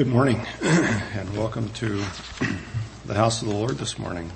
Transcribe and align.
Good 0.00 0.08
morning 0.08 0.40
and 0.62 1.36
welcome 1.36 1.68
to 1.74 2.02
the 3.04 3.12
house 3.12 3.42
of 3.42 3.48
the 3.48 3.54
Lord 3.54 3.76
this 3.76 3.98
morning. 3.98 4.32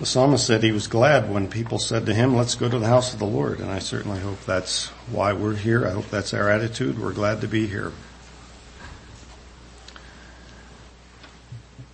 The 0.00 0.06
psalmist 0.06 0.44
said 0.44 0.64
he 0.64 0.72
was 0.72 0.88
glad 0.88 1.32
when 1.32 1.46
people 1.46 1.78
said 1.78 2.04
to 2.06 2.14
him, 2.14 2.34
let's 2.34 2.56
go 2.56 2.68
to 2.68 2.80
the 2.80 2.88
house 2.88 3.12
of 3.12 3.20
the 3.20 3.26
Lord. 3.26 3.60
And 3.60 3.70
I 3.70 3.78
certainly 3.78 4.18
hope 4.18 4.44
that's 4.44 4.88
why 5.08 5.32
we're 5.34 5.54
here. 5.54 5.86
I 5.86 5.90
hope 5.90 6.10
that's 6.10 6.34
our 6.34 6.50
attitude. 6.50 6.98
We're 6.98 7.12
glad 7.12 7.42
to 7.42 7.46
be 7.46 7.68
here. 7.68 7.92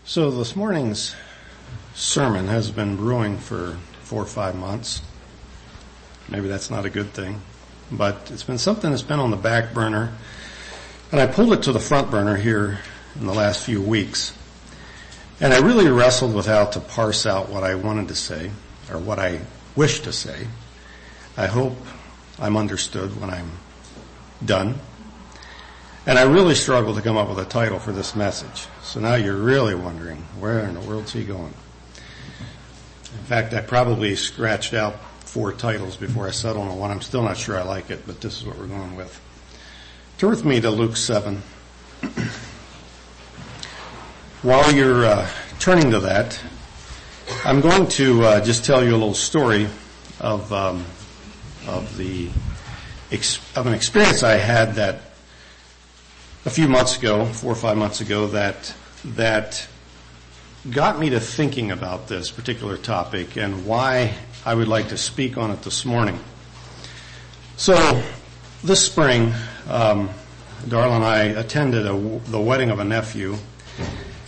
So 0.07 0.31
this 0.31 0.57
morning's 0.57 1.15
sermon 1.95 2.47
has 2.47 2.71
been 2.71 2.97
brewing 2.97 3.37
for 3.37 3.77
four 4.01 4.23
or 4.23 4.25
five 4.25 4.57
months. 4.57 5.03
Maybe 6.27 6.49
that's 6.49 6.71
not 6.71 6.87
a 6.87 6.91
good 6.91 7.13
thing, 7.13 7.43
but 7.93 8.31
it's 8.33 8.45
been 8.45 8.57
something 8.57 8.93
that's 8.93 9.03
been 9.03 9.21
on 9.21 9.31
the 9.31 9.37
back 9.37 9.75
burner 9.75 10.15
and 11.13 11.21
I 11.21 11.27
pulled 11.27 11.53
it 11.53 11.63
to 11.65 11.73
the 11.73 11.81
front 11.81 12.11
burner 12.11 12.37
here 12.37 12.79
in 13.19 13.27
the 13.27 13.35
last 13.35 13.65
few 13.65 13.83
weeks. 13.83 14.37
And 15.41 15.53
I 15.53 15.59
really 15.59 15.89
wrestled 15.89 16.35
with 16.35 16.47
how 16.47 16.67
to 16.67 16.81
parse 16.81 17.27
out 17.27 17.49
what 17.49 17.65
I 17.65 17.75
wanted 17.75 18.09
to 18.09 18.15
say 18.15 18.51
or 18.91 18.99
what 18.99 19.19
I 19.19 19.41
wish 19.75 20.01
to 20.01 20.13
say. 20.13 20.47
I 21.37 21.47
hope 21.47 21.77
I'm 22.39 22.57
understood 22.57 23.19
when 23.21 23.31
I'm 23.31 23.51
done. 24.45 24.77
And 26.07 26.19
I 26.19 26.23
really 26.23 26.55
struggled 26.55 26.97
to 26.97 27.03
come 27.03 27.17
up 27.17 27.29
with 27.29 27.39
a 27.39 27.45
title 27.45 27.79
for 27.79 27.93
this 27.93 28.15
message. 28.15 28.67
So 28.83 29.01
now 29.01 29.15
you're 29.15 29.37
really 29.37 29.75
wondering, 29.75 30.19
where 30.39 30.61
in 30.61 30.75
the 30.75 30.81
world's 30.81 31.13
he 31.13 31.25
going? 31.25 31.55
In 33.13 33.25
fact, 33.25 33.53
I 33.55 33.61
probably 33.61 34.15
scratched 34.17 34.75
out 34.75 34.95
four 35.21 35.53
titles 35.53 35.97
before 35.97 36.27
I 36.27 36.31
settled 36.31 36.69
on 36.69 36.79
one. 36.79 36.91
I'm 36.91 37.01
still 37.01 37.23
not 37.23 37.37
sure 37.37 37.59
I 37.59 37.63
like 37.63 37.91
it, 37.91 38.07
but 38.07 38.21
this 38.21 38.39
is 38.39 38.47
what 38.47 38.59
we're 38.59 38.67
going 38.67 38.97
with. 38.97 39.21
Turn 40.21 40.29
with 40.29 40.45
me 40.45 40.61
to 40.61 40.69
Luke 40.71 40.99
7. 40.99 41.37
While 44.43 44.71
you're 44.71 45.07
uh, 45.07 45.27
turning 45.59 45.93
to 45.93 46.01
that, 46.01 46.39
I'm 47.43 47.63
going 47.63 47.87
to 47.93 48.23
uh, 48.25 48.45
just 48.45 48.63
tell 48.67 48.85
you 48.85 48.91
a 48.91 48.99
little 49.01 49.15
story 49.15 49.67
of 50.21 50.53
um, 50.53 50.85
of 51.67 51.97
the 51.97 52.29
of 53.57 53.67
an 53.67 53.73
experience 53.73 54.23
I 54.23 54.35
had 54.35 54.75
that 54.75 55.01
a 56.45 56.51
few 56.51 56.69
months 56.69 56.99
ago, 56.99 57.25
four 57.25 57.53
or 57.53 57.57
five 57.57 57.79
months 57.79 58.03
ago, 58.03 58.27
that 58.27 58.75
that 59.17 59.67
got 60.71 60.99
me 60.99 61.09
to 61.09 61.21
thinking 61.21 61.71
about 61.71 62.09
this 62.09 62.31
particular 62.31 62.77
topic 62.77 63.39
and 63.39 63.65
why 63.65 64.13
I 64.45 64.55
would 64.55 64.69
like 64.69 64.91
to 64.91 64.99
speak 64.99 65.39
on 65.39 65.51
it 65.51 65.63
this 65.63 65.87
morning. 65.87 66.21
So 67.57 68.03
this 68.63 68.85
spring, 68.85 69.33
um, 69.69 70.11
Darla 70.65 70.97
and 70.97 71.05
I 71.05 71.23
attended 71.25 71.87
a, 71.87 72.21
the 72.31 72.41
wedding 72.41 72.71
of 72.71 72.79
a 72.79 72.85
nephew, 72.85 73.37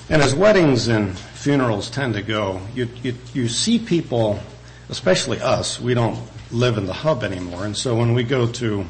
and 0.09 0.23
as 0.23 0.35
weddings 0.35 0.89
and 0.89 1.19
funerals 1.19 1.91
tend 1.91 2.15
to 2.15 2.23
go, 2.23 2.61
you, 2.75 2.89
you, 3.03 3.15
you 3.35 3.49
see 3.49 3.79
people, 3.79 4.41
especially 4.89 5.41
us, 5.41 5.81
we 5.81 5.95
don't 5.95 6.19
live 6.51 6.79
in 6.79 6.87
the 6.87 6.93
hub 6.93 7.23
anymore, 7.23 7.65
and 7.65 7.77
so 7.77 7.97
when 7.97 8.15
we 8.15 8.23
go 8.23 8.47
to 8.47 8.87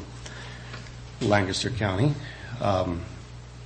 Lancaster 1.21 1.69
County, 1.69 2.13
um, 2.61 3.01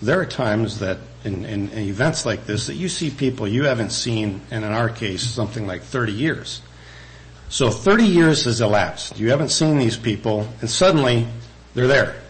there 0.02 0.20
are 0.20 0.26
times 0.26 0.80
that 0.80 1.00
in, 1.24 1.46
in, 1.46 1.70
in, 1.70 1.80
events 1.90 2.26
like 2.26 2.46
this 2.46 2.68
that 2.68 2.76
you 2.76 2.90
see 2.90 3.10
people 3.10 3.48
you 3.48 3.64
haven't 3.64 3.92
seen, 3.92 4.42
and 4.52 4.64
in 4.64 4.72
our 4.72 4.90
case, 4.90 5.24
something 5.24 5.68
like 5.68 5.82
30 5.82 6.12
years. 6.14 6.62
So 7.50 7.70
30 7.70 8.04
years 8.04 8.44
has 8.46 8.62
elapsed. 8.62 9.20
You 9.20 9.30
haven't 9.32 9.50
seen 9.50 9.78
these 9.78 9.98
people, 9.98 10.48
and 10.62 10.70
suddenly 10.70 11.28
they're 11.74 11.88
there. 11.88 12.22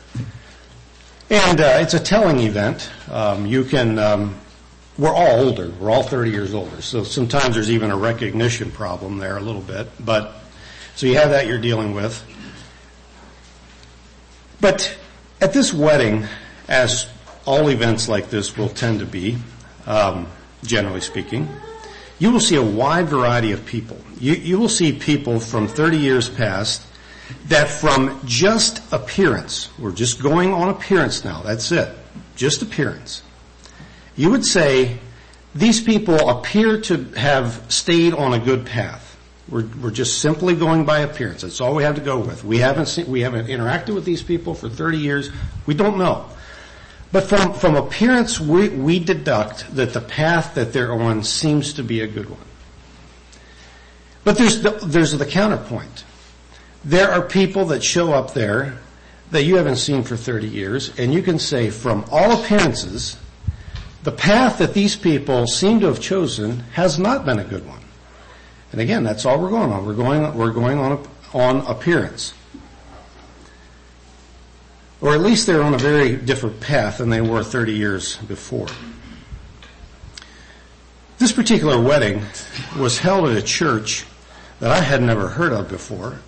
And 1.30 1.60
uh, 1.60 1.80
it's 1.82 1.94
a 1.94 2.00
telling 2.00 2.40
event. 2.40 2.90
Um, 3.12 3.46
you 3.46 3.66
can, 3.66 4.00
um, 4.00 4.36
we're 4.98 5.14
all 5.14 5.46
older. 5.46 5.70
We're 5.72 5.92
all 5.92 6.04
30 6.04 6.32
years 6.32 6.54
older. 6.54 6.82
So 6.82 7.04
sometimes 7.04 7.56
there's 7.56 7.70
even 7.70 7.92
a 7.92 7.98
recognition 7.98 8.72
problem 8.72 9.18
there 9.18 9.36
a 9.36 9.42
little 9.42 9.62
bit. 9.62 9.90
But, 10.00 10.36
so 10.96 11.06
you 11.06 11.16
have 11.16 11.32
that 11.32 11.46
you're 11.46 11.60
dealing 11.60 11.94
with. 11.94 12.24
But 14.62 14.98
at 15.42 15.52
this 15.52 15.74
wedding, 15.74 16.26
as 16.70 17.10
all 17.46 17.70
events 17.70 18.08
like 18.08 18.30
this 18.30 18.56
will 18.56 18.70
tend 18.70 19.02
to 19.02 19.06
be, 19.06 19.38
um, 19.86 20.28
generally 20.64 21.02
speaking, 21.02 21.50
you 22.20 22.32
will 22.32 22.40
see 22.40 22.56
a 22.56 22.64
wide 22.64 23.08
variety 23.08 23.52
of 23.52 23.66
people. 23.66 23.98
You, 24.18 24.34
you 24.34 24.58
will 24.58 24.70
see 24.70 24.94
people 24.94 25.42
from 25.42 25.68
30 25.68 25.98
years 25.98 26.30
past 26.30 26.84
that 27.48 27.70
from 27.70 28.20
just 28.26 28.82
appearance, 28.94 29.70
we're 29.80 29.92
just 29.92 30.22
going 30.22 30.54
on 30.54 30.70
appearance 30.70 31.24
now, 31.24 31.42
that's 31.42 31.72
it, 31.72 31.96
just 32.36 32.62
appearance, 32.62 33.22
you 34.16 34.32
would 34.32 34.46
say 34.46 34.98
these 35.56 35.82
people 35.82 36.30
appear 36.30 36.82
to 36.82 37.04
have 37.16 37.64
stayed 37.70 38.14
on 38.14 38.34
a 38.34 38.40
good 38.40 38.66
path. 38.66 39.18
We're, 39.50 39.66
we're 39.82 39.92
just 39.92 40.20
simply 40.20 40.56
going 40.56 40.86
by 40.86 41.00
appearance. 41.00 41.42
That's 41.42 41.62
all 41.62 41.74
we 41.74 41.84
have 41.84 41.96
to 41.96 42.02
go 42.02 42.20
with. 42.20 42.44
We 42.44 42.58
haven't 42.58 42.88
seen, 42.88 43.10
we 43.10 43.22
haven't 43.22 43.48
interacted 43.48 43.96
with 43.96 44.04
these 44.04 44.22
people 44.22 44.54
for 44.54 44.68
30 44.68 44.98
years. 44.98 45.32
We 45.66 45.74
don't 45.74 45.98
know. 45.98 46.26
But 47.12 47.24
from, 47.24 47.54
from 47.54 47.76
appearance, 47.76 48.40
we, 48.40 48.68
we 48.70 49.00
deduct 49.00 49.74
that 49.76 49.94
the 49.94 50.02
path 50.02 50.56
that 50.56 50.74
they're 50.74 50.92
on 50.92 51.24
seems 51.24 51.74
to 51.74 51.84
be 51.84 52.02
a 52.02 52.08
good 52.08 52.30
one. 52.30 52.42
But 54.26 54.38
there's 54.38 54.62
the, 54.62 54.72
there's 54.72 55.18
the 55.18 55.26
counterpoint. 55.26 56.04
There 56.88 57.12
are 57.12 57.22
people 57.22 57.66
that 57.66 57.84
show 57.84 58.14
up 58.14 58.34
there 58.34 58.78
that 59.32 59.44
you 59.44 59.58
haven't 59.58 59.76
seen 59.76 60.04
for 60.04 60.16
30 60.16 60.48
years, 60.48 60.98
and 60.98 61.14
you 61.14 61.22
can 61.22 61.38
say 61.38 61.70
from 61.70 62.06
all 62.10 62.42
appearances, 62.42 63.18
the 64.04 64.12
path 64.14 64.60
that 64.60 64.74
these 64.74 64.96
people 64.96 65.48
seem 65.48 65.82
to 65.82 65.88
have 65.88 66.00
chosen 66.00 66.62
has 66.72 66.98
not 66.98 67.26
been 67.26 67.40
a 67.40 67.44
good 67.44 67.68
one. 67.68 67.82
And 68.72 68.80
again, 68.80 69.04
that's 69.04 69.26
all 69.26 69.38
we're 69.38 69.50
going 69.50 69.70
on. 69.70 69.86
We're 69.86 69.96
going, 69.96 70.34
we're 70.34 70.54
going 70.54 70.80
on, 70.80 71.06
on 71.34 71.58
appearance. 71.68 72.34
Or 75.02 75.14
at 75.14 75.20
least 75.20 75.46
they're 75.46 75.64
on 75.64 75.74
a 75.74 75.78
very 75.78 76.16
different 76.16 76.62
path 76.62 77.00
than 77.00 77.10
they 77.10 77.20
were 77.20 77.44
30 77.44 77.74
years 77.74 78.16
before. 78.16 78.68
This 81.18 81.34
particular 81.34 81.82
wedding 81.82 82.24
was 82.80 83.00
held 83.00 83.28
at 83.28 83.36
a 83.36 83.42
church 83.42 84.06
that 84.62 84.72
I 84.72 84.80
had 84.80 85.02
never 85.02 85.28
heard 85.28 85.52
of 85.52 85.68
before. 85.68 86.20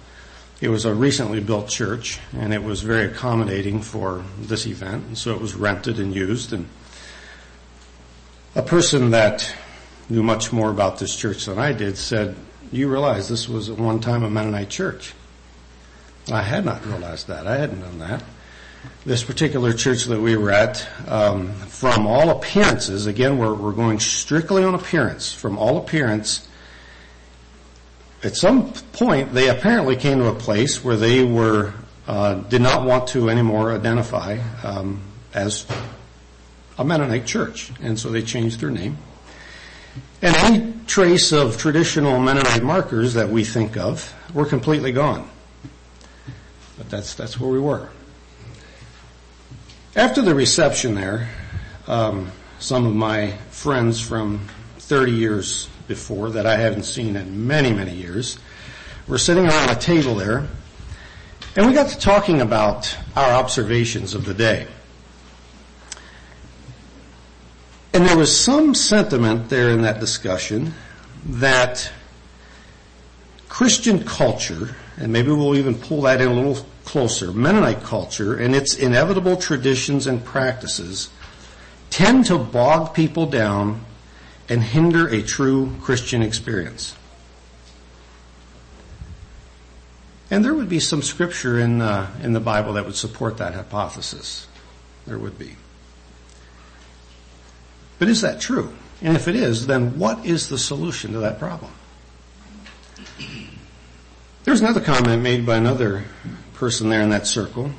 It 0.61 0.67
was 0.67 0.83
a 0.83 0.93
recently 0.93 1.39
built 1.39 1.69
church 1.69 2.19
and 2.33 2.53
it 2.53 2.61
was 2.61 2.81
very 2.81 3.05
accommodating 3.05 3.81
for 3.81 4.23
this 4.37 4.65
event. 4.65 5.05
And 5.07 5.17
so 5.17 5.33
it 5.33 5.39
was 5.39 5.55
rented 5.55 5.99
and 5.99 6.13
used 6.13 6.51
and 6.51 6.67
a 8.55 8.61
person 8.61 9.11
that 9.11 9.55
knew 10.09 10.21
much 10.23 10.51
more 10.51 10.69
about 10.69 10.99
this 10.99 11.15
church 11.15 11.45
than 11.45 11.59
I 11.59 11.71
did 11.71 11.97
said, 11.97 12.35
you 12.71 12.89
realize 12.89 13.29
this 13.29 13.47
was 13.47 13.69
at 13.69 13.77
one 13.77 14.01
time 14.01 14.23
a 14.23 14.29
Mennonite 14.29 14.69
church. 14.69 15.13
I 16.29 16.41
had 16.41 16.65
not 16.65 16.85
realized 16.85 17.27
that. 17.27 17.47
I 17.47 17.57
hadn't 17.57 17.79
known 17.79 17.99
that. 17.99 18.23
This 19.05 19.23
particular 19.23 19.71
church 19.71 20.05
that 20.05 20.19
we 20.19 20.35
were 20.35 20.51
at, 20.51 20.87
um, 21.07 21.53
from 21.53 22.05
all 22.05 22.31
appearances, 22.31 23.05
again, 23.05 23.37
we're, 23.37 23.53
we're 23.53 23.71
going 23.71 23.99
strictly 23.99 24.63
on 24.63 24.75
appearance. 24.75 25.31
From 25.31 25.57
all 25.57 25.77
appearance, 25.77 26.48
at 28.23 28.35
some 28.35 28.73
point, 28.73 29.33
they 29.33 29.49
apparently 29.49 29.95
came 29.95 30.19
to 30.19 30.27
a 30.27 30.35
place 30.35 30.83
where 30.83 30.97
they 30.97 31.23
were 31.23 31.73
uh, 32.07 32.35
did 32.35 32.61
not 32.61 32.85
want 32.85 33.07
to 33.09 33.29
anymore 33.29 33.71
identify 33.71 34.39
um, 34.63 34.99
as 35.33 35.65
a 36.77 36.83
Mennonite 36.83 37.25
church, 37.25 37.71
and 37.81 37.99
so 37.99 38.09
they 38.09 38.23
changed 38.23 38.59
their 38.59 38.71
name. 38.71 38.97
And 40.21 40.35
any 40.35 40.73
trace 40.87 41.31
of 41.31 41.57
traditional 41.57 42.19
Mennonite 42.19 42.63
markers 42.63 43.13
that 43.13 43.29
we 43.29 43.45
think 43.45 43.77
of 43.77 44.13
were 44.33 44.45
completely 44.45 44.91
gone. 44.91 45.29
But 46.77 46.89
that's 46.89 47.13
that's 47.13 47.39
where 47.39 47.49
we 47.49 47.59
were. 47.59 47.89
After 49.95 50.21
the 50.21 50.33
reception 50.33 50.95
there, 50.95 51.29
um, 51.87 52.31
some 52.59 52.85
of 52.85 52.95
my 52.95 53.31
friends 53.51 54.01
from 54.01 54.47
30 54.89 55.11
years 55.11 55.69
before 55.87 56.31
that 56.31 56.47
I 56.47 56.57
haven't 56.57 56.81
seen 56.81 57.15
in 57.15 57.45
many, 57.45 57.71
many 57.71 57.93
years. 57.93 58.39
We're 59.07 59.19
sitting 59.19 59.45
around 59.45 59.69
a 59.69 59.75
table 59.75 60.15
there 60.15 60.47
and 61.55 61.67
we 61.67 61.73
got 61.73 61.89
to 61.89 61.99
talking 61.99 62.41
about 62.41 62.97
our 63.15 63.31
observations 63.31 64.15
of 64.15 64.25
the 64.25 64.33
day. 64.33 64.65
And 67.93 68.03
there 68.03 68.17
was 68.17 68.35
some 68.35 68.73
sentiment 68.73 69.49
there 69.49 69.69
in 69.69 69.83
that 69.83 69.99
discussion 69.99 70.73
that 71.25 71.91
Christian 73.47 74.03
culture, 74.03 74.75
and 74.97 75.13
maybe 75.13 75.29
we'll 75.29 75.55
even 75.55 75.75
pull 75.75 76.01
that 76.01 76.19
in 76.19 76.29
a 76.29 76.33
little 76.33 76.65
closer, 76.85 77.31
Mennonite 77.31 77.83
culture 77.83 78.37
and 78.37 78.55
its 78.55 78.75
inevitable 78.75 79.37
traditions 79.37 80.07
and 80.07 80.25
practices 80.25 81.11
tend 81.91 82.25
to 82.25 82.39
bog 82.39 82.95
people 82.95 83.27
down 83.27 83.85
and 84.49 84.63
hinder 84.63 85.07
a 85.07 85.21
true 85.21 85.71
Christian 85.81 86.21
experience. 86.23 86.95
And 90.31 90.43
there 90.43 90.53
would 90.53 90.69
be 90.69 90.79
some 90.79 91.01
scripture 91.01 91.59
in 91.59 91.81
uh, 91.81 92.09
in 92.21 92.33
the 92.33 92.39
Bible 92.39 92.73
that 92.73 92.85
would 92.85 92.95
support 92.95 93.37
that 93.37 93.53
hypothesis. 93.53 94.47
There 95.07 95.17
would 95.17 95.39
be. 95.39 95.55
But 97.97 98.09
is 98.09 98.21
that 98.21 98.39
true? 98.39 98.73
And 99.01 99.15
if 99.15 99.27
it 99.27 99.35
is, 99.35 99.67
then 99.67 99.97
what 99.97 100.25
is 100.25 100.49
the 100.49 100.57
solution 100.57 101.13
to 101.13 101.19
that 101.19 101.39
problem? 101.39 101.71
There's 104.43 104.61
another 104.61 104.81
comment 104.81 105.21
made 105.21 105.45
by 105.45 105.57
another 105.57 106.05
person 106.53 106.89
there 106.89 107.01
in 107.01 107.09
that 107.09 107.27
circle 107.27 107.71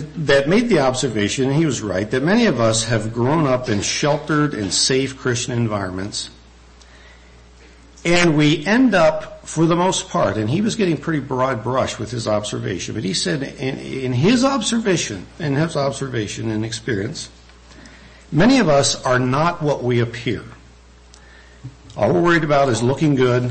that, 0.00 0.48
made 0.48 0.68
the 0.68 0.80
observation, 0.80 1.44
and 1.44 1.54
he 1.54 1.66
was 1.66 1.82
right, 1.82 2.10
that 2.10 2.22
many 2.22 2.46
of 2.46 2.60
us 2.60 2.84
have 2.84 3.12
grown 3.12 3.46
up 3.46 3.68
in 3.68 3.80
sheltered 3.80 4.54
and 4.54 4.72
safe 4.72 5.16
Christian 5.16 5.52
environments. 5.52 6.30
And 8.04 8.36
we 8.36 8.64
end 8.66 8.94
up, 8.94 9.46
for 9.46 9.64
the 9.66 9.76
most 9.76 10.10
part, 10.10 10.36
and 10.36 10.48
he 10.48 10.60
was 10.60 10.76
getting 10.76 10.96
pretty 10.96 11.20
broad 11.20 11.62
brush 11.62 11.98
with 11.98 12.10
his 12.10 12.28
observation, 12.28 12.94
but 12.94 13.04
he 13.04 13.14
said 13.14 13.42
in, 13.42 13.78
in 13.78 14.12
his 14.12 14.44
observation, 14.44 15.26
in 15.38 15.54
his 15.54 15.76
observation 15.76 16.50
and 16.50 16.64
experience, 16.64 17.30
many 18.30 18.58
of 18.58 18.68
us 18.68 19.02
are 19.04 19.18
not 19.18 19.62
what 19.62 19.82
we 19.82 20.00
appear. 20.00 20.44
All 21.96 22.12
we're 22.12 22.22
worried 22.22 22.44
about 22.44 22.68
is 22.68 22.82
looking 22.82 23.14
good, 23.14 23.50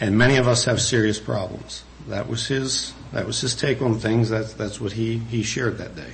and 0.00 0.16
many 0.16 0.36
of 0.36 0.46
us 0.46 0.64
have 0.66 0.80
serious 0.80 1.18
problems. 1.18 1.82
That 2.08 2.28
was 2.28 2.46
his 2.46 2.92
that 3.14 3.26
was 3.26 3.40
his 3.40 3.54
take 3.54 3.80
on 3.80 3.98
things. 3.98 4.28
That's, 4.28 4.52
that's 4.54 4.80
what 4.80 4.92
he, 4.92 5.18
he 5.18 5.44
shared 5.44 5.78
that 5.78 5.94
day. 5.94 6.12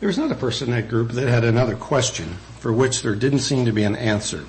There 0.00 0.06
was 0.06 0.16
another 0.16 0.34
person 0.34 0.68
in 0.68 0.74
that 0.74 0.88
group 0.88 1.12
that 1.12 1.28
had 1.28 1.44
another 1.44 1.76
question 1.76 2.38
for 2.58 2.72
which 2.72 3.02
there 3.02 3.14
didn't 3.14 3.40
seem 3.40 3.66
to 3.66 3.72
be 3.72 3.82
an 3.82 3.94
answer. 3.94 4.46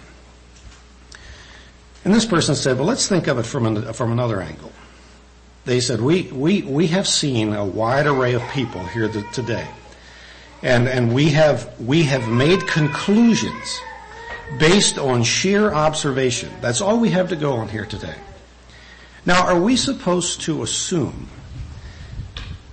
And 2.06 2.14
this 2.14 2.26
person 2.26 2.56
said, 2.56 2.78
well, 2.78 2.88
let's 2.88 3.10
think 3.10 3.28
of 3.28 3.38
it 3.38 3.44
from, 3.44 3.66
an, 3.66 3.92
from 3.92 4.14
another 4.14 4.42
angle. 4.42 4.72
They 5.66 5.82
said, 5.82 6.00
we, 6.00 6.24
we, 6.32 6.62
we 6.62 6.88
have 6.88 7.06
seen 7.06 7.54
a 7.54 7.66
wide 7.66 8.08
array 8.08 8.34
of 8.34 8.42
people 8.52 8.86
here 8.86 9.10
today. 9.34 9.68
And, 10.64 10.88
and 10.88 11.14
we 11.14 11.30
have, 11.30 11.78
we 11.82 12.04
have 12.04 12.30
made 12.30 12.66
conclusions 12.68 13.82
based 14.58 14.98
on 14.98 15.24
sheer 15.24 15.74
observation. 15.74 16.50
That's 16.62 16.80
all 16.80 17.00
we 17.00 17.10
have 17.10 17.28
to 17.30 17.36
go 17.36 17.54
on 17.54 17.68
here 17.68 17.86
today. 17.86 18.16
Now, 19.26 19.46
are 19.46 19.60
we 19.60 19.76
supposed 19.76 20.42
to 20.42 20.64
assume 20.64 21.28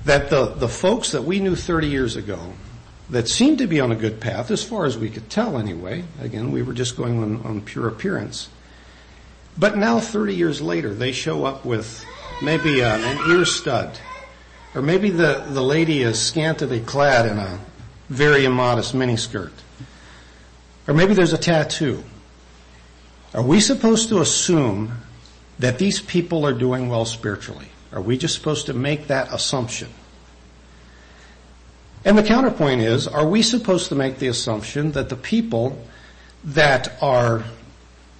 that 0.05 0.31
the, 0.31 0.47
the 0.47 0.69
folks 0.69 1.13
that 1.13 1.25
we 1.25 1.41
knew 1.41 1.55
30 1.55 1.89
years 1.89 2.17
ago 2.17 2.55
that 3.11 3.29
seemed 3.29 3.59
to 3.59 3.67
be 3.67 3.81
on 3.81 3.93
a 3.93 3.97
good 3.97 4.21
path, 4.21 4.51
as 4.51 4.65
far 4.65 4.87
as 4.87 4.97
we 4.97 5.11
could 5.11 5.29
tell 5.29 5.59
anyway, 5.59 6.05
again, 6.21 6.51
we 6.51 6.63
were 6.63 6.73
just 6.73 6.97
going 6.97 7.23
on, 7.23 7.43
on 7.45 7.61
pure 7.61 7.89
appearance, 7.89 8.49
but 9.59 9.77
now 9.77 10.01
30 10.01 10.35
years 10.35 10.61
later, 10.63 10.95
they 10.95 11.13
show 11.13 11.45
up 11.45 11.65
with 11.65 12.05
maybe 12.43 12.81
an, 12.81 13.03
an 13.03 13.31
ear 13.31 13.45
stud, 13.45 13.99
or 14.75 14.81
maybe 14.81 15.11
the, 15.11 15.45
the 15.49 15.63
lady 15.63 16.03
is 16.03 16.21
scantily 16.21 16.81
clad 16.81 17.27
in 17.27 17.39
a 17.39 17.59
very 18.09 18.47
immodest 18.47 18.95
miniskirt, 18.95 19.53
or 20.87 20.95
maybe 20.95 21.13
there's 21.13 21.35
a 21.35 21.39
tattoo. 21.39 22.03
Are 23.35 23.43
we 23.43 23.61
supposed 23.61 24.09
to 24.09 24.21
assume 24.21 24.93
that 25.59 25.79
these 25.79 26.01
people 26.01 26.47
are 26.47 26.53
doing 26.53 26.89
well 26.89 27.05
spiritually? 27.05 27.69
Are 27.93 28.01
we 28.01 28.19
just 28.19 28.35
supposed 28.35 28.67
to 28.67 28.75
make 28.75 29.09
that 29.09 29.33
assumption? 29.33 29.89
And 32.05 32.17
the 32.17 32.23
counterpoint 32.23 32.81
is, 32.81 33.09
are 33.09 33.27
we 33.27 33.43
supposed 33.43 33.89
to 33.89 33.95
make 33.95 34.19
the 34.19 34.29
assumption 34.29 34.93
that 34.93 35.09
the 35.09 35.17
people 35.17 35.85
that 36.45 37.03
are 37.03 37.45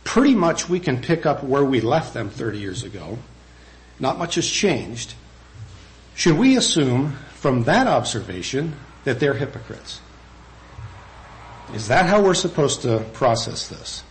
pretty 0.05 0.35
much 0.35 0.69
we 0.69 0.81
can 0.81 1.01
pick 1.01 1.27
up 1.27 1.45
where 1.45 1.65
we 1.65 1.81
left 1.81 2.15
them 2.15 2.29
30 2.29 2.59
years 2.59 2.83
ago, 2.83 3.19
not 4.01 4.19
much 4.19 4.35
has 4.35 4.49
changed, 4.49 5.15
should 6.15 6.37
we 6.37 6.57
assume 6.57 7.13
from 7.35 7.65
that 7.65 7.87
observation 7.87 8.75
that 9.05 9.21
they're 9.21 9.35
hypocrites? 9.35 10.01
Is 11.75 11.89
that 11.89 12.07
how 12.07 12.23
we're 12.23 12.35
supposed 12.35 12.83
to 12.83 13.01
process 13.13 13.69
this? 13.69 14.03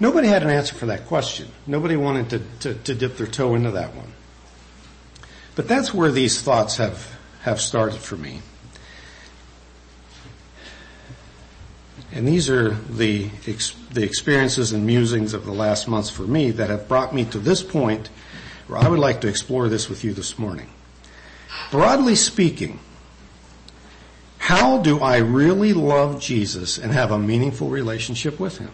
Nobody 0.00 0.28
had 0.28 0.42
an 0.42 0.50
answer 0.50 0.74
for 0.74 0.86
that 0.86 1.06
question. 1.06 1.48
Nobody 1.66 1.96
wanted 1.96 2.30
to, 2.30 2.38
to, 2.60 2.74
to 2.74 2.94
dip 2.94 3.16
their 3.16 3.26
toe 3.26 3.54
into 3.54 3.72
that 3.72 3.94
one. 3.94 4.12
But 5.56 5.66
that's 5.66 5.92
where 5.92 6.12
these 6.12 6.40
thoughts 6.40 6.76
have, 6.76 7.18
have 7.40 7.60
started 7.60 7.98
for 7.98 8.16
me. 8.16 8.40
And 12.12 12.26
these 12.26 12.48
are 12.48 12.70
the, 12.70 13.28
the 13.92 14.02
experiences 14.02 14.72
and 14.72 14.86
musings 14.86 15.34
of 15.34 15.44
the 15.44 15.52
last 15.52 15.88
months 15.88 16.10
for 16.10 16.22
me 16.22 16.52
that 16.52 16.70
have 16.70 16.88
brought 16.88 17.14
me 17.14 17.24
to 17.26 17.38
this 17.38 17.62
point 17.62 18.08
where 18.66 18.78
I 18.78 18.88
would 18.88 18.98
like 18.98 19.20
to 19.22 19.28
explore 19.28 19.68
this 19.68 19.88
with 19.88 20.04
you 20.04 20.12
this 20.12 20.38
morning. 20.38 20.68
Broadly 21.70 22.14
speaking, 22.14 22.78
how 24.38 24.78
do 24.78 25.00
I 25.00 25.18
really 25.18 25.72
love 25.72 26.20
Jesus 26.20 26.78
and 26.78 26.92
have 26.92 27.10
a 27.10 27.18
meaningful 27.18 27.68
relationship 27.68 28.38
with 28.38 28.58
Him? 28.58 28.70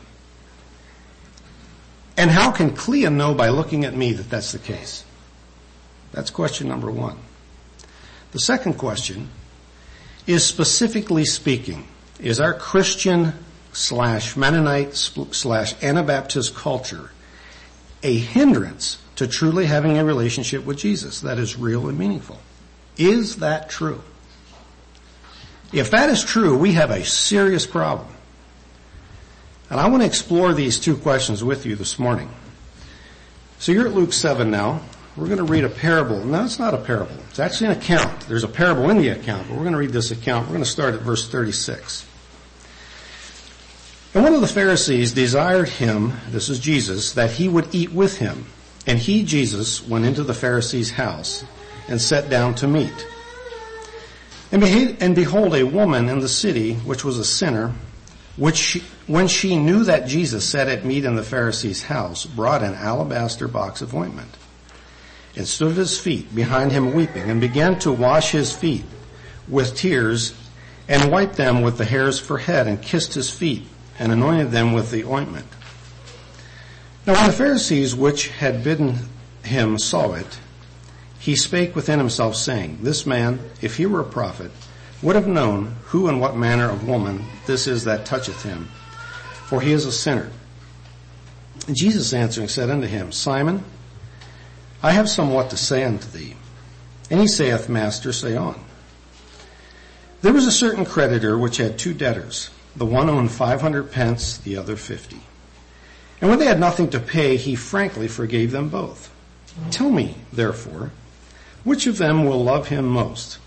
And 2.16 2.30
how 2.30 2.52
can 2.52 2.74
Clea 2.74 3.08
know 3.10 3.34
by 3.34 3.48
looking 3.48 3.84
at 3.84 3.94
me 3.94 4.12
that 4.12 4.30
that's 4.30 4.52
the 4.52 4.58
case? 4.58 5.04
That's 6.12 6.30
question 6.30 6.68
number 6.68 6.90
one. 6.90 7.18
The 8.32 8.38
second 8.38 8.74
question 8.74 9.30
is 10.26 10.44
specifically 10.44 11.24
speaking, 11.24 11.86
is 12.20 12.40
our 12.40 12.54
Christian 12.54 13.32
slash 13.72 14.36
Mennonite 14.36 14.94
slash 14.94 15.74
Anabaptist 15.82 16.54
culture 16.54 17.10
a 18.02 18.16
hindrance 18.16 18.98
to 19.16 19.26
truly 19.26 19.66
having 19.66 19.98
a 19.98 20.04
relationship 20.04 20.64
with 20.64 20.78
Jesus 20.78 21.20
that 21.22 21.38
is 21.38 21.56
real 21.56 21.88
and 21.88 21.98
meaningful? 21.98 22.38
Is 22.96 23.36
that 23.36 23.70
true? 23.70 24.02
If 25.72 25.90
that 25.90 26.10
is 26.10 26.22
true, 26.22 26.56
we 26.56 26.72
have 26.72 26.90
a 26.90 27.04
serious 27.04 27.66
problem. 27.66 28.13
And 29.74 29.80
I 29.80 29.88
want 29.88 30.04
to 30.04 30.06
explore 30.06 30.54
these 30.54 30.78
two 30.78 30.96
questions 30.96 31.42
with 31.42 31.66
you 31.66 31.74
this 31.74 31.98
morning. 31.98 32.30
So 33.58 33.72
you're 33.72 33.88
at 33.88 33.92
Luke 33.92 34.12
7 34.12 34.48
now. 34.48 34.80
We're 35.16 35.26
going 35.26 35.38
to 35.38 35.42
read 35.42 35.64
a 35.64 35.68
parable. 35.68 36.24
No, 36.24 36.44
it's 36.44 36.60
not 36.60 36.74
a 36.74 36.78
parable. 36.78 37.16
It's 37.30 37.40
actually 37.40 37.72
an 37.72 37.78
account. 37.78 38.20
There's 38.28 38.44
a 38.44 38.48
parable 38.48 38.88
in 38.88 38.98
the 38.98 39.08
account, 39.08 39.48
but 39.48 39.56
we're 39.56 39.64
going 39.64 39.72
to 39.72 39.80
read 39.80 39.90
this 39.90 40.12
account. 40.12 40.46
We're 40.46 40.52
going 40.52 40.62
to 40.62 40.70
start 40.70 40.94
at 40.94 41.00
verse 41.00 41.28
36. 41.28 42.06
And 44.14 44.22
one 44.22 44.32
of 44.32 44.42
the 44.42 44.46
Pharisees 44.46 45.10
desired 45.10 45.68
him, 45.68 46.12
this 46.30 46.48
is 46.48 46.60
Jesus, 46.60 47.14
that 47.14 47.32
he 47.32 47.48
would 47.48 47.74
eat 47.74 47.90
with 47.90 48.18
him. 48.18 48.46
And 48.86 48.96
he, 48.96 49.24
Jesus, 49.24 49.84
went 49.84 50.04
into 50.04 50.22
the 50.22 50.34
Pharisee's 50.34 50.92
house 50.92 51.44
and 51.88 52.00
sat 52.00 52.30
down 52.30 52.54
to 52.54 52.68
meat. 52.68 53.08
And 54.52 55.16
behold, 55.16 55.56
a 55.56 55.64
woman 55.64 56.08
in 56.08 56.20
the 56.20 56.28
city, 56.28 56.74
which 56.74 57.04
was 57.04 57.18
a 57.18 57.24
sinner, 57.24 57.74
she, 58.54 58.82
when 59.06 59.28
she 59.28 59.56
knew 59.56 59.84
that 59.84 60.06
Jesus 60.06 60.44
sat 60.44 60.68
at 60.68 60.84
meat 60.84 61.04
in 61.04 61.14
the 61.14 61.22
Pharisee's 61.22 61.84
house, 61.84 62.26
brought 62.26 62.62
an 62.62 62.74
alabaster 62.74 63.46
box 63.46 63.80
of 63.80 63.94
ointment, 63.94 64.36
and 65.36 65.46
stood 65.46 65.72
at 65.72 65.76
his 65.76 65.98
feet 65.98 66.34
behind 66.34 66.72
him 66.72 66.94
weeping, 66.94 67.30
and 67.30 67.40
began 67.40 67.78
to 67.80 67.92
wash 67.92 68.32
his 68.32 68.54
feet 68.54 68.84
with 69.48 69.76
tears, 69.76 70.34
and 70.88 71.10
wiped 71.10 71.36
them 71.36 71.62
with 71.62 71.78
the 71.78 71.84
hairs 71.84 72.20
of 72.20 72.28
her 72.28 72.38
head, 72.38 72.66
and 72.66 72.82
kissed 72.82 73.14
his 73.14 73.30
feet, 73.30 73.64
and 73.98 74.10
anointed 74.10 74.50
them 74.50 74.72
with 74.72 74.90
the 74.90 75.04
ointment. 75.04 75.46
Now 77.06 77.14
when 77.14 77.26
the 77.26 77.32
Pharisees 77.32 77.94
which 77.94 78.28
had 78.28 78.64
bidden 78.64 78.98
him 79.42 79.78
saw 79.78 80.14
it, 80.14 80.38
he 81.18 81.36
spake 81.36 81.76
within 81.76 81.98
himself, 81.98 82.34
saying, 82.36 82.80
This 82.82 83.06
man, 83.06 83.38
if 83.62 83.76
he 83.76 83.86
were 83.86 84.00
a 84.00 84.04
prophet, 84.04 84.50
would 85.02 85.16
have 85.16 85.26
known 85.26 85.76
who 85.86 86.08
and 86.08 86.20
what 86.20 86.36
manner 86.36 86.70
of 86.70 86.88
woman 86.88 87.24
this 87.46 87.66
is 87.66 87.84
that 87.84 88.06
toucheth 88.06 88.42
him, 88.42 88.68
for 89.46 89.60
he 89.60 89.72
is 89.72 89.86
a 89.86 89.92
sinner. 89.92 90.30
Jesus 91.72 92.12
answering 92.12 92.48
said 92.48 92.70
unto 92.70 92.86
him, 92.86 93.12
Simon, 93.12 93.64
I 94.82 94.92
have 94.92 95.08
somewhat 95.08 95.50
to 95.50 95.56
say 95.56 95.84
unto 95.84 96.08
thee. 96.10 96.36
And 97.10 97.20
he 97.20 97.26
saith, 97.26 97.68
Master, 97.68 98.12
say 98.12 98.36
on. 98.36 98.62
There 100.22 100.32
was 100.32 100.46
a 100.46 100.52
certain 100.52 100.84
creditor 100.84 101.38
which 101.38 101.58
had 101.58 101.78
two 101.78 101.94
debtors. 101.94 102.50
The 102.76 102.86
one 102.86 103.10
owed 103.10 103.30
five 103.30 103.60
hundred 103.60 103.92
pence, 103.92 104.38
the 104.38 104.56
other 104.56 104.76
fifty. 104.76 105.20
And 106.20 106.30
when 106.30 106.38
they 106.38 106.46
had 106.46 106.60
nothing 106.60 106.90
to 106.90 107.00
pay, 107.00 107.36
he 107.36 107.54
frankly 107.54 108.08
forgave 108.08 108.50
them 108.50 108.68
both. 108.68 109.14
Tell 109.70 109.90
me, 109.90 110.16
therefore, 110.32 110.90
which 111.62 111.86
of 111.86 111.98
them 111.98 112.24
will 112.24 112.42
love 112.42 112.68
him 112.68 112.86
most? 112.86 113.38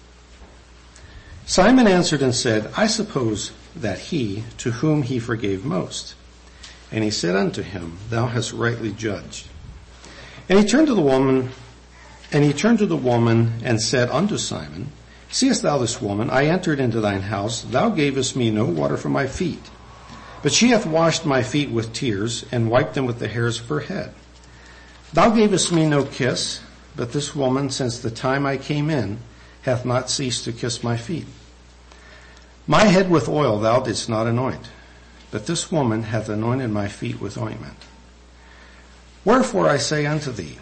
Simon 1.47 1.87
answered 1.87 2.21
and 2.21 2.35
said, 2.35 2.69
I 2.75 2.87
suppose 2.87 3.53
that 3.73 3.99
he 3.99 4.43
to 4.57 4.69
whom 4.69 5.03
he 5.03 5.17
forgave 5.17 5.63
most. 5.63 6.13
And 6.91 7.05
he 7.05 7.09
said 7.09 7.37
unto 7.37 7.61
him, 7.61 7.97
Thou 8.09 8.27
hast 8.27 8.51
rightly 8.51 8.91
judged. 8.91 9.47
And 10.49 10.59
he 10.59 10.65
turned 10.65 10.87
to 10.87 10.93
the 10.93 11.01
woman, 11.01 11.51
and 12.33 12.43
he 12.43 12.51
turned 12.51 12.79
to 12.79 12.85
the 12.85 12.97
woman 12.97 13.61
and 13.63 13.81
said 13.81 14.09
unto 14.09 14.37
Simon, 14.37 14.91
Seest 15.29 15.61
thou 15.61 15.77
this 15.77 16.01
woman? 16.01 16.29
I 16.29 16.47
entered 16.47 16.81
into 16.81 16.99
thine 16.99 17.21
house. 17.21 17.61
Thou 17.61 17.91
gavest 17.91 18.35
me 18.35 18.51
no 18.51 18.65
water 18.65 18.97
for 18.97 19.09
my 19.09 19.25
feet. 19.25 19.69
But 20.43 20.51
she 20.51 20.69
hath 20.69 20.85
washed 20.85 21.25
my 21.25 21.43
feet 21.43 21.71
with 21.71 21.93
tears 21.93 22.45
and 22.51 22.69
wiped 22.69 22.93
them 22.93 23.05
with 23.05 23.19
the 23.19 23.27
hairs 23.29 23.61
of 23.61 23.69
her 23.69 23.79
head. 23.79 24.13
Thou 25.13 25.29
gavest 25.29 25.71
me 25.71 25.87
no 25.87 26.03
kiss, 26.03 26.61
but 26.97 27.13
this 27.13 27.33
woman, 27.33 27.69
since 27.69 27.99
the 27.99 28.11
time 28.11 28.45
I 28.45 28.57
came 28.57 28.89
in, 28.89 29.19
hath 29.67 29.83
not 29.83 30.09
ceased 30.09 30.45
to 30.45 30.53
kiss 30.53 30.81
my 30.81 30.95
feet. 30.95 31.25
My 32.65 32.85
head 32.85 33.11
with 33.11 33.27
oil 33.27 33.59
thou 33.59 33.81
didst 33.81 34.07
not 34.07 34.25
anoint, 34.25 34.69
but 35.29 35.45
this 35.45 35.69
woman 35.69 36.03
hath 36.03 36.29
anointed 36.29 36.71
my 36.71 36.87
feet 36.87 37.19
with 37.19 37.37
ointment. 37.37 37.75
Wherefore 39.25 39.67
I 39.67 39.75
say 39.75 40.05
unto 40.05 40.31
thee, 40.31 40.57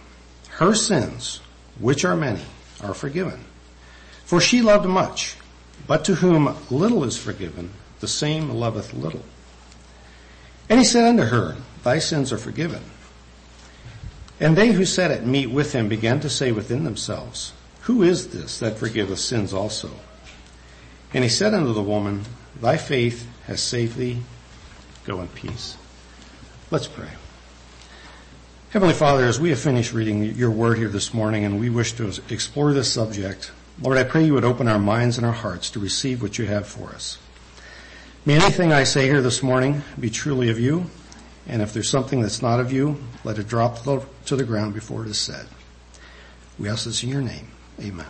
her 0.58 0.74
sins, 0.74 1.40
which 1.80 2.04
are 2.04 2.16
many, 2.16 2.42
are 2.82 2.96
forgiven. 2.96 3.46
For 4.26 4.42
she 4.42 4.64
loved 4.64 4.88
much, 4.88 5.36
but 5.86 6.04
to 6.06 6.16
whom 6.16 6.58
little 6.72 7.04
is 7.04 7.16
forgiven, 7.16 7.70
the 8.00 8.08
same 8.08 8.50
loveth 8.50 8.92
little. 8.92 9.24
And 10.68 10.80
he 10.80 10.86
said 10.86 11.08
unto 11.08 11.26
her, 11.26 11.58
Thy 11.84 12.00
sins 12.00 12.34
are 12.34 12.40
forgiven. 12.40 12.82
And 14.40 14.58
they 14.58 14.72
who 14.72 14.84
sat 14.84 15.12
at 15.12 15.28
meat 15.28 15.52
with 15.52 15.74
him 15.74 15.88
began 15.88 16.20
to 16.22 16.30
say 16.30 16.52
within 16.52 16.86
themselves, 16.86 17.54
Who 17.86 18.02
is 18.02 18.30
this 18.30 18.60
that 18.60 18.80
forgiveth 18.80 19.20
sins 19.20 19.54
also? 19.54 19.92
And 21.14 21.24
he 21.24 21.30
said 21.30 21.54
unto 21.54 21.72
the 21.72 21.84
woman, 21.84 22.24
Thy 22.60 22.78
faith 22.78 23.28
has 23.46 23.62
saved 23.62 23.96
thee. 23.96 24.24
Go 25.06 25.22
in 25.22 25.28
peace. 25.30 25.78
Let's 26.72 26.88
pray. 26.88 27.10
Heavenly 28.72 28.96
Father, 28.96 29.26
as 29.26 29.40
we 29.40 29.50
have 29.52 29.60
finished 29.60 29.94
reading 29.94 30.24
your 30.36 30.50
word 30.50 30.80
here 30.80 30.90
this 30.90 31.14
morning 31.14 31.46
and 31.46 31.60
we 31.60 31.70
wish 31.70 31.94
to 31.94 32.12
explore 32.30 32.74
this 32.74 32.92
subject, 32.92 33.52
Lord, 33.80 34.00
I 34.00 34.04
pray 34.04 34.26
you 34.26 34.34
would 34.34 34.44
open 34.44 34.68
our 34.68 34.80
minds 34.80 35.18
and 35.18 35.26
our 35.26 35.32
hearts 35.32 35.70
to 35.70 35.80
receive 35.80 36.24
what 36.24 36.40
you 36.40 36.48
have 36.48 36.68
for 36.68 36.90
us. 36.90 37.20
May 38.26 38.34
anything 38.34 38.74
I 38.74 38.84
say 38.84 39.06
here 39.06 39.22
this 39.22 39.44
morning 39.44 39.84
be 40.00 40.10
truly 40.10 40.50
of 40.50 40.60
you, 40.60 40.90
and 41.48 41.62
if 41.62 41.72
there's 41.72 41.90
something 41.90 42.24
that's 42.24 42.42
not 42.42 42.60
of 42.60 42.74
you, 42.74 42.98
let 43.24 43.38
it 43.38 43.48
drop 43.48 43.84
to 43.84 44.36
the 44.36 44.44
ground 44.44 44.74
before 44.74 45.04
it 45.04 45.10
is 45.10 45.20
said. 45.20 45.46
We 46.58 46.68
ask 46.68 46.86
this 46.86 47.04
in 47.04 47.10
your 47.10 47.22
name. 47.22 47.52
Amen. 47.82 48.06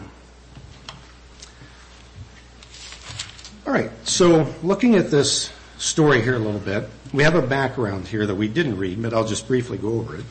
All 3.65 3.73
right, 3.73 3.91
so 4.07 4.53
looking 4.61 4.95
at 4.95 5.09
this 5.09 5.51
story 5.77 6.21
here 6.21 6.35
a 6.35 6.39
little 6.39 6.59
bit, 6.59 6.87
we 7.13 7.23
have 7.23 7.35
a 7.35 7.41
background 7.41 8.07
here 8.07 8.25
that 8.25 8.35
we 8.35 8.47
didn't 8.47 8.77
read, 8.77 9.01
but 9.01 9.13
I'll 9.13 9.27
just 9.27 9.47
briefly 9.47 9.77
go 9.77 9.93
over 9.99 10.17
it. 10.17 10.25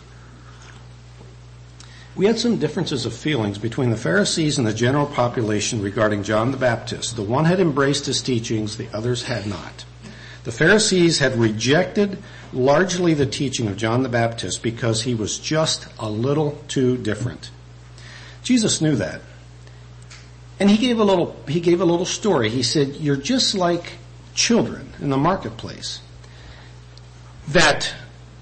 We 2.16 2.26
had 2.26 2.38
some 2.38 2.58
differences 2.58 3.06
of 3.06 3.12
feelings 3.12 3.58
between 3.58 3.90
the 3.90 3.96
Pharisees 3.96 4.56
and 4.56 4.64
the 4.64 4.72
general 4.72 5.06
population 5.06 5.82
regarding 5.82 6.22
John 6.22 6.52
the 6.52 6.56
Baptist. 6.56 7.16
The 7.16 7.22
one 7.22 7.44
had 7.44 7.58
embraced 7.58 8.06
his 8.06 8.22
teachings, 8.22 8.76
the 8.76 8.88
others 8.92 9.24
had 9.24 9.46
not. 9.46 9.84
The 10.44 10.52
Pharisees 10.52 11.18
had 11.18 11.36
rejected 11.36 12.18
largely 12.52 13.14
the 13.14 13.26
teaching 13.26 13.66
of 13.66 13.76
John 13.76 14.04
the 14.04 14.08
Baptist 14.08 14.62
because 14.62 15.02
he 15.02 15.14
was 15.14 15.38
just 15.38 15.88
a 15.98 16.08
little 16.08 16.62
too 16.68 16.96
different. 16.98 17.50
Jesus 18.44 18.80
knew 18.80 18.94
that. 18.96 19.20
And 20.60 20.70
he 20.70 20.76
gave 20.76 21.00
a 21.00 21.04
little, 21.04 21.34
he 21.48 21.58
gave 21.58 21.80
a 21.80 21.84
little 21.84 22.06
story. 22.06 22.48
He 22.48 22.62
said, 22.62 22.94
you're 22.96 23.16
just 23.16 23.56
like 23.56 23.94
children 24.34 24.92
in 25.00 25.10
the 25.10 25.16
marketplace. 25.16 26.00
That 27.48 27.92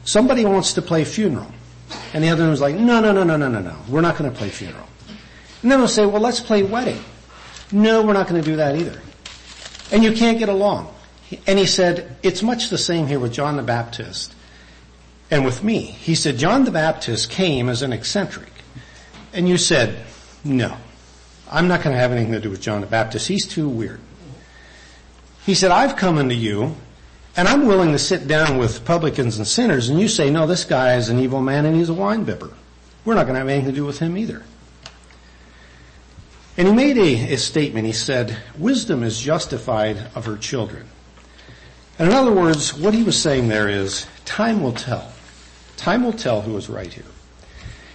somebody 0.04 0.44
wants 0.44 0.74
to 0.74 0.82
play 0.82 1.04
funeral. 1.04 1.50
And 2.12 2.22
the 2.22 2.28
other 2.28 2.42
one 2.42 2.50
was 2.50 2.60
like, 2.60 2.74
no, 2.74 3.00
no, 3.00 3.12
no, 3.12 3.24
no, 3.24 3.36
no, 3.36 3.48
no, 3.48 3.60
no. 3.60 3.76
We're 3.88 4.02
not 4.02 4.18
going 4.18 4.30
to 4.30 4.36
play 4.36 4.50
funeral. 4.50 4.86
And 5.62 5.70
then 5.70 5.78
we'll 5.78 5.88
say, 5.88 6.04
well, 6.04 6.20
let's 6.20 6.40
play 6.40 6.62
wedding. 6.62 7.02
No, 7.70 8.02
we're 8.02 8.12
not 8.12 8.28
going 8.28 8.42
to 8.42 8.48
do 8.48 8.56
that 8.56 8.76
either. 8.76 9.00
And 9.90 10.04
you 10.04 10.12
can't 10.12 10.38
get 10.38 10.48
along. 10.48 10.92
And 11.46 11.58
he 11.58 11.66
said, 11.66 12.16
it's 12.22 12.42
much 12.42 12.68
the 12.68 12.78
same 12.78 13.06
here 13.06 13.18
with 13.18 13.32
John 13.32 13.56
the 13.56 13.62
Baptist 13.62 14.34
and 15.30 15.44
with 15.44 15.64
me. 15.64 15.80
He 15.80 16.14
said, 16.14 16.36
John 16.36 16.64
the 16.64 16.70
Baptist 16.70 17.30
came 17.30 17.68
as 17.68 17.80
an 17.82 17.92
eccentric. 17.92 18.51
And 19.32 19.48
you 19.48 19.56
said, 19.56 20.04
no, 20.44 20.76
I'm 21.50 21.68
not 21.68 21.82
going 21.82 21.94
to 21.94 22.00
have 22.00 22.12
anything 22.12 22.32
to 22.32 22.40
do 22.40 22.50
with 22.50 22.60
John 22.60 22.80
the 22.80 22.86
Baptist. 22.86 23.28
He's 23.28 23.46
too 23.46 23.68
weird. 23.68 24.00
He 25.44 25.54
said, 25.54 25.70
I've 25.70 25.96
come 25.96 26.18
unto 26.18 26.34
you 26.34 26.76
and 27.36 27.48
I'm 27.48 27.66
willing 27.66 27.92
to 27.92 27.98
sit 27.98 28.28
down 28.28 28.58
with 28.58 28.84
publicans 28.84 29.38
and 29.38 29.46
sinners 29.46 29.88
and 29.88 29.98
you 30.00 30.08
say, 30.08 30.30
no, 30.30 30.46
this 30.46 30.64
guy 30.64 30.96
is 30.96 31.08
an 31.08 31.18
evil 31.18 31.40
man 31.40 31.66
and 31.66 31.76
he's 31.76 31.88
a 31.88 31.94
wine 31.94 32.24
bibber. 32.24 32.50
We're 33.04 33.14
not 33.14 33.24
going 33.24 33.34
to 33.34 33.40
have 33.40 33.48
anything 33.48 33.70
to 33.70 33.76
do 33.76 33.84
with 33.84 33.98
him 33.98 34.16
either. 34.16 34.42
And 36.56 36.68
he 36.68 36.74
made 36.74 36.98
a, 36.98 37.32
a 37.32 37.38
statement. 37.38 37.86
He 37.86 37.92
said, 37.92 38.36
wisdom 38.58 39.02
is 39.02 39.18
justified 39.18 39.96
of 40.14 40.26
her 40.26 40.36
children. 40.36 40.86
And 41.98 42.08
in 42.10 42.14
other 42.14 42.32
words, 42.32 42.74
what 42.74 42.94
he 42.94 43.02
was 43.02 43.20
saying 43.20 43.48
there 43.48 43.68
is, 43.68 44.06
time 44.24 44.62
will 44.62 44.72
tell. 44.72 45.12
Time 45.76 46.04
will 46.04 46.12
tell 46.12 46.42
who 46.42 46.56
is 46.56 46.68
right 46.68 46.92
here. 46.92 47.04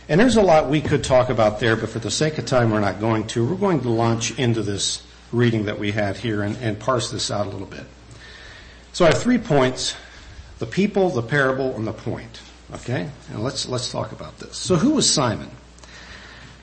And 0.10 0.20
there's 0.20 0.38
a 0.38 0.42
lot 0.42 0.70
we 0.70 0.80
could 0.80 1.04
talk 1.04 1.30
about 1.30 1.60
there, 1.60 1.76
but 1.76 1.90
for 1.90 2.00
the 2.00 2.12
sake 2.12 2.38
of 2.38 2.46
time, 2.46 2.72
we're 2.72 2.80
not 2.80 3.00
going 3.00 3.28
to. 3.28 3.46
We're 3.46 3.56
going 3.56 3.82
to 3.82 3.90
launch 3.90 4.38
into 4.40 4.64
this 4.64 5.06
reading 5.34 5.66
that 5.66 5.80
we 5.80 5.92
had 5.92 6.16
here 6.16 6.44
and, 6.44 6.56
and 6.58 6.80
parse 6.80 7.12
this 7.12 7.30
out 7.30 7.46
a 7.46 7.50
little 7.50 7.68
bit. 7.68 7.84
So 8.94 9.06
I 9.06 9.10
have 9.10 9.22
three 9.22 9.38
points, 9.38 9.96
the 10.60 10.66
people, 10.66 11.10
the 11.10 11.22
parable, 11.22 11.76
and 11.76 11.86
the 11.86 11.94
point. 11.94 12.40
Okay? 12.74 13.10
And 13.32 13.44
let's, 13.44 13.68
let's 13.68 13.92
talk 13.92 14.12
about 14.14 14.40
this. 14.40 14.58
So 14.58 14.76
who 14.76 14.92
was 14.92 15.10
Simon? 15.10 15.50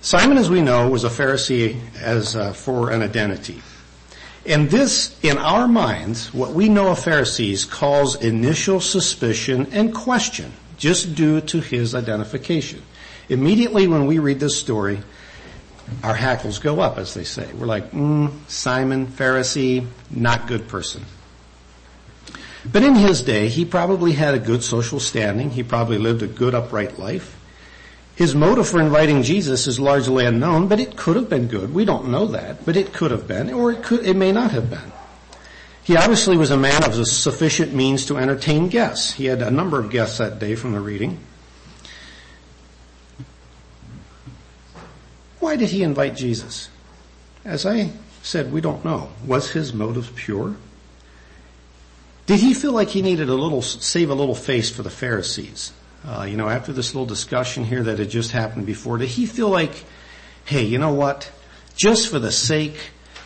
Simon, 0.00 0.36
as 0.36 0.50
we 0.50 0.60
know, 0.60 0.88
was 0.88 1.04
a 1.04 1.08
Pharisee 1.08 1.80
as 2.00 2.36
uh, 2.36 2.52
for 2.52 2.90
an 2.90 3.02
identity. 3.02 3.62
And 4.46 4.68
this, 4.68 5.18
in 5.22 5.38
our 5.38 5.66
minds, 5.66 6.32
what 6.34 6.52
we 6.52 6.68
know 6.68 6.88
of 6.88 6.98
Pharisees 6.98 7.64
calls 7.64 8.16
initial 8.16 8.80
suspicion 8.80 9.68
and 9.72 9.94
question, 9.94 10.52
just 10.76 11.14
due 11.14 11.40
to 11.40 11.60
his 11.60 11.94
identification. 11.94 12.82
Immediately 13.28 13.86
when 13.88 14.06
we 14.06 14.18
read 14.18 14.40
this 14.40 14.58
story, 14.58 15.00
our 16.02 16.14
hackles 16.14 16.58
go 16.58 16.80
up, 16.80 16.98
as 16.98 17.14
they 17.14 17.24
say. 17.24 17.50
We're 17.52 17.66
like, 17.66 17.90
mm, 17.92 18.32
Simon, 18.48 19.06
Pharisee, 19.06 19.86
not 20.10 20.46
good 20.46 20.68
person. 20.68 21.04
But 22.70 22.82
in 22.82 22.94
his 22.94 23.22
day, 23.22 23.48
he 23.48 23.64
probably 23.64 24.12
had 24.12 24.34
a 24.34 24.38
good 24.38 24.62
social 24.62 24.98
standing. 24.98 25.50
He 25.50 25.62
probably 25.62 25.98
lived 25.98 26.22
a 26.22 26.26
good 26.26 26.54
upright 26.54 26.98
life. 26.98 27.38
His 28.16 28.34
motive 28.34 28.68
for 28.68 28.80
inviting 28.80 29.22
Jesus 29.22 29.66
is 29.66 29.80
largely 29.80 30.24
unknown, 30.24 30.68
but 30.68 30.80
it 30.80 30.96
could 30.96 31.16
have 31.16 31.28
been 31.28 31.48
good. 31.48 31.74
We 31.74 31.84
don't 31.84 32.08
know 32.08 32.26
that, 32.28 32.64
but 32.64 32.76
it 32.76 32.92
could 32.92 33.10
have 33.10 33.26
been, 33.26 33.52
or 33.52 33.72
it 33.72 33.82
could, 33.82 34.06
it 34.06 34.14
may 34.14 34.32
not 34.32 34.52
have 34.52 34.70
been. 34.70 34.92
He 35.84 35.96
obviously 35.98 36.38
was 36.38 36.50
a 36.50 36.56
man 36.56 36.82
of 36.82 36.94
sufficient 37.06 37.74
means 37.74 38.06
to 38.06 38.16
entertain 38.16 38.68
guests. 38.68 39.12
He 39.12 39.26
had 39.26 39.42
a 39.42 39.50
number 39.50 39.78
of 39.78 39.90
guests 39.90 40.18
that 40.18 40.38
day 40.38 40.54
from 40.54 40.72
the 40.72 40.80
reading. 40.80 41.18
Why 45.40 45.56
did 45.56 45.68
he 45.68 45.82
invite 45.82 46.16
Jesus? 46.16 46.70
As 47.44 47.66
I 47.66 47.92
said, 48.22 48.50
we 48.50 48.62
don't 48.62 48.82
know. 48.82 49.10
Was 49.26 49.50
his 49.50 49.74
motive 49.74 50.14
pure? 50.16 50.56
Did 52.24 52.40
he 52.40 52.54
feel 52.54 52.72
like 52.72 52.88
he 52.88 53.02
needed 53.02 53.28
a 53.28 53.34
little, 53.34 53.60
save 53.60 54.08
a 54.08 54.14
little 54.14 54.34
face 54.34 54.70
for 54.70 54.82
the 54.82 54.88
Pharisees? 54.88 55.74
Uh, 56.02 56.22
you 56.22 56.38
know, 56.38 56.48
after 56.48 56.72
this 56.72 56.94
little 56.94 57.06
discussion 57.06 57.64
here 57.64 57.82
that 57.82 57.98
had 57.98 58.08
just 58.08 58.30
happened 58.32 58.64
before, 58.64 58.96
did 58.96 59.08
he 59.08 59.26
feel 59.26 59.50
like, 59.50 59.84
hey, 60.46 60.62
you 60.62 60.78
know 60.78 60.94
what? 60.94 61.30
Just 61.76 62.08
for 62.08 62.18
the 62.18 62.32
sake 62.32 62.78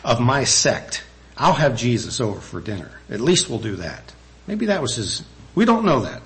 of 0.03 0.19
my 0.19 0.43
sect, 0.43 1.03
I'll 1.39 1.53
have 1.53 1.77
Jesus 1.77 2.19
over 2.19 2.41
for 2.41 2.59
dinner. 2.59 2.91
At 3.09 3.21
least 3.21 3.49
we'll 3.49 3.59
do 3.59 3.77
that. 3.77 4.13
Maybe 4.45 4.65
that 4.65 4.81
was 4.81 4.97
his, 4.97 5.23
we 5.55 5.63
don't 5.63 5.85
know 5.85 6.01
that. 6.01 6.21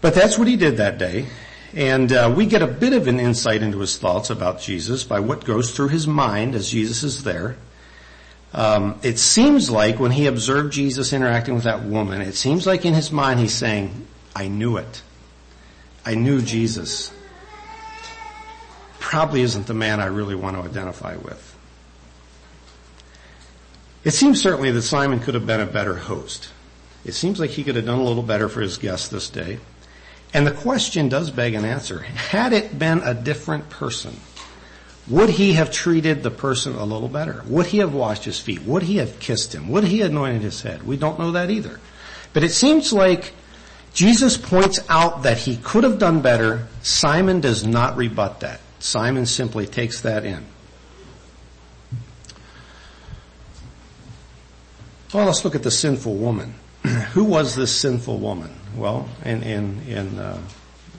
But 0.00 0.14
that's 0.14 0.36
what 0.36 0.48
he 0.48 0.56
did 0.56 0.78
that 0.78 0.98
day. 0.98 1.26
And 1.72 2.12
uh, 2.12 2.34
we 2.36 2.46
get 2.46 2.60
a 2.60 2.66
bit 2.66 2.92
of 2.92 3.06
an 3.06 3.20
insight 3.20 3.62
into 3.62 3.78
his 3.78 3.96
thoughts 3.96 4.28
about 4.28 4.60
Jesus 4.60 5.04
by 5.04 5.20
what 5.20 5.44
goes 5.44 5.70
through 5.70 5.88
his 5.88 6.06
mind 6.06 6.56
as 6.56 6.68
Jesus 6.68 7.04
is 7.04 7.22
there. 7.22 7.56
Um, 8.52 8.98
it 9.02 9.18
seems 9.18 9.70
like 9.70 9.98
when 9.98 10.10
he 10.10 10.26
observed 10.26 10.72
Jesus 10.72 11.12
interacting 11.12 11.54
with 11.54 11.64
that 11.64 11.84
woman, 11.84 12.20
it 12.20 12.34
seems 12.34 12.66
like 12.66 12.84
in 12.84 12.92
his 12.92 13.10
mind 13.10 13.40
he's 13.40 13.54
saying, 13.54 14.06
I 14.34 14.48
knew 14.48 14.76
it. 14.76 15.02
I 16.04 16.16
knew 16.16 16.42
Jesus. 16.42 17.12
Probably 19.02 19.42
isn't 19.42 19.66
the 19.66 19.74
man 19.74 19.98
I 19.98 20.06
really 20.06 20.36
want 20.36 20.56
to 20.56 20.62
identify 20.62 21.16
with. 21.16 21.58
It 24.04 24.12
seems 24.12 24.40
certainly 24.40 24.70
that 24.70 24.82
Simon 24.82 25.18
could 25.18 25.34
have 25.34 25.44
been 25.44 25.60
a 25.60 25.66
better 25.66 25.96
host. 25.96 26.50
It 27.04 27.12
seems 27.12 27.40
like 27.40 27.50
he 27.50 27.64
could 27.64 27.74
have 27.74 27.84
done 27.84 27.98
a 27.98 28.04
little 28.04 28.22
better 28.22 28.48
for 28.48 28.60
his 28.60 28.78
guests 28.78 29.08
this 29.08 29.28
day. 29.28 29.58
And 30.32 30.46
the 30.46 30.52
question 30.52 31.08
does 31.08 31.32
beg 31.32 31.54
an 31.54 31.64
answer. 31.64 31.98
Had 31.98 32.52
it 32.52 32.78
been 32.78 33.00
a 33.00 33.12
different 33.12 33.68
person, 33.68 34.18
would 35.08 35.30
he 35.30 35.54
have 35.54 35.72
treated 35.72 36.22
the 36.22 36.30
person 36.30 36.76
a 36.76 36.84
little 36.84 37.08
better? 37.08 37.42
Would 37.48 37.66
he 37.66 37.78
have 37.78 37.92
washed 37.92 38.24
his 38.24 38.38
feet? 38.38 38.62
Would 38.62 38.84
he 38.84 38.98
have 38.98 39.18
kissed 39.18 39.52
him? 39.52 39.68
Would 39.70 39.84
he 39.84 39.98
have 39.98 40.12
anointed 40.12 40.42
his 40.42 40.62
head? 40.62 40.84
We 40.84 40.96
don't 40.96 41.18
know 41.18 41.32
that 41.32 41.50
either. 41.50 41.80
But 42.32 42.44
it 42.44 42.52
seems 42.52 42.92
like 42.92 43.34
Jesus 43.94 44.38
points 44.38 44.78
out 44.88 45.24
that 45.24 45.38
he 45.38 45.56
could 45.56 45.82
have 45.82 45.98
done 45.98 46.22
better. 46.22 46.68
Simon 46.82 47.40
does 47.40 47.66
not 47.66 47.96
rebut 47.96 48.40
that. 48.40 48.60
Simon 48.82 49.26
simply 49.26 49.66
takes 49.66 50.00
that 50.00 50.24
in. 50.24 50.44
Well, 55.14 55.26
let's 55.26 55.44
look 55.44 55.54
at 55.54 55.62
the 55.62 55.70
sinful 55.70 56.14
woman. 56.14 56.54
Who 57.12 57.24
was 57.24 57.54
this 57.54 57.74
sinful 57.74 58.18
woman? 58.18 58.50
Well, 58.76 59.08
in, 59.24 59.42
in, 59.42 59.82
in 59.86 60.18
uh, 60.18 60.40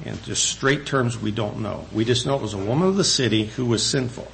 in 0.06 0.22
just 0.24 0.46
straight 0.46 0.86
terms, 0.86 1.20
we 1.20 1.32
don't 1.32 1.60
know. 1.60 1.86
We 1.92 2.06
just 2.06 2.26
know 2.26 2.36
it 2.36 2.42
was 2.42 2.54
a 2.54 2.58
woman 2.58 2.88
of 2.88 2.96
the 2.96 3.04
city 3.04 3.46
who 3.46 3.66
was 3.66 3.86
sinful. 3.86 4.28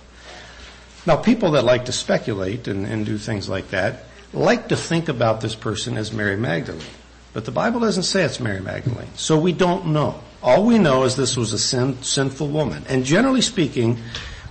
Now, 1.06 1.15
people 1.15 1.51
that 1.51 1.63
like 1.63 1.86
to 1.86 1.91
speculate 1.91 2.68
and, 2.68 2.86
and 2.86 3.06
do 3.06 3.18
things 3.18 3.50
like 3.50 3.70
that 3.70 4.03
like 4.32 4.70
to 4.70 4.77
think 4.77 5.10
about 5.10 5.41
this 5.41 5.56
person 5.56 5.98
as 5.98 6.12
Mary 6.12 6.38
Magdalene. 6.38 6.86
But 7.34 7.46
the 7.46 7.51
Bible 7.51 7.79
doesn't 7.79 8.03
say 8.03 8.24
it's 8.24 8.39
Mary 8.39 8.62
Magdalene. 8.62 9.10
So 9.15 9.39
we 9.39 9.53
don't 9.53 9.88
know. 9.88 10.22
All 10.41 10.65
we 10.65 10.79
know 10.79 11.03
is 11.03 11.15
this 11.15 11.36
was 11.36 11.51
a 11.53 11.60
sin, 11.60 12.01
sinful 12.01 12.48
woman. 12.48 12.84
And 12.88 13.03
generally 13.03 13.41
speaking, 13.41 13.98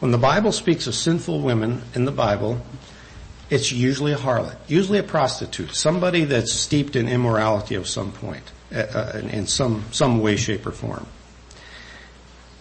when 0.00 0.12
the 0.12 0.18
Bible 0.18 0.52
speaks 0.52 0.86
of 0.86 0.94
sinful 0.94 1.40
women 1.40 1.82
in 1.94 2.04
the 2.04 2.12
Bible, 2.12 2.60
it's 3.50 3.72
usually 3.72 4.12
a 4.12 4.16
harlot, 4.16 4.56
usually 4.68 4.98
a 4.98 5.02
prostitute, 5.02 5.74
somebody 5.74 6.24
that's 6.24 6.52
steeped 6.52 6.94
in 6.96 7.08
immorality 7.08 7.74
of 7.74 7.88
some 7.88 8.12
point, 8.12 8.44
uh, 8.74 8.78
uh 8.78 9.20
in 9.32 9.46
some, 9.46 9.84
some 9.90 10.20
way, 10.20 10.36
shape, 10.36 10.66
or 10.66 10.72
form. 10.72 11.06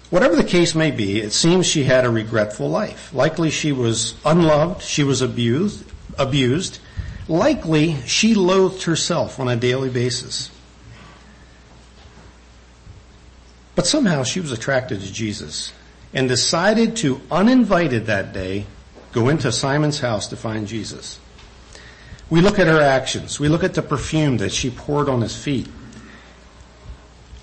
Whatever 0.10 0.38
the 0.38 0.44
case 0.46 0.74
may 0.74 0.92
be, 0.92 1.20
it 1.20 1.34
seems 1.34 1.66
she 1.66 1.84
had 1.84 2.06
a 2.06 2.10
regretful 2.10 2.70
life. 2.70 3.14
Likely 3.14 3.52
she 3.52 3.74
was 3.74 4.16
unloved, 4.24 4.82
she 4.82 5.04
was 5.04 5.22
abused, 5.22 5.84
abused. 6.18 6.80
Likely 7.28 7.98
she 8.06 8.34
loathed 8.34 8.84
herself 8.84 9.38
on 9.38 9.50
a 9.50 9.58
daily 9.58 9.90
basis. 9.90 10.50
But 13.78 13.86
somehow 13.86 14.24
she 14.24 14.40
was 14.40 14.52
attracted 14.52 15.02
to 15.02 15.14
Jesus 15.14 15.72
and 16.12 16.28
decided 16.28 16.96
to, 16.98 17.22
uninvited 17.30 18.08
that 18.08 18.34
day, 18.34 18.66
go 19.12 19.30
into 19.30 19.52
Simon's 19.52 20.00
house 20.00 20.26
to 20.30 20.36
find 20.36 20.68
Jesus. 20.68 21.20
We 22.28 22.42
look 22.42 22.58
at 22.58 22.66
her 22.66 22.82
actions. 22.82 23.40
We 23.40 23.50
look 23.50 23.64
at 23.64 23.76
the 23.76 23.84
perfume 23.84 24.38
that 24.38 24.52
she 24.52 24.72
poured 24.72 25.08
on 25.08 25.22
his 25.22 25.36
feet. 25.36 25.68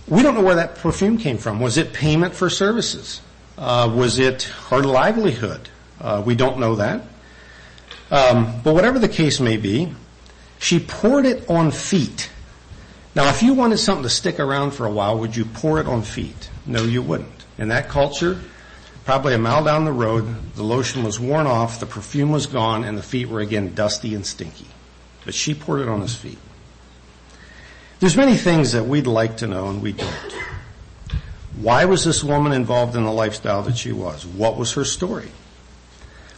We 0.09 0.25
don't 0.25 0.35
know 0.35 0.43
where 0.43 0.57
that 0.57 0.75
perfume 0.75 1.19
came 1.19 1.38
from. 1.38 1.61
Was 1.61 1.79
it 1.79 1.93
payment 1.93 2.35
for 2.35 2.50
services? 2.50 3.21
Uh, 3.57 3.88
was 3.95 4.19
it 4.19 4.43
her 4.71 4.83
livelihood? 4.83 5.69
Uh, 6.00 6.21
we 6.26 6.35
don't 6.35 6.59
know 6.59 6.75
that. 6.75 7.03
Um, 8.11 8.61
but 8.64 8.75
whatever 8.75 8.99
the 8.99 9.09
case 9.09 9.38
may 9.38 9.57
be, 9.57 9.95
she 10.59 10.81
poured 10.81 11.26
it 11.26 11.49
on 11.49 11.71
feet. 11.71 12.29
Now, 13.14 13.28
if 13.28 13.42
you 13.42 13.54
wanted 13.54 13.78
something 13.78 14.02
to 14.02 14.11
stick 14.11 14.40
around 14.40 14.73
for 14.73 14.87
a 14.87 14.90
while, 14.90 15.18
would 15.18 15.37
you 15.37 15.44
pour 15.44 15.78
it 15.78 15.87
on 15.87 16.02
feet? 16.02 16.50
No, 16.66 16.83
you 16.83 17.00
wouldn't. 17.00 17.44
In 17.59 17.68
that 17.68 17.88
culture, 17.88 18.40
probably 19.04 19.35
a 19.35 19.38
mile 19.38 19.62
down 19.62 19.85
the 19.85 19.92
road, 19.92 20.54
the 20.54 20.64
lotion 20.64 21.04
was 21.04 21.21
worn 21.21 21.47
off, 21.47 21.78
the 21.78 21.87
perfume 21.87 22.33
was 22.33 22.47
gone, 22.47 22.83
and 22.83 22.99
the 22.99 23.02
feet 23.02 23.28
were 23.28 23.40
again 23.40 23.75
dusty 23.75 24.14
and 24.14 24.26
stinky. 24.26 24.66
But 25.25 25.35
she 25.35 25.54
poured 25.54 25.83
it 25.83 25.88
on 25.88 26.00
his 26.00 26.16
feet. 26.16 26.38
There's 28.00 28.16
many 28.16 28.37
things 28.37 28.73
that 28.73 28.85
we'd 28.85 29.06
like 29.06 29.38
to 29.38 29.47
know 29.47 29.68
and 29.68 29.80
we 29.80 29.92
don't. 29.92 30.35
Why 31.56 31.85
was 31.85 32.04
this 32.04 32.25
woman 32.25 32.52
involved 32.52 32.97
in 32.97 33.04
the 33.04 33.12
lifestyle 33.12 33.62
that 33.62 33.76
she 33.76 33.92
was? 33.92 34.26
What 34.26 34.56
was 34.56 34.73
her 34.73 34.85
story? 34.85 35.30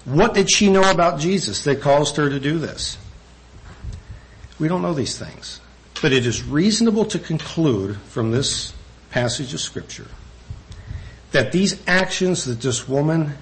What 0.05 0.35
did 0.35 0.51
she 0.51 0.71
know 0.71 0.89
about 0.89 1.19
Jesus 1.19 1.65
that 1.65 1.81
caused 1.81 2.17
her 2.17 2.29
to 2.29 2.39
do 2.39 2.59
this? 2.59 2.99
We 4.59 4.69
don't 4.69 4.83
know 4.83 4.95
these 4.95 5.19
things. 5.19 5.61
But 6.03 6.13
it 6.13 6.27
is 6.27 6.43
reasonable 6.43 7.05
to 7.07 7.19
conclude 7.19 7.97
from 8.09 8.31
this 8.31 8.75
passage 9.11 9.55
of 9.55 9.61
scripture 9.61 10.09
that 11.33 11.53
these 11.53 11.83
actions 11.87 12.45
that 12.45 12.61
this 12.61 12.89
woman 12.89 13.35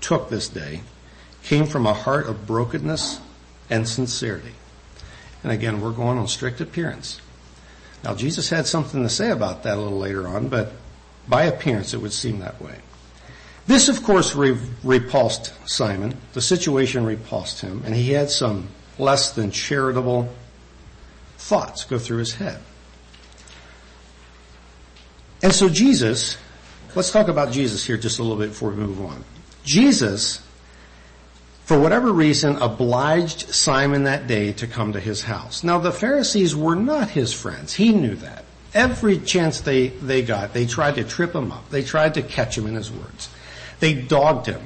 took 0.00 0.28
this 0.28 0.48
day 0.48 0.80
came 1.42 1.66
from 1.66 1.86
a 1.86 1.94
heart 1.94 2.26
of 2.26 2.46
brokenness 2.46 3.20
and 3.70 3.88
sincerity. 3.88 4.52
And 5.42 5.52
again, 5.52 5.80
we're 5.80 5.92
going 5.92 6.18
on 6.18 6.28
strict 6.28 6.60
appearance. 6.60 7.20
Now, 8.02 8.14
Jesus 8.14 8.50
had 8.50 8.66
something 8.66 9.02
to 9.02 9.08
say 9.08 9.30
about 9.30 9.62
that 9.62 9.78
a 9.78 9.80
little 9.80 9.98
later 9.98 10.26
on, 10.28 10.48
but 10.48 10.72
by 11.28 11.44
appearance 11.44 11.94
it 11.94 11.98
would 11.98 12.12
seem 12.12 12.40
that 12.40 12.60
way. 12.60 12.76
This, 13.66 13.88
of 13.88 14.02
course, 14.02 14.34
re- 14.34 14.58
repulsed 14.82 15.52
Simon. 15.66 16.16
The 16.34 16.42
situation 16.42 17.06
repulsed 17.06 17.62
him, 17.62 17.82
and 17.86 17.94
he 17.94 18.12
had 18.12 18.28
some 18.28 18.68
less 18.98 19.32
than 19.32 19.50
charitable 19.50 20.28
thoughts 21.44 21.84
go 21.84 21.98
through 21.98 22.18
his 22.18 22.34
head. 22.34 22.60
And 25.42 25.52
so 25.52 25.68
Jesus, 25.68 26.38
let's 26.94 27.10
talk 27.10 27.28
about 27.28 27.52
Jesus 27.52 27.84
here 27.84 27.96
just 27.96 28.18
a 28.18 28.22
little 28.22 28.38
bit 28.38 28.50
before 28.50 28.70
we 28.70 28.76
move 28.76 29.00
on. 29.00 29.24
Jesus 29.64 30.40
for 31.64 31.78
whatever 31.78 32.12
reason, 32.12 32.56
obliged 32.56 33.54
Simon 33.54 34.04
that 34.04 34.26
day 34.26 34.52
to 34.54 34.66
come 34.66 34.92
to 34.92 35.00
his 35.00 35.22
house. 35.22 35.64
Now 35.64 35.78
the 35.78 35.92
Pharisees 35.92 36.54
were 36.54 36.76
not 36.76 37.08
his 37.08 37.32
friends. 37.32 37.72
He 37.72 37.92
knew 37.92 38.16
that. 38.16 38.44
Every 38.74 39.18
chance 39.18 39.60
they, 39.60 39.88
they 39.88 40.20
got, 40.22 40.52
they 40.52 40.66
tried 40.66 40.96
to 40.96 41.04
trip 41.04 41.34
him 41.34 41.50
up. 41.50 41.70
They 41.70 41.82
tried 41.82 42.14
to 42.14 42.22
catch 42.22 42.58
him 42.58 42.66
in 42.66 42.74
his 42.74 42.92
words. 42.92 43.30
They 43.80 43.94
dogged 43.94 44.46
him. 44.46 44.60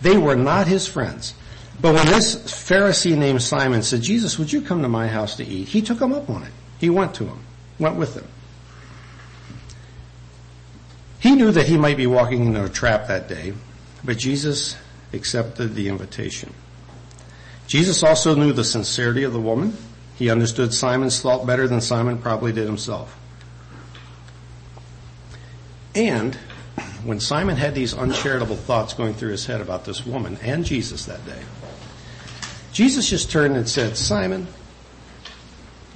They 0.00 0.16
were 0.16 0.36
not 0.36 0.66
his 0.66 0.86
friends. 0.86 1.34
But 1.80 1.94
when 1.94 2.06
this 2.06 2.36
Pharisee 2.36 3.16
named 3.16 3.42
Simon 3.42 3.82
said, 3.82 4.02
Jesus, 4.02 4.38
would 4.38 4.52
you 4.52 4.62
come 4.62 4.82
to 4.82 4.88
my 4.88 5.06
house 5.06 5.36
to 5.36 5.44
eat? 5.44 5.68
He 5.68 5.80
took 5.80 6.00
him 6.00 6.12
up 6.12 6.28
on 6.28 6.42
it. 6.42 6.52
He 6.78 6.90
went 6.90 7.14
to 7.14 7.24
him, 7.24 7.38
went 7.78 7.96
with 7.96 8.14
him. 8.14 8.26
He 11.20 11.34
knew 11.34 11.50
that 11.50 11.66
he 11.66 11.76
might 11.76 11.96
be 11.96 12.06
walking 12.06 12.46
into 12.46 12.64
a 12.64 12.68
trap 12.68 13.08
that 13.08 13.28
day, 13.28 13.52
but 14.04 14.18
Jesus 14.18 14.76
accepted 15.12 15.74
the 15.74 15.88
invitation. 15.88 16.52
Jesus 17.66 18.02
also 18.02 18.34
knew 18.34 18.52
the 18.52 18.64
sincerity 18.64 19.24
of 19.24 19.32
the 19.32 19.40
woman. 19.40 19.76
He 20.16 20.30
understood 20.30 20.72
Simon's 20.72 21.20
thought 21.20 21.46
better 21.46 21.68
than 21.68 21.80
Simon 21.80 22.18
probably 22.18 22.52
did 22.52 22.66
himself. 22.66 23.16
And 25.94 26.34
when 27.04 27.20
Simon 27.20 27.56
had 27.56 27.74
these 27.74 27.94
uncharitable 27.94 28.56
thoughts 28.56 28.94
going 28.94 29.14
through 29.14 29.30
his 29.30 29.46
head 29.46 29.60
about 29.60 29.84
this 29.84 30.06
woman 30.06 30.38
and 30.42 30.64
Jesus 30.64 31.04
that 31.06 31.24
day, 31.26 31.42
Jesus 32.78 33.10
just 33.10 33.28
turned 33.28 33.56
and 33.56 33.68
said, 33.68 33.96
Simon, 33.96 34.46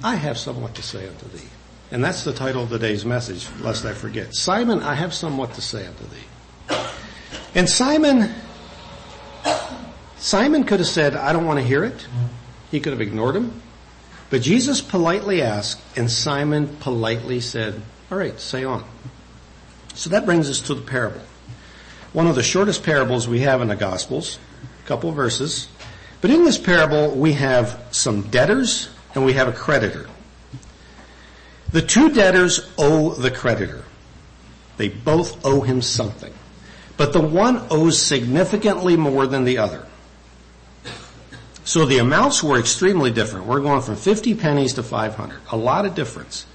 I 0.03 0.15
have 0.15 0.37
somewhat 0.37 0.75
to 0.75 0.83
say 0.83 1.07
unto 1.07 1.29
thee. 1.29 1.47
And 1.91 2.03
that's 2.03 2.25
the 2.25 2.33
title 2.33 2.63
of 2.63 2.69
today's 2.69 3.05
message, 3.05 3.47
lest 3.61 3.85
I 3.85 3.93
forget. 3.93 4.35
Simon, 4.35 4.83
I 4.83 4.93
have 4.93 5.13
somewhat 5.13 5.53
to 5.53 5.61
say 5.61 5.87
unto 5.87 6.03
thee. 6.03 6.75
And 7.55 7.69
Simon 7.69 8.29
Simon 10.17 10.65
could 10.65 10.81
have 10.81 10.89
said, 10.89 11.15
I 11.15 11.31
don't 11.31 11.45
want 11.45 11.57
to 11.59 11.65
hear 11.65 11.85
it. 11.85 12.05
He 12.69 12.81
could 12.81 12.91
have 12.91 12.99
ignored 12.99 13.37
him. 13.37 13.61
But 14.29 14.41
Jesus 14.41 14.81
politely 14.81 15.41
asked, 15.41 15.79
and 15.97 16.11
Simon 16.11 16.67
politely 16.81 17.39
said, 17.39 17.81
all 18.11 18.17
right, 18.17 18.37
say 18.37 18.65
on. 18.65 18.83
So 19.93 20.09
that 20.09 20.25
brings 20.25 20.49
us 20.49 20.59
to 20.63 20.73
the 20.73 20.81
parable. 20.81 21.21
One 22.11 22.27
of 22.27 22.35
the 22.35 22.43
shortest 22.43 22.83
parables 22.83 23.25
we 23.25 23.39
have 23.39 23.61
in 23.61 23.69
the 23.69 23.77
Gospels, 23.77 24.37
a 24.83 24.85
couple 24.85 25.13
verses. 25.13 25.69
But 26.23 26.31
in 26.31 26.45
this 26.45 26.57
parable, 26.57 27.11
we 27.11 27.33
have 27.33 27.83
some 27.91 28.21
debtors 28.21 28.87
and 29.13 29.25
we 29.25 29.33
have 29.33 29.49
a 29.49 29.51
creditor. 29.51 30.07
The 31.73 31.81
two 31.81 32.13
debtors 32.13 32.71
owe 32.77 33.09
the 33.09 33.29
creditor. 33.29 33.83
They 34.77 34.87
both 34.87 35.45
owe 35.45 35.59
him 35.59 35.81
something. 35.81 36.33
But 36.95 37.11
the 37.11 37.19
one 37.19 37.67
owes 37.69 38.01
significantly 38.01 38.95
more 38.95 39.27
than 39.27 39.43
the 39.43 39.57
other. 39.57 39.85
So 41.65 41.85
the 41.85 41.97
amounts 41.97 42.41
were 42.41 42.57
extremely 42.57 43.11
different. 43.11 43.45
We're 43.45 43.59
going 43.59 43.81
from 43.81 43.97
50 43.97 44.33
pennies 44.35 44.75
to 44.75 44.83
500. 44.83 45.41
A 45.51 45.57
lot 45.57 45.85
of 45.85 45.93
difference. 45.93 46.45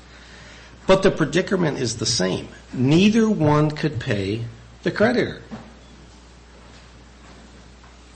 But 0.87 1.03
the 1.03 1.11
predicament 1.11 1.77
is 1.77 1.99
the 1.99 2.07
same. 2.07 2.49
Neither 2.73 3.29
one 3.29 3.71
could 3.71 4.01
pay 4.01 4.47
the 4.83 4.91
creditor. 4.91 5.43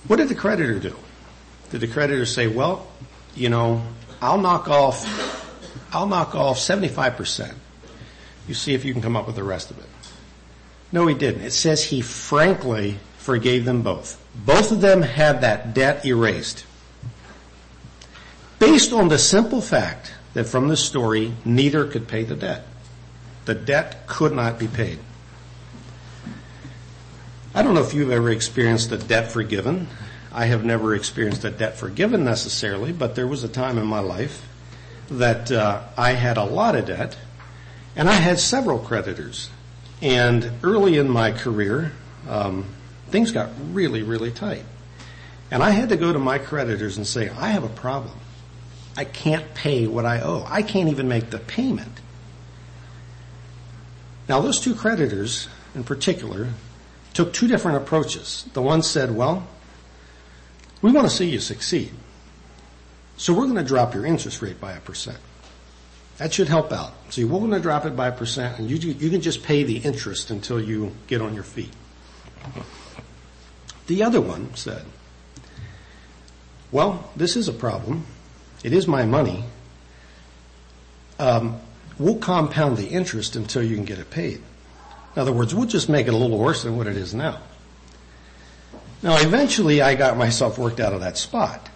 What 0.07 0.17
did 0.17 0.31
the 0.31 0.35
creditor 0.35 0.79
do? 0.79 0.97
Did 1.73 1.81
the 1.81 1.89
creditor 1.89 2.25
say, 2.25 2.47
well, 2.47 2.87
you 3.35 3.49
know, 3.49 3.83
I'll 4.21 4.39
knock 4.39 4.69
off, 4.69 5.05
I'll 5.93 6.07
knock 6.07 6.37
off 6.37 6.59
75%. 6.59 7.53
You 8.47 8.55
see 8.55 8.75
if 8.75 8.85
you 8.85 8.93
can 8.93 9.03
come 9.03 9.17
up 9.17 9.27
with 9.27 9.35
the 9.35 9.43
rest 9.43 9.73
of 9.73 9.79
it. 9.79 9.87
No, 10.93 11.07
he 11.09 11.15
didn't. 11.15 11.43
It 11.43 11.53
says 11.53 11.83
he 11.83 12.01
frankly 12.01 12.99
forgave 13.19 13.65
them 13.65 13.83
both. 13.83 14.25
Both 14.35 14.71
of 14.71 14.81
them 14.81 15.03
had 15.03 15.41
that 15.41 15.75
debt 15.75 16.05
erased 16.05 16.67
based 18.63 18.93
on 18.93 19.09
the 19.09 19.19
simple 19.19 19.61
fact 19.61 20.13
that 20.35 20.45
from 20.45 20.69
this 20.69 20.79
story, 20.79 21.33
neither 21.45 21.85
could 21.85 22.07
pay 22.07 22.23
the 22.23 22.37
debt. 22.37 22.65
The 23.45 23.57
debt 23.57 24.07
could 24.07 24.31
not 24.31 24.57
be 24.57 24.69
paid. 24.69 25.01
I 27.57 27.63
don't 27.63 27.75
know 27.75 27.83
if 27.83 27.93
you've 27.93 28.13
ever 28.13 28.31
experienced 28.31 28.93
a 28.93 28.99
debt 28.99 29.33
forgiven. 29.33 29.89
I 30.33 30.47
have 30.47 30.65
never 30.65 30.95
experienced 30.95 31.45
a 31.45 31.51
debt 31.51 31.77
forgiven 31.77 32.25
necessarily, 32.25 32.93
but 32.93 33.15
there 33.15 33.27
was 33.27 33.45
a 33.45 33.49
time 33.49 33.77
in 33.77 33.87
my 33.87 34.01
life 34.01 34.47
that 35.11 35.53
uh, 35.53 35.83
I 35.97 36.13
had 36.13 36.39
a 36.39 36.45
lot 36.45 36.75
of 36.75 36.87
debt, 36.87 37.17
and 37.97 38.09
I 38.09 38.15
had 38.15 38.39
several 38.39 38.79
creditors. 38.79 39.51
And 40.01 40.51
early 40.63 40.97
in 40.97 41.11
my 41.11 41.33
career, 41.33 41.93
um, 42.29 42.65
things 43.11 43.31
got 43.31 43.51
really, 43.73 44.03
really 44.03 44.31
tight. 44.31 44.65
And 45.51 45.63
I 45.63 45.71
had 45.71 45.91
to 45.91 45.97
go 45.97 46.13
to 46.13 46.19
my 46.19 46.39
creditors 46.39 46.97
and 46.97 47.07
say, 47.07 47.29
I 47.29 47.49
have 47.49 47.63
a 47.63 47.69
problem. 47.69 48.19
I 48.97 49.05
can't 49.05 49.55
pay 49.55 49.87
what 49.87 50.07
I 50.07 50.23
owe. 50.23 50.47
I 50.49 50.63
can't 50.63 50.89
even 50.89 51.09
make 51.09 51.29
the 51.29 51.39
payment. 51.39 52.01
Now 54.29 54.41
those 54.41 54.61
two 54.61 54.75
creditors 54.75 55.49
in 55.75 55.85
particular 55.85 56.49
took 57.13 57.35
two 57.35 57.49
different 57.49 57.77
approaches. 57.77 58.47
The 58.55 58.63
one 58.63 58.83
said, 58.83 59.15
well, 59.15 59.47
We 60.83 60.91
want 60.91 61.09
to 61.09 61.15
see 61.15 61.31
you 61.31 61.39
succeed. 61.39 61.93
So 63.17 63.33
we're 63.33 63.45
going 63.45 63.57
to 63.57 63.65
drop 63.65 63.95
your 63.95 64.05
interest 64.05 64.43
rate 64.43 64.61
by 64.61 64.73
a 64.73 64.81
percent. 64.81 65.19
That 66.19 66.33
should 66.33 66.49
help 66.49 66.73
out. 66.73 66.93
See, 67.11 67.25
we're 67.25 67.39
going 67.39 67.53
to 67.53 67.61
drop 67.61 67.87
it 67.87 67.97
by 67.97 68.09
a 68.09 68.13
percent 68.13 68.59
and 68.59 68.71
you, 68.71 68.77
you 68.77 69.11
can 69.11 69.21
just 69.21 69.43
pay 69.43 69.63
the 69.63 69.79
interest 69.79 70.31
until 70.31 70.61
you 70.61 70.95
get 71.07 71.23
on 71.23 71.35
your 71.35 71.45
feet. 71.45 71.71
The 73.87 74.03
other 74.03 74.21
one 74.21 74.55
said, 74.55 74.85
well, 76.71 77.11
this 77.17 77.37
is 77.37 77.49
a 77.49 77.53
problem. 77.53 78.07
It 78.65 78.73
is 78.73 78.87
my 78.87 79.05
money. 79.05 79.45
Um, 81.19 81.61
we'll 81.99 82.17
compound 82.17 82.77
the 82.77 82.89
interest 82.89 83.37
until 83.37 83.63
you 83.63 83.77
can 83.77 83.85
get 83.85 83.99
it 83.99 84.11
paid. 84.11 84.43
In 85.15 85.21
other 85.21 85.33
words, 85.33 85.55
we'll 85.55 85.67
just 85.67 85.89
make 85.89 86.07
it 86.07 86.15
a 86.15 86.17
little 86.17 86.39
worse 86.39 86.63
than 86.63 86.77
what 86.77 86.87
it 86.87 86.97
is 86.97 87.15
now. 87.15 87.41
Now 89.03 89.17
eventually 89.19 89.83
I 89.83 89.95
got 89.95 90.17
myself 90.17 90.59
worked 90.59 90.81
out 90.81 90.93
of 90.93 91.01
that 91.01 91.19
spot. 91.19 91.69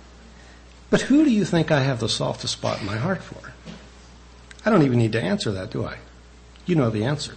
But 0.91 1.03
who 1.03 1.25
do 1.25 1.31
you 1.31 1.45
think 1.45 1.71
I 1.71 1.81
have 1.81 1.99
the 1.99 2.09
softest 2.09 2.53
spot 2.53 2.81
in 2.81 2.87
my 2.87 2.97
heart 2.97 3.23
for? 3.23 3.53
I 4.65 4.71
don't 4.71 4.83
even 4.83 4.99
need 4.99 5.13
to 5.13 5.23
answer 5.23 5.51
that, 5.53 5.71
do 5.71 5.85
I? 5.85 5.99
You 6.65 6.77
know 6.77 6.91
the 6.91 7.05
answer. 7.05 7.37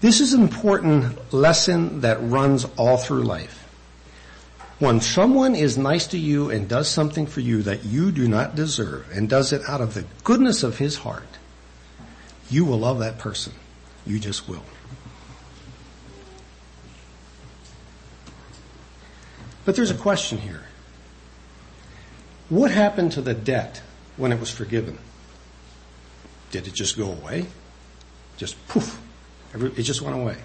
This 0.00 0.20
is 0.20 0.32
an 0.32 0.42
important 0.42 1.32
lesson 1.32 2.00
that 2.00 2.18
runs 2.20 2.66
all 2.76 2.96
through 2.96 3.22
life. 3.22 3.60
When 4.80 5.00
someone 5.00 5.54
is 5.54 5.78
nice 5.78 6.08
to 6.08 6.18
you 6.18 6.50
and 6.50 6.68
does 6.68 6.88
something 6.88 7.26
for 7.26 7.40
you 7.40 7.62
that 7.62 7.84
you 7.84 8.10
do 8.10 8.26
not 8.28 8.56
deserve 8.56 9.08
and 9.12 9.28
does 9.28 9.52
it 9.52 9.62
out 9.68 9.80
of 9.80 9.94
the 9.94 10.04
goodness 10.24 10.62
of 10.62 10.78
his 10.78 10.96
heart, 10.96 11.38
you 12.50 12.64
will 12.64 12.80
love 12.80 12.98
that 12.98 13.18
person. 13.18 13.52
You 14.04 14.18
just 14.18 14.48
will. 14.48 14.64
But 19.64 19.76
there's 19.76 19.90
a 19.90 19.96
question 19.96 20.38
here. 20.38 20.62
What 22.48 22.70
happened 22.70 23.12
to 23.12 23.22
the 23.22 23.34
debt 23.34 23.82
when 24.16 24.32
it 24.32 24.40
was 24.40 24.50
forgiven? 24.50 24.98
Did 26.50 26.68
it 26.68 26.74
just 26.74 26.96
go 26.96 27.10
away? 27.10 27.46
Just 28.36 28.56
poof. 28.68 29.00
It 29.54 29.82
just 29.82 30.02
went 30.02 30.16
away. 30.16 30.36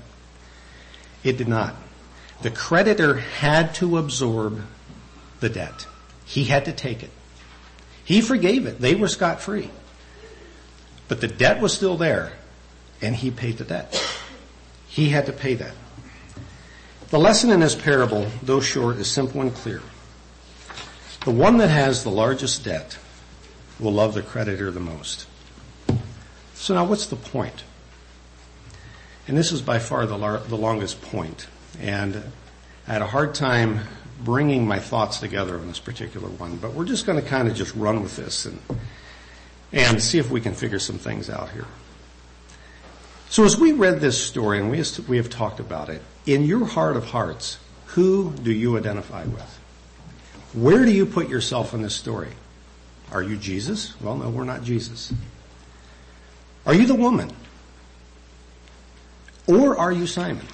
It 1.23 1.37
did 1.37 1.47
not. 1.47 1.75
The 2.41 2.51
creditor 2.51 3.15
had 3.15 3.75
to 3.75 3.97
absorb 3.97 4.61
the 5.39 5.49
debt. 5.49 5.87
He 6.25 6.45
had 6.45 6.65
to 6.65 6.71
take 6.71 7.03
it. 7.03 7.09
He 8.05 8.21
forgave 8.21 8.65
it. 8.65 8.79
They 8.79 8.95
were 8.95 9.07
scot 9.07 9.41
free. 9.41 9.69
But 11.07 11.21
the 11.21 11.27
debt 11.27 11.59
was 11.59 11.73
still 11.73 11.97
there 11.97 12.31
and 13.01 13.15
he 13.15 13.31
paid 13.31 13.57
the 13.57 13.63
debt. 13.63 14.01
He 14.87 15.09
had 15.09 15.25
to 15.25 15.33
pay 15.33 15.55
that. 15.55 15.73
The 17.09 17.17
lesson 17.17 17.49
in 17.49 17.59
this 17.59 17.73
parable, 17.73 18.27
though 18.43 18.61
short, 18.61 18.97
is 18.97 19.09
simple 19.09 19.41
and 19.41 19.53
clear. 19.53 19.81
The 21.25 21.31
one 21.31 21.57
that 21.57 21.69
has 21.69 22.03
the 22.03 22.11
largest 22.11 22.63
debt 22.63 22.99
will 23.79 23.93
love 23.93 24.13
the 24.13 24.21
creditor 24.21 24.69
the 24.69 24.79
most. 24.79 25.25
So 26.53 26.75
now 26.75 26.85
what's 26.85 27.07
the 27.07 27.15
point? 27.15 27.63
And 29.27 29.35
this 29.35 29.51
is 29.51 29.61
by 29.61 29.79
far 29.79 30.05
the, 30.05 30.17
lar- 30.17 30.39
the 30.39 30.55
longest 30.55 31.01
point. 31.01 31.47
And 31.79 32.21
I 32.87 32.93
had 32.93 33.01
a 33.01 33.07
hard 33.07 33.33
time 33.33 33.79
bringing 34.23 34.67
my 34.67 34.79
thoughts 34.79 35.19
together 35.19 35.57
on 35.57 35.67
this 35.67 35.79
particular 35.79 36.27
one, 36.29 36.57
but 36.57 36.73
we're 36.73 36.85
just 36.85 37.07
going 37.07 37.21
to 37.21 37.27
kind 37.27 37.47
of 37.47 37.55
just 37.55 37.73
run 37.73 38.03
with 38.03 38.17
this 38.17 38.45
and, 38.45 38.59
and 39.71 40.01
see 40.01 40.19
if 40.19 40.29
we 40.29 40.41
can 40.41 40.53
figure 40.53 40.79
some 40.79 40.99
things 40.99 41.27
out 41.27 41.49
here. 41.49 41.65
So 43.29 43.45
as 43.45 43.57
we 43.57 43.71
read 43.71 43.99
this 43.99 44.21
story 44.21 44.59
and 44.59 44.69
we, 44.69 44.83
we 45.07 45.17
have 45.17 45.29
talked 45.29 45.59
about 45.59 45.89
it, 45.89 46.01
in 46.33 46.43
your 46.43 46.65
heart 46.65 46.95
of 46.95 47.05
hearts, 47.05 47.57
who 47.87 48.33
do 48.43 48.51
you 48.51 48.77
identify 48.77 49.25
with? 49.25 49.59
Where 50.53 50.85
do 50.85 50.91
you 50.91 51.05
put 51.05 51.29
yourself 51.29 51.73
in 51.73 51.81
this 51.81 51.95
story? 51.95 52.31
Are 53.11 53.23
you 53.23 53.37
Jesus? 53.37 53.99
Well, 54.01 54.17
no, 54.17 54.29
we're 54.29 54.43
not 54.43 54.63
Jesus. 54.63 55.13
Are 56.65 56.73
you 56.73 56.85
the 56.85 56.95
woman? 56.95 57.31
Or 59.47 59.77
are 59.77 59.91
you 59.91 60.05
Simon? 60.05 60.45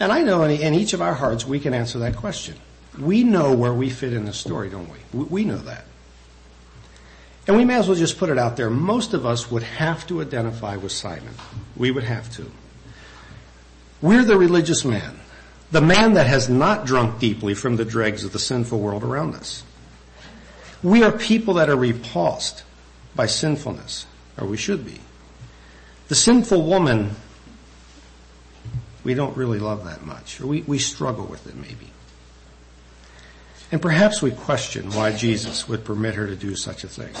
And 0.00 0.12
I 0.12 0.22
know 0.22 0.42
in 0.42 0.74
each 0.74 0.92
of 0.92 1.00
our 1.00 1.14
hearts 1.14 1.46
we 1.46 1.60
can 1.60 1.72
answer 1.72 1.98
that 2.00 2.16
question. 2.16 2.56
We 2.98 3.22
know 3.22 3.54
where 3.54 3.72
we 3.72 3.90
fit 3.90 4.12
in 4.12 4.24
the 4.24 4.32
story, 4.32 4.68
don't 4.68 4.90
we? 4.90 5.24
We 5.24 5.44
know 5.44 5.58
that. 5.58 5.84
And 7.46 7.56
we 7.56 7.64
may 7.64 7.76
as 7.76 7.86
well 7.86 7.96
just 7.96 8.18
put 8.18 8.28
it 8.28 8.38
out 8.38 8.56
there. 8.56 8.70
Most 8.70 9.14
of 9.14 9.24
us 9.24 9.50
would 9.50 9.62
have 9.62 10.06
to 10.08 10.20
identify 10.20 10.76
with 10.76 10.92
Simon. 10.92 11.34
We 11.76 11.90
would 11.92 12.04
have 12.04 12.30
to. 12.36 12.50
We're 14.02 14.24
the 14.24 14.36
religious 14.36 14.84
man. 14.84 15.20
The 15.70 15.80
man 15.80 16.14
that 16.14 16.26
has 16.26 16.48
not 16.48 16.86
drunk 16.86 17.18
deeply 17.18 17.54
from 17.54 17.76
the 17.76 17.84
dregs 17.84 18.24
of 18.24 18.32
the 18.32 18.38
sinful 18.38 18.78
world 18.78 19.02
around 19.02 19.34
us. 19.34 19.64
We 20.82 21.02
are 21.02 21.12
people 21.12 21.54
that 21.54 21.68
are 21.68 21.76
repulsed 21.76 22.62
by 23.14 23.26
sinfulness, 23.26 24.06
or 24.38 24.46
we 24.46 24.56
should 24.56 24.84
be. 24.84 25.00
The 26.08 26.14
sinful 26.14 26.62
woman, 26.62 27.16
we 29.02 29.14
don't 29.14 29.36
really 29.36 29.58
love 29.58 29.84
that 29.86 30.04
much, 30.04 30.40
or 30.40 30.46
we, 30.46 30.62
we 30.62 30.78
struggle 30.78 31.24
with 31.24 31.46
it 31.48 31.56
maybe. 31.56 31.90
And 33.72 33.82
perhaps 33.82 34.22
we 34.22 34.30
question 34.30 34.90
why 34.92 35.12
Jesus 35.12 35.68
would 35.68 35.84
permit 35.84 36.14
her 36.14 36.26
to 36.28 36.36
do 36.36 36.54
such 36.54 36.84
a 36.84 36.88
thing. 36.88 37.12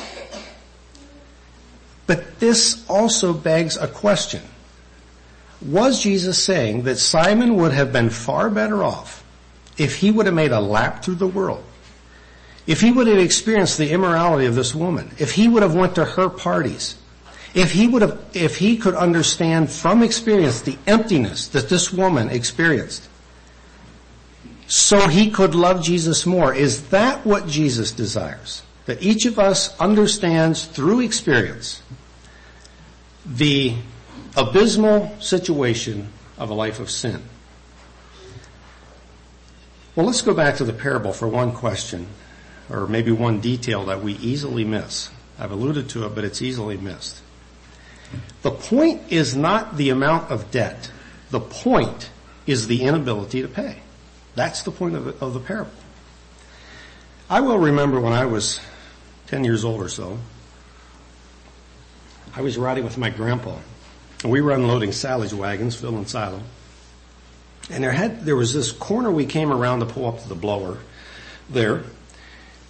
But 2.06 2.38
this 2.38 2.84
also 2.88 3.32
begs 3.32 3.76
a 3.76 3.88
question. 3.88 4.42
Was 5.62 6.02
Jesus 6.02 6.42
saying 6.42 6.82
that 6.82 6.98
Simon 6.98 7.56
would 7.56 7.72
have 7.72 7.92
been 7.92 8.10
far 8.10 8.50
better 8.50 8.82
off 8.82 9.24
if 9.78 9.96
he 9.96 10.10
would 10.10 10.26
have 10.26 10.34
made 10.34 10.52
a 10.52 10.60
lap 10.60 11.02
through 11.02 11.16
the 11.16 11.26
world? 11.26 11.64
If 12.66 12.80
he 12.80 12.90
would 12.90 13.06
have 13.06 13.18
experienced 13.18 13.78
the 13.78 13.90
immorality 13.90 14.46
of 14.46 14.54
this 14.54 14.74
woman? 14.74 15.14
If 15.18 15.32
he 15.32 15.48
would 15.48 15.62
have 15.62 15.74
went 15.74 15.94
to 15.94 16.04
her 16.04 16.28
parties? 16.28 16.96
If 17.54 17.72
he 17.72 17.86
would 17.86 18.02
have, 18.02 18.20
if 18.34 18.56
he 18.56 18.76
could 18.76 18.94
understand 18.94 19.70
from 19.70 20.02
experience 20.02 20.60
the 20.60 20.76
emptiness 20.86 21.48
that 21.48 21.68
this 21.68 21.92
woman 21.92 22.28
experienced? 22.28 23.08
so 24.68 25.08
he 25.08 25.30
could 25.30 25.54
love 25.54 25.82
Jesus 25.82 26.26
more. 26.26 26.52
Is 26.52 26.88
that 26.88 27.24
what 27.24 27.46
Jesus 27.46 27.92
desires? 27.92 28.62
That 28.86 29.02
each 29.02 29.26
of 29.26 29.38
us 29.38 29.78
understands 29.78 30.64
through 30.64 31.00
experience 31.00 31.82
the 33.24 33.76
abysmal 34.36 35.16
situation 35.20 36.08
of 36.38 36.50
a 36.50 36.54
life 36.54 36.78
of 36.78 36.90
sin. 36.90 37.22
Well, 39.94 40.04
let's 40.04 40.20
go 40.20 40.34
back 40.34 40.56
to 40.56 40.64
the 40.64 40.74
parable 40.74 41.12
for 41.12 41.26
one 41.26 41.52
question, 41.52 42.06
or 42.68 42.86
maybe 42.86 43.10
one 43.10 43.40
detail 43.40 43.86
that 43.86 44.02
we 44.02 44.12
easily 44.14 44.64
miss. 44.64 45.10
I've 45.38 45.52
alluded 45.52 45.88
to 45.90 46.04
it, 46.04 46.14
but 46.14 46.24
it's 46.24 46.42
easily 46.42 46.76
missed. 46.76 47.22
The 48.42 48.50
point 48.50 49.10
is 49.10 49.34
not 49.34 49.76
the 49.76 49.90
amount 49.90 50.30
of 50.30 50.50
debt. 50.50 50.90
The 51.30 51.40
point 51.40 52.10
is 52.46 52.66
the 52.66 52.82
inability 52.82 53.42
to 53.42 53.48
pay. 53.48 53.78
That's 54.34 54.62
the 54.62 54.70
point 54.70 54.94
of 54.96 55.04
the, 55.06 55.24
of 55.24 55.32
the 55.32 55.40
parable. 55.40 55.72
I 57.28 57.40
will 57.40 57.58
remember 57.58 57.98
when 58.00 58.12
I 58.12 58.26
was 58.26 58.60
10 59.28 59.44
years 59.44 59.64
old 59.64 59.82
or 59.82 59.88
so, 59.88 60.18
I 62.34 62.42
was 62.42 62.58
riding 62.58 62.84
with 62.84 62.98
my 62.98 63.10
grandpa. 63.10 63.56
We 64.24 64.40
were 64.40 64.52
unloading 64.52 64.92
silage 64.92 65.32
wagons, 65.32 65.82
and 65.82 66.08
Silo. 66.08 66.40
And 67.70 67.82
there 67.82 67.92
had, 67.92 68.24
there 68.24 68.36
was 68.36 68.54
this 68.54 68.72
corner 68.72 69.10
we 69.10 69.26
came 69.26 69.52
around 69.52 69.80
to 69.80 69.86
pull 69.86 70.06
up 70.06 70.22
to 70.22 70.28
the 70.28 70.34
blower 70.34 70.78
there. 71.50 71.82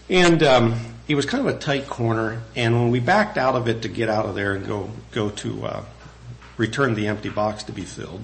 And, 0.09 0.43
um, 0.43 0.75
it 1.09 1.15
was 1.15 1.25
kind 1.25 1.47
of 1.47 1.55
a 1.55 1.59
tight 1.59 1.87
corner. 1.87 2.43
And 2.57 2.75
when 2.75 2.91
we 2.91 3.01
backed 3.01 3.39
out 3.39 3.55
of 3.55 3.69
it 3.69 3.83
to 3.83 3.89
get 3.89 4.09
out 4.09 4.27
of 4.27 4.35
there 4.35 4.55
and 4.55 4.67
go, 4.67 4.91
go 5.13 5.31
to, 5.31 5.67
uh, 5.67 5.85
return 6.57 6.95
the 6.95 7.07
empty 7.07 7.29
box 7.29 7.65
to 7.65 7.73
be 7.73 7.83
filled, 7.83 8.23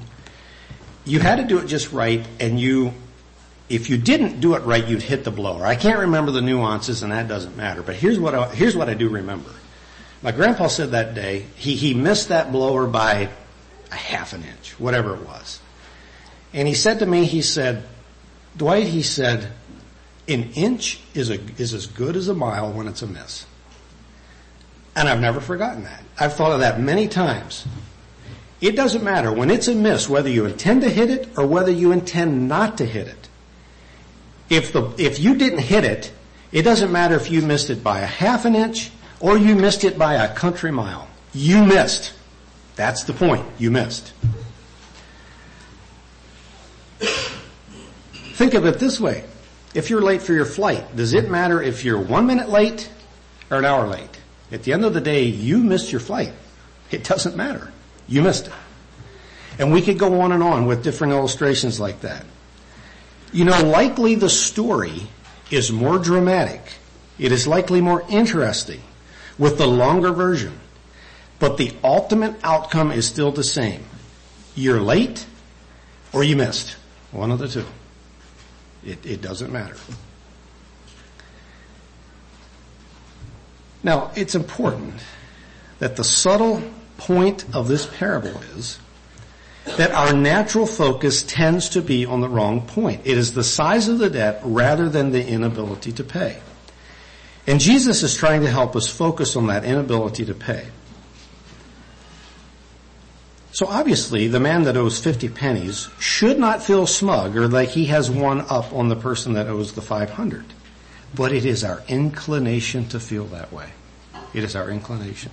you 1.05 1.21
had 1.21 1.37
to 1.37 1.45
do 1.45 1.59
it 1.59 1.67
just 1.67 1.93
right 1.93 2.25
and 2.41 2.59
you 2.59 2.93
if 3.69 3.89
you 3.89 3.97
didn't 3.97 4.41
do 4.41 4.55
it 4.55 4.61
right, 4.65 4.87
you'd 4.87 5.03
hit 5.03 5.25
the 5.25 5.31
blower. 5.31 5.65
I 5.65 5.77
can't 5.77 6.01
remember 6.01 6.31
the 6.31 6.43
nuances 6.43 7.03
and 7.03 7.11
that 7.11 7.27
doesn't 7.27 7.57
matter, 7.57 7.83
but 7.83 7.97
here's 7.97 8.19
what 8.19 8.35
I, 8.35 8.49
here's 8.49 8.77
what 8.77 8.91
I 8.91 8.95
do 8.95 9.09
remember. 9.09 9.51
My 10.23 10.33
grandpa 10.33 10.69
said 10.69 10.93
that 10.93 11.15
day, 11.15 11.47
he, 11.57 11.75
he 11.75 11.95
missed 11.95 12.29
that 12.29 12.53
blower 12.53 12.87
by 12.87 13.29
a 13.91 13.95
half 13.95 14.33
an 14.33 14.45
inch, 14.45 14.79
whatever 14.79 15.15
it 15.15 15.27
was. 15.27 15.61
And 16.53 16.69
he 16.69 16.75
said 16.75 17.01
to 17.01 17.07
me, 17.07 17.25
he 17.25 17.43
said, 17.43 17.85
Dwight, 18.57 18.87
he 18.87 19.03
said, 19.03 19.53
an 20.29 20.53
inch 20.53 21.01
is 21.15 21.31
a, 21.31 21.41
is 21.59 21.75
as 21.75 21.87
good 21.87 22.17
as 22.17 22.29
a 22.29 22.35
mile 22.35 22.73
when 22.73 22.87
it's 22.87 23.03
a 23.03 23.07
miss. 23.07 23.47
And 24.95 25.09
I've 25.09 25.21
never 25.21 25.41
forgotten 25.41 25.85
that. 25.85 26.05
I've 26.19 26.35
thought 26.35 26.53
of 26.53 26.61
that 26.61 26.79
many 26.79 27.09
times. 27.09 27.67
It 28.61 28.77
doesn't 28.77 29.03
matter 29.03 29.33
when 29.33 29.51
it's 29.51 29.67
a 29.67 29.75
miss 29.75 30.09
whether 30.09 30.29
you 30.29 30.47
intend 30.47 30.83
to 30.83 30.91
hit 30.91 31.11
it 31.11 31.37
or 31.37 31.47
whether 31.47 31.73
you 31.73 31.91
intend 31.91 32.49
not 32.49 32.79
to 32.79 32.87
hit 32.87 33.09
it 33.09 33.29
if 34.53 34.73
the, 34.73 34.93
if 34.99 35.19
you 35.19 35.35
didn't 35.35 35.61
hit 35.61 35.85
it, 35.85 36.13
it 36.53 36.63
doesn't 36.63 36.93
matter 36.93 37.17
if 37.17 37.31
you 37.31 37.41
missed 37.41 37.71
it 37.71 37.83
by 37.83 38.01
a 38.01 38.07
half 38.07 38.45
an 38.45 38.55
inch 38.55 38.91
or 39.23 39.39
you 39.39 39.55
missed 39.55 39.85
it 39.85 39.97
by 39.97 40.15
a 40.15 40.35
country 40.35 40.73
mile. 40.73 41.09
You 41.33 41.65
missed. 41.65 42.13
That's 42.75 43.05
the 43.05 43.13
point. 43.13 43.47
You 43.57 43.71
missed. 43.71 44.13
Think 48.35 48.55
of 48.55 48.67
it 48.67 48.79
this 48.79 49.01
way. 49.01 49.25
If 49.75 49.89
you're 49.89 50.03
late 50.03 50.21
for 50.21 50.35
your 50.35 50.45
flight, 50.45 50.95
does 50.97 51.15
it 51.15 51.31
matter 51.31 51.63
if 51.63 51.85
you're 51.85 52.01
one 52.01 52.27
minute 52.27 52.51
late 52.51 52.91
or 53.51 53.59
an 53.59 53.65
hour 53.65 53.87
late? 53.87 54.19
At 54.51 54.65
the 54.65 54.73
end 54.73 54.85
of 54.85 54.93
the 54.93 55.01
day, 55.01 55.23
you 55.23 55.59
missed 55.59 55.93
your 55.93 56.01
flight. 56.01 56.33
It 56.91 57.05
doesn't 57.05 57.37
matter. 57.37 57.73
You 58.09 58.23
missed 58.23 58.49
it. 58.49 58.53
And 59.59 59.73
we 59.73 59.81
could 59.81 59.99
go 59.99 60.21
on 60.21 60.33
and 60.33 60.43
on 60.43 60.67
with 60.67 60.83
different 60.83 61.13
illustrations 61.13 61.79
like 61.79 62.01
that. 62.01 62.27
You 63.33 63.45
know, 63.45 63.63
likely 63.63 64.17
the 64.17 64.29
story 64.29 65.07
is 65.51 65.71
more 65.71 65.99
dramatic. 65.99 66.61
It 67.19 67.33
is 67.33 67.47
likely 67.47 67.81
more 67.81 68.05
interesting 68.11 68.83
with 69.43 69.59
the 69.59 69.67
longer 69.67 70.13
version. 70.13 70.57
But 71.41 71.57
the 71.57 71.73
ultimate 71.83 72.37
outcome 72.45 72.93
is 72.93 73.09
still 73.09 73.33
the 73.33 73.43
same. 73.43 73.85
You're 74.55 74.81
late 74.81 75.27
or 76.13 76.23
you 76.23 76.37
missed. 76.37 76.77
One 77.11 77.33
of 77.33 77.41
the 77.41 77.49
two. 77.49 77.67
It, 78.87 79.05
it 79.05 79.21
doesn't 79.21 79.53
matter. 79.53 79.75
Now, 83.83 84.13
it's 84.15 84.37
important 84.37 84.95
that 85.81 85.97
the 85.97 86.05
subtle 86.05 86.63
point 86.97 87.45
of 87.53 87.67
this 87.67 87.85
parable 87.85 88.41
is 88.57 88.79
that 89.77 89.91
our 89.91 90.13
natural 90.13 90.67
focus 90.67 91.25
tends 91.25 91.71
to 91.71 91.83
be 91.83 92.07
on 92.07 92.21
the 92.21 92.29
wrong 92.29 92.65
point. 92.65 93.01
It 93.05 93.19
is 93.19 93.35
the 93.35 93.43
size 93.43 93.89
of 93.89 93.99
the 93.99 94.09
debt 94.09 94.41
rather 94.45 94.89
than 94.89 95.11
the 95.11 95.27
inability 95.27 95.91
to 95.93 96.05
pay. 96.05 96.39
And 97.47 97.61
Jesus 97.61 98.03
is 98.03 98.15
trying 98.15 98.43
to 98.43 98.51
help 98.51 98.77
us 98.77 98.89
focus 98.89 99.35
on 99.35 99.49
that 99.49 99.65
inability 99.65 100.25
to 100.27 100.35
pay. 100.35 100.67
So 103.53 103.67
obviously, 103.67 104.29
the 104.29 104.41
man 104.41 104.63
that 104.65 104.77
owes 104.77 104.99
50 104.99 105.29
pennies 105.29 105.89
should 105.99 106.39
not 106.39 106.63
feel 106.63 106.87
smug 106.87 107.37
or 107.37 107.49
like 107.49 107.71
he 107.71 107.87
has 107.87 108.11
one 108.11 108.41
up 108.43 108.73
on 108.73 108.89
the 108.89 108.97
person 108.97 109.35
that 109.35 109.47
owes 109.47 109.73
the 109.73 109.83
500. 109.83 110.45
But 111.15 111.33
it 111.33 111.45
is 111.45 111.63
our 111.63 111.83
inclination 111.89 112.89
to 112.89 113.01
feel 113.01 113.27
that 113.27 113.53
way. 113.53 113.71
It 114.33 114.45
is 114.45 114.57
our 114.57 114.71
inclination. 114.71 115.33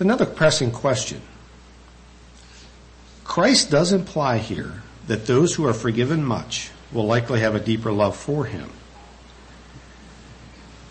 Another 0.00 0.26
pressing 0.26 0.72
question. 0.72 1.20
Christ 3.22 3.70
does 3.70 3.92
imply 3.92 4.38
here 4.38 4.82
that 5.06 5.26
those 5.26 5.54
who 5.54 5.66
are 5.66 5.74
forgiven 5.74 6.24
much 6.24 6.70
will 6.92 7.06
likely 7.06 7.40
have 7.40 7.54
a 7.54 7.60
deeper 7.60 7.92
love 7.92 8.16
for 8.16 8.44
him. 8.44 8.70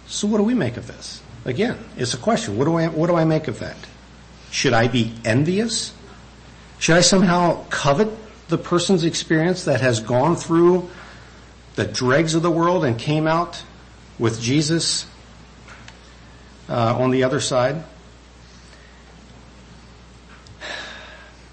So 0.07 0.27
what 0.27 0.37
do 0.37 0.43
we 0.43 0.53
make 0.53 0.77
of 0.77 0.87
this? 0.87 1.21
Again, 1.45 1.77
it's 1.97 2.13
a 2.13 2.17
question. 2.17 2.57
What 2.57 2.65
do 2.65 2.75
I, 2.75 2.87
what 2.87 3.07
do 3.07 3.15
I 3.15 3.25
make 3.25 3.47
of 3.47 3.59
that? 3.59 3.77
Should 4.51 4.73
I 4.73 4.87
be 4.87 5.13
envious? 5.23 5.93
Should 6.79 6.95
I 6.95 7.01
somehow 7.01 7.65
covet 7.69 8.09
the 8.47 8.57
person's 8.57 9.03
experience 9.03 9.65
that 9.65 9.81
has 9.81 9.99
gone 9.99 10.35
through 10.35 10.89
the 11.75 11.85
dregs 11.85 12.35
of 12.35 12.41
the 12.41 12.51
world 12.51 12.83
and 12.83 12.97
came 12.97 13.27
out 13.27 13.63
with 14.17 14.41
Jesus 14.41 15.05
uh, 16.67 16.97
on 16.97 17.11
the 17.11 17.23
other 17.23 17.39
side? 17.39 17.83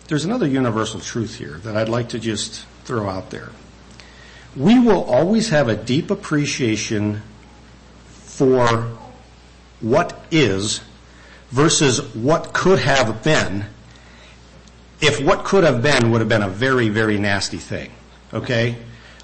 There's 0.09 0.25
another 0.25 0.47
universal 0.47 1.01
truth 1.01 1.35
here 1.35 1.59
that 1.65 1.77
I'd 1.77 1.89
like 1.89 2.11
to 2.11 2.19
just 2.19 2.65
throw 2.85 3.09
out 3.09 3.31
there. 3.31 3.51
We 4.57 4.79
will 4.79 5.05
always 5.05 5.51
have 5.51 5.69
a 5.69 5.77
deep 5.77 6.11
appreciation 6.11 7.23
for 8.07 8.89
what 9.81 10.19
is 10.31 10.81
versus 11.51 12.15
what 12.15 12.53
could 12.53 12.79
have 12.79 13.23
been 13.23 13.67
if 15.01 15.23
what 15.23 15.45
could 15.45 15.65
have 15.65 15.83
been 15.83 16.11
would 16.11 16.21
have 16.21 16.29
been 16.29 16.43
a 16.43 16.49
very, 16.49 16.89
very 16.89 17.19
nasty 17.19 17.59
thing. 17.59 17.91
Okay? 18.33 18.77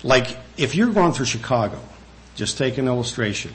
Like, 0.03 0.37
if 0.57 0.75
you're 0.75 0.93
going 0.93 1.13
through 1.13 1.27
Chicago, 1.27 1.81
just 2.35 2.59
take 2.59 2.79
an 2.79 2.87
illustration, 2.87 3.55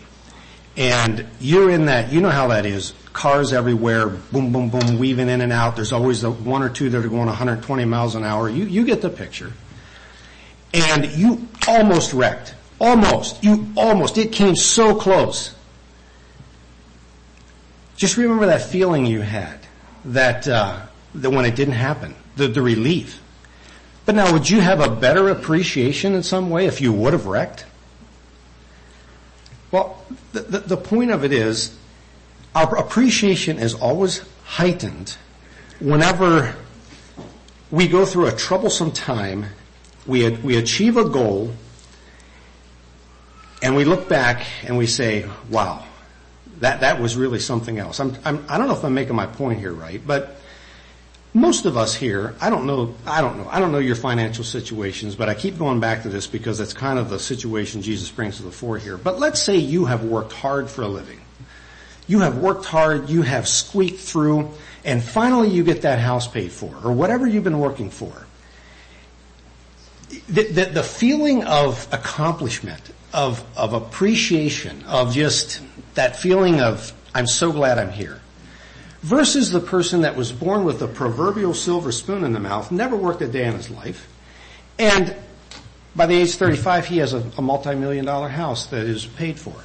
and 0.75 1.25
you're 1.39 1.69
in 1.69 1.85
that, 1.85 2.11
you 2.11 2.21
know 2.21 2.29
how 2.29 2.47
that 2.47 2.65
is. 2.65 2.93
Cars 3.13 3.51
everywhere, 3.51 4.07
boom, 4.07 4.51
boom, 4.51 4.69
boom, 4.69 4.99
weaving 4.99 5.29
in 5.29 5.41
and 5.41 5.51
out. 5.51 5.75
There's 5.75 5.91
always 5.91 6.21
the 6.21 6.31
one 6.31 6.61
or 6.61 6.69
two 6.69 6.89
that 6.89 7.03
are 7.03 7.09
going 7.09 7.25
120 7.25 7.85
miles 7.85 8.15
an 8.15 8.23
hour. 8.23 8.47
You, 8.47 8.65
you 8.65 8.85
get 8.85 9.01
the 9.01 9.09
picture. 9.09 9.53
And 10.73 11.05
you 11.13 11.47
almost 11.67 12.13
wrecked. 12.13 12.56
Almost. 12.80 13.43
You 13.43 13.67
almost. 13.75 14.17
It 14.17 14.32
came 14.32 14.56
so 14.56 14.95
close. 14.95 15.53
Just 17.95 18.17
remember 18.17 18.45
that 18.45 18.62
feeling 18.62 19.06
you 19.06 19.21
had 19.21 19.60
that, 20.06 20.47
uh, 20.47 20.82
that 21.15 21.30
when 21.30 21.45
it 21.45 21.56
didn't 21.56 21.73
happen, 21.73 22.15
the, 22.36 22.47
the 22.47 22.62
relief. 22.62 23.19
But 24.06 24.15
now, 24.15 24.32
would 24.32 24.49
you 24.49 24.62
have 24.62 24.80
a 24.80 24.89
better 24.89 25.30
appreciation 25.30 26.13
in 26.13 26.23
some 26.23 26.49
way 26.49 26.65
if 26.65 26.80
you 26.80 26.93
would 26.93 27.13
have 27.13 27.25
wrecked? 27.25 27.65
Well, 29.71 30.01
the, 30.32 30.41
the, 30.41 30.60
the 30.60 30.77
point 30.77 31.12
of 31.12 31.25
it 31.25 31.34
is, 31.34 31.77
our 32.56 32.77
appreciation 32.77 33.58
is 33.58 33.73
always 33.73 34.21
heightened 34.45 35.17
whenever 35.80 36.56
we 37.69 37.88
go 37.88 38.06
through 38.06 38.27
a 38.27 38.32
troublesome 38.32 38.91
time, 38.91 39.47
we, 40.07 40.29
we 40.29 40.57
achieve 40.57 40.97
a 40.97 41.07
goal, 41.07 41.51
and 43.61 43.75
we 43.75 43.85
look 43.85 44.07
back 44.07 44.45
and 44.63 44.77
we 44.77 44.87
say, 44.87 45.29
wow, 45.49 45.83
that, 46.59 46.81
that 46.81 46.99
was 47.01 47.15
really 47.15 47.39
something 47.39 47.77
else. 47.77 47.99
I'm, 47.99 48.15
I'm, 48.23 48.45
I 48.47 48.57
don't 48.57 48.67
know 48.67 48.73
if 48.73 48.83
I'm 48.83 48.93
making 48.93 49.15
my 49.15 49.25
point 49.25 49.59
here 49.59 49.73
right, 49.73 50.01
but 50.05 50.37
most 51.33 51.65
of 51.65 51.77
us 51.77 51.93
here, 51.93 52.35
I 52.39 52.49
don't 52.49 52.65
know, 52.65 52.95
I 53.05 53.21
don't 53.21 53.37
know, 53.37 53.47
I 53.49 53.59
don't 53.59 53.71
know 53.71 53.79
your 53.79 53.95
financial 53.95 54.43
situations, 54.43 55.15
but 55.15 55.29
I 55.29 55.33
keep 55.33 55.57
going 55.57 55.79
back 55.79 56.03
to 56.03 56.09
this 56.09 56.25
because 56.25 56.59
it's 56.59 56.73
kind 56.73 56.97
of 56.97 57.09
the 57.09 57.19
situation 57.19 57.81
Jesus 57.81 58.09
brings 58.09 58.37
to 58.37 58.43
the 58.43 58.51
fore 58.51 58.77
here. 58.77 58.97
But 58.97 59.19
let's 59.19 59.41
say 59.41 59.57
you 59.57 59.85
have 59.85 60.03
worked 60.03 60.33
hard 60.33 60.69
for 60.69 60.83
a 60.83 60.87
living. 60.87 61.19
You 62.07 62.19
have 62.21 62.37
worked 62.37 62.65
hard, 62.65 63.09
you 63.09 63.21
have 63.23 63.47
squeaked 63.47 63.99
through, 63.99 64.51
and 64.85 65.03
finally 65.03 65.49
you 65.49 65.63
get 65.63 65.81
that 65.81 65.99
house 65.99 66.27
paid 66.27 66.51
for, 66.51 66.73
or 66.83 66.93
whatever 66.93 67.27
you've 67.27 67.43
been 67.43 67.59
working 67.59 67.89
for. 67.89 68.26
The, 70.09 70.43
the, 70.43 70.65
the 70.65 70.83
feeling 70.83 71.43
of 71.43 71.87
accomplishment, 71.91 72.81
of, 73.13 73.43
of 73.57 73.73
appreciation, 73.73 74.83
of 74.85 75.13
just 75.13 75.61
that 75.95 76.15
feeling 76.15 76.61
of, 76.61 76.93
I'm 77.13 77.27
so 77.27 77.51
glad 77.51 77.77
I'm 77.77 77.91
here. 77.91 78.21
Versus 79.01 79.51
the 79.51 79.59
person 79.59 80.01
that 80.01 80.15
was 80.15 80.31
born 80.31 80.63
with 80.63 80.81
a 80.81 80.87
proverbial 80.87 81.53
silver 81.53 81.91
spoon 81.91 82.23
in 82.23 82.33
the 82.33 82.39
mouth, 82.39 82.71
never 82.71 82.95
worked 82.95 83.21
a 83.21 83.27
day 83.27 83.45
in 83.45 83.53
his 83.53 83.69
life, 83.69 84.07
and 84.79 85.15
by 85.95 86.05
the 86.05 86.15
age 86.15 86.35
35 86.35 86.85
he 86.87 86.97
has 86.97 87.13
a, 87.13 87.23
a 87.37 87.41
multi-million 87.41 88.05
dollar 88.05 88.29
house 88.29 88.67
that 88.67 88.85
is 88.85 89.05
paid 89.05 89.39
for. 89.39 89.55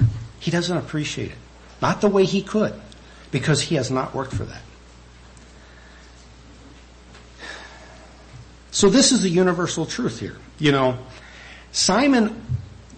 He 0.41 0.51
doesn't 0.51 0.77
appreciate 0.77 1.31
it. 1.31 1.39
Not 1.81 2.01
the 2.01 2.09
way 2.09 2.25
he 2.25 2.43
could, 2.43 2.75
because 3.31 3.63
he 3.63 3.75
has 3.75 3.91
not 3.91 4.15
worked 4.15 4.33
for 4.33 4.45
that. 4.45 4.63
So 8.73 8.89
this 8.89 9.13
is 9.13 9.23
the 9.23 9.29
universal 9.29 9.87
truth 9.87 10.19
here. 10.19 10.37
You 10.59 10.73
know, 10.73 10.99
Simon, 11.71 12.45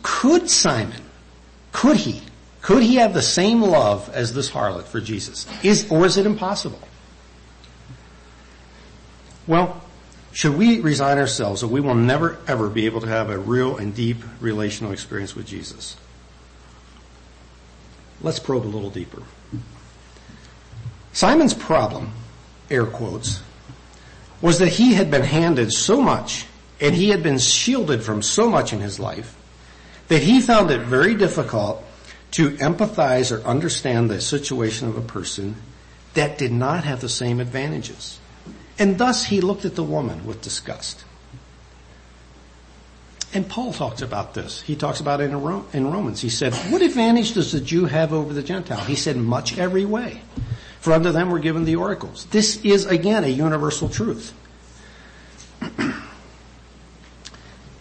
could 0.02 0.48
Simon, 0.48 1.02
could 1.72 1.96
he 1.96 2.22
could 2.64 2.82
he 2.82 2.94
have 2.94 3.12
the 3.12 3.20
same 3.20 3.60
love 3.60 4.08
as 4.14 4.32
this 4.32 4.50
harlot 4.50 4.84
for 4.84 4.98
Jesus? 4.98 5.46
Is, 5.62 5.90
or 5.90 6.06
is 6.06 6.16
it 6.16 6.24
impossible? 6.24 6.80
Well, 9.46 9.84
should 10.32 10.56
we 10.56 10.80
resign 10.80 11.18
ourselves 11.18 11.60
that 11.60 11.68
we 11.68 11.82
will 11.82 11.94
never 11.94 12.38
ever 12.48 12.70
be 12.70 12.86
able 12.86 13.02
to 13.02 13.06
have 13.06 13.28
a 13.28 13.36
real 13.36 13.76
and 13.76 13.94
deep 13.94 14.16
relational 14.40 14.92
experience 14.92 15.36
with 15.36 15.46
Jesus? 15.46 15.98
Let's 18.22 18.38
probe 18.38 18.64
a 18.64 18.72
little 18.72 18.88
deeper. 18.88 19.22
Simon's 21.12 21.52
problem, 21.52 22.12
air 22.70 22.86
quotes, 22.86 23.42
was 24.40 24.58
that 24.58 24.68
he 24.68 24.94
had 24.94 25.10
been 25.10 25.22
handed 25.22 25.72
so 25.72 26.00
much 26.00 26.46
and 26.80 26.94
he 26.94 27.10
had 27.10 27.22
been 27.22 27.38
shielded 27.38 28.02
from 28.02 28.22
so 28.22 28.48
much 28.48 28.72
in 28.72 28.80
his 28.80 28.98
life 28.98 29.36
that 30.08 30.22
he 30.22 30.40
found 30.40 30.70
it 30.70 30.82
very 30.82 31.14
difficult 31.14 31.82
to 32.32 32.50
empathize 32.50 33.30
or 33.30 33.44
understand 33.46 34.10
the 34.10 34.20
situation 34.20 34.88
of 34.88 34.96
a 34.96 35.00
person 35.00 35.56
that 36.14 36.36
did 36.36 36.52
not 36.52 36.84
have 36.84 37.00
the 37.00 37.08
same 37.08 37.40
advantages. 37.40 38.18
And 38.78 38.98
thus 38.98 39.24
he 39.24 39.40
looked 39.40 39.64
at 39.64 39.76
the 39.76 39.84
woman 39.84 40.26
with 40.26 40.42
disgust. 40.42 41.04
And 43.32 43.48
Paul 43.48 43.72
talks 43.72 44.02
about 44.02 44.34
this. 44.34 44.60
He 44.60 44.76
talks 44.76 45.00
about 45.00 45.20
it 45.20 45.30
in 45.30 45.40
Romans. 45.40 46.20
He 46.20 46.28
said, 46.28 46.54
what 46.70 46.82
advantage 46.82 47.34
does 47.34 47.50
the 47.50 47.60
Jew 47.60 47.86
have 47.86 48.12
over 48.12 48.32
the 48.32 48.42
Gentile? 48.42 48.78
He 48.80 48.94
said, 48.94 49.16
much 49.16 49.58
every 49.58 49.84
way. 49.84 50.22
For 50.84 50.92
unto 50.92 51.12
them 51.12 51.30
were 51.30 51.38
given 51.38 51.64
the 51.64 51.76
oracles. 51.76 52.26
This 52.26 52.62
is 52.62 52.84
again 52.84 53.24
a 53.24 53.28
universal 53.28 53.88
truth. 53.88 54.34
but 55.60 55.70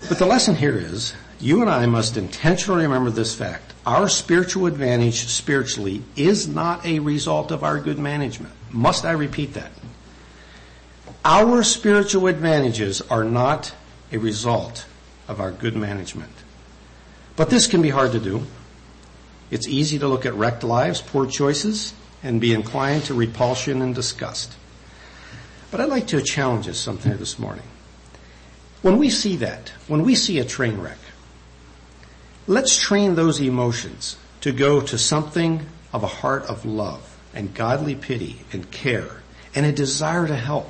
the 0.07 0.25
lesson 0.25 0.55
here 0.55 0.77
is, 0.77 1.13
you 1.37 1.59
and 1.59 1.69
I 1.69 1.85
must 1.85 2.15
intentionally 2.15 2.83
remember 2.83 3.09
this 3.09 3.35
fact. 3.35 3.73
Our 3.85 4.07
spiritual 4.07 4.67
advantage 4.67 5.25
spiritually 5.25 6.01
is 6.15 6.47
not 6.47 6.85
a 6.85 6.99
result 6.99 7.51
of 7.51 7.61
our 7.61 7.77
good 7.77 7.99
management. 7.99 8.53
Must 8.71 9.03
I 9.03 9.11
repeat 9.11 9.53
that? 9.55 9.73
Our 11.25 11.61
spiritual 11.63 12.27
advantages 12.27 13.01
are 13.01 13.25
not 13.25 13.73
a 14.13 14.17
result 14.17 14.85
of 15.27 15.41
our 15.41 15.51
good 15.51 15.75
management. 15.75 16.31
But 17.35 17.49
this 17.49 17.67
can 17.67 17.81
be 17.81 17.89
hard 17.89 18.13
to 18.13 18.19
do. 18.21 18.43
It's 19.51 19.67
easy 19.67 19.99
to 19.99 20.07
look 20.07 20.25
at 20.25 20.35
wrecked 20.35 20.63
lives, 20.63 21.01
poor 21.01 21.25
choices, 21.25 21.93
and 22.23 22.39
be 22.39 22.53
inclined 22.53 23.03
to 23.05 23.13
repulsion 23.13 23.81
and 23.81 23.93
disgust. 23.93 24.53
But 25.69 25.81
I'd 25.81 25.89
like 25.89 26.07
to 26.07 26.21
challenge 26.21 26.67
us 26.67 26.77
something 26.77 27.17
this 27.17 27.37
morning. 27.37 27.65
When 28.81 28.97
we 28.97 29.09
see 29.09 29.35
that, 29.37 29.69
when 29.87 30.03
we 30.03 30.15
see 30.15 30.39
a 30.39 30.45
train 30.45 30.79
wreck, 30.79 30.97
let's 32.47 32.75
train 32.75 33.15
those 33.15 33.39
emotions 33.39 34.17
to 34.41 34.51
go 34.51 34.81
to 34.81 34.97
something 34.97 35.65
of 35.91 36.03
a 36.03 36.07
heart 36.07 36.43
of 36.43 36.65
love 36.65 37.17
and 37.33 37.53
godly 37.53 37.95
pity 37.95 38.41
and 38.51 38.69
care 38.71 39.21
and 39.55 39.65
a 39.65 39.71
desire 39.71 40.27
to 40.27 40.35
help. 40.35 40.69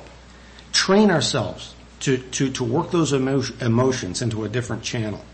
Train 0.72 1.10
ourselves 1.10 1.74
to, 2.00 2.18
to, 2.18 2.50
to 2.50 2.64
work 2.64 2.90
those 2.90 3.12
emo- 3.12 3.42
emotions 3.60 4.22
into 4.22 4.44
a 4.44 4.48
different 4.48 4.82
channel. 4.82 5.24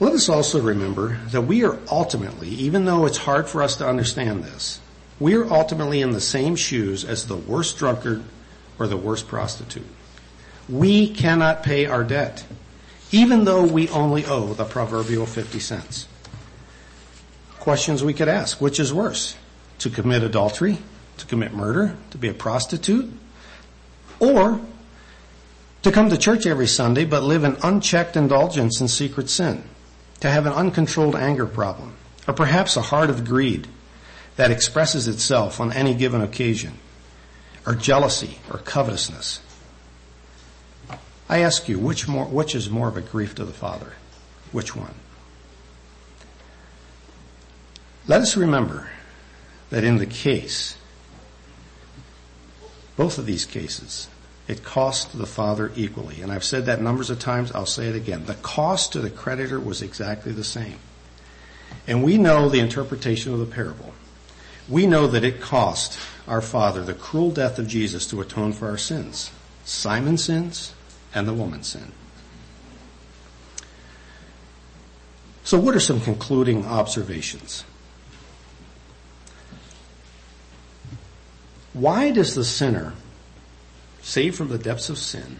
Let 0.00 0.12
us 0.12 0.28
also 0.28 0.60
remember 0.60 1.18
that 1.30 1.42
we 1.42 1.64
are 1.64 1.76
ultimately, 1.90 2.50
even 2.50 2.84
though 2.84 3.04
it's 3.04 3.18
hard 3.18 3.48
for 3.48 3.62
us 3.62 3.74
to 3.76 3.88
understand 3.88 4.44
this, 4.44 4.80
we 5.18 5.34
are 5.34 5.44
ultimately 5.52 6.00
in 6.00 6.12
the 6.12 6.20
same 6.20 6.54
shoes 6.54 7.04
as 7.04 7.26
the 7.26 7.36
worst 7.36 7.78
drunkard 7.78 8.22
or 8.78 8.86
the 8.86 8.96
worst 8.96 9.26
prostitute. 9.26 9.86
We 10.68 11.12
cannot 11.12 11.64
pay 11.64 11.86
our 11.86 12.04
debt, 12.04 12.44
even 13.10 13.44
though 13.44 13.64
we 13.64 13.88
only 13.88 14.24
owe 14.24 14.54
the 14.54 14.64
proverbial 14.64 15.26
50 15.26 15.58
cents. 15.58 16.06
Questions 17.58 18.04
we 18.04 18.14
could 18.14 18.28
ask, 18.28 18.60
which 18.60 18.78
is 18.78 18.94
worse? 18.94 19.34
To 19.78 19.90
commit 19.90 20.22
adultery, 20.22 20.78
to 21.16 21.26
commit 21.26 21.52
murder, 21.52 21.96
to 22.10 22.18
be 22.18 22.28
a 22.28 22.34
prostitute, 22.34 23.10
or 24.20 24.60
to 25.82 25.90
come 25.90 26.08
to 26.10 26.16
church 26.16 26.46
every 26.46 26.68
Sunday 26.68 27.04
but 27.04 27.24
live 27.24 27.42
in 27.42 27.56
unchecked 27.64 28.16
indulgence 28.16 28.80
and 28.80 28.88
secret 28.88 29.28
sin 29.28 29.64
to 30.20 30.30
have 30.30 30.46
an 30.46 30.52
uncontrolled 30.52 31.16
anger 31.16 31.46
problem, 31.46 31.96
or 32.26 32.34
perhaps 32.34 32.76
a 32.76 32.82
heart 32.82 33.10
of 33.10 33.24
greed 33.24 33.66
that 34.36 34.50
expresses 34.50 35.08
itself 35.08 35.60
on 35.60 35.72
any 35.72 35.94
given 35.94 36.20
occasion, 36.20 36.78
or 37.66 37.74
jealousy 37.74 38.38
or 38.50 38.58
covetousness. 38.58 39.40
I 41.28 41.40
ask 41.40 41.68
you, 41.68 41.78
which, 41.78 42.08
more, 42.08 42.24
which 42.24 42.54
is 42.54 42.70
more 42.70 42.88
of 42.88 42.96
a 42.96 43.02
grief 43.02 43.34
to 43.34 43.44
the 43.44 43.52
Father? 43.52 43.92
Which 44.50 44.74
one? 44.74 44.94
Let 48.06 48.22
us 48.22 48.36
remember 48.36 48.88
that 49.68 49.84
in 49.84 49.98
the 49.98 50.06
case, 50.06 50.76
both 52.96 53.18
of 53.18 53.26
these 53.26 53.44
cases, 53.44 54.08
it 54.48 54.64
cost 54.64 55.16
the 55.16 55.26
father 55.26 55.70
equally. 55.76 56.22
And 56.22 56.32
I've 56.32 56.42
said 56.42 56.66
that 56.66 56.80
numbers 56.80 57.10
of 57.10 57.18
times, 57.18 57.52
I'll 57.52 57.66
say 57.66 57.86
it 57.88 57.94
again. 57.94 58.24
The 58.24 58.34
cost 58.34 58.92
to 58.92 59.00
the 59.00 59.10
creditor 59.10 59.60
was 59.60 59.82
exactly 59.82 60.32
the 60.32 60.42
same. 60.42 60.78
And 61.86 62.02
we 62.02 62.16
know 62.16 62.48
the 62.48 62.60
interpretation 62.60 63.34
of 63.34 63.40
the 63.40 63.46
parable. 63.46 63.92
We 64.66 64.86
know 64.86 65.06
that 65.06 65.22
it 65.22 65.40
cost 65.40 65.98
our 66.26 66.40
father 66.40 66.82
the 66.82 66.94
cruel 66.94 67.30
death 67.30 67.58
of 67.58 67.68
Jesus 67.68 68.06
to 68.08 68.20
atone 68.22 68.52
for 68.52 68.68
our 68.68 68.78
sins. 68.78 69.30
Simon's 69.64 70.24
sins 70.24 70.74
and 71.14 71.28
the 71.28 71.34
woman's 71.34 71.68
sin. 71.68 71.92
So 75.44 75.58
what 75.58 75.74
are 75.74 75.80
some 75.80 76.00
concluding 76.00 76.64
observations? 76.66 77.64
Why 81.72 82.10
does 82.10 82.34
the 82.34 82.44
sinner 82.44 82.94
saved 84.02 84.36
from 84.36 84.48
the 84.48 84.58
depths 84.58 84.88
of 84.88 84.98
sin, 84.98 85.38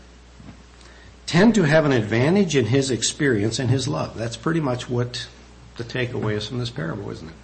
tend 1.27 1.55
to 1.55 1.63
have 1.63 1.85
an 1.85 1.93
advantage 1.93 2.57
in 2.57 2.67
his 2.67 2.91
experience 2.91 3.59
and 3.59 3.71
his 3.71 3.87
love. 3.87 4.17
That's 4.17 4.37
pretty 4.37 4.61
much 4.61 4.89
what 4.89 5.29
the 5.77 5.85
takeaway 5.85 6.35
is 6.35 6.49
from 6.49 6.59
this 6.59 6.71
parable, 6.71 7.11
isn't 7.11 7.29
it? 7.29 7.35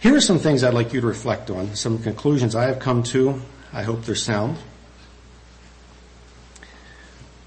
Here 0.00 0.14
are 0.14 0.20
some 0.20 0.38
things 0.38 0.62
I'd 0.62 0.74
like 0.74 0.92
you 0.92 1.00
to 1.00 1.06
reflect 1.06 1.50
on, 1.50 1.74
some 1.74 1.98
conclusions 1.98 2.54
I 2.54 2.66
have 2.66 2.78
come 2.78 3.02
to. 3.04 3.40
I 3.72 3.82
hope 3.82 4.04
they're 4.04 4.14
sound. 4.14 4.56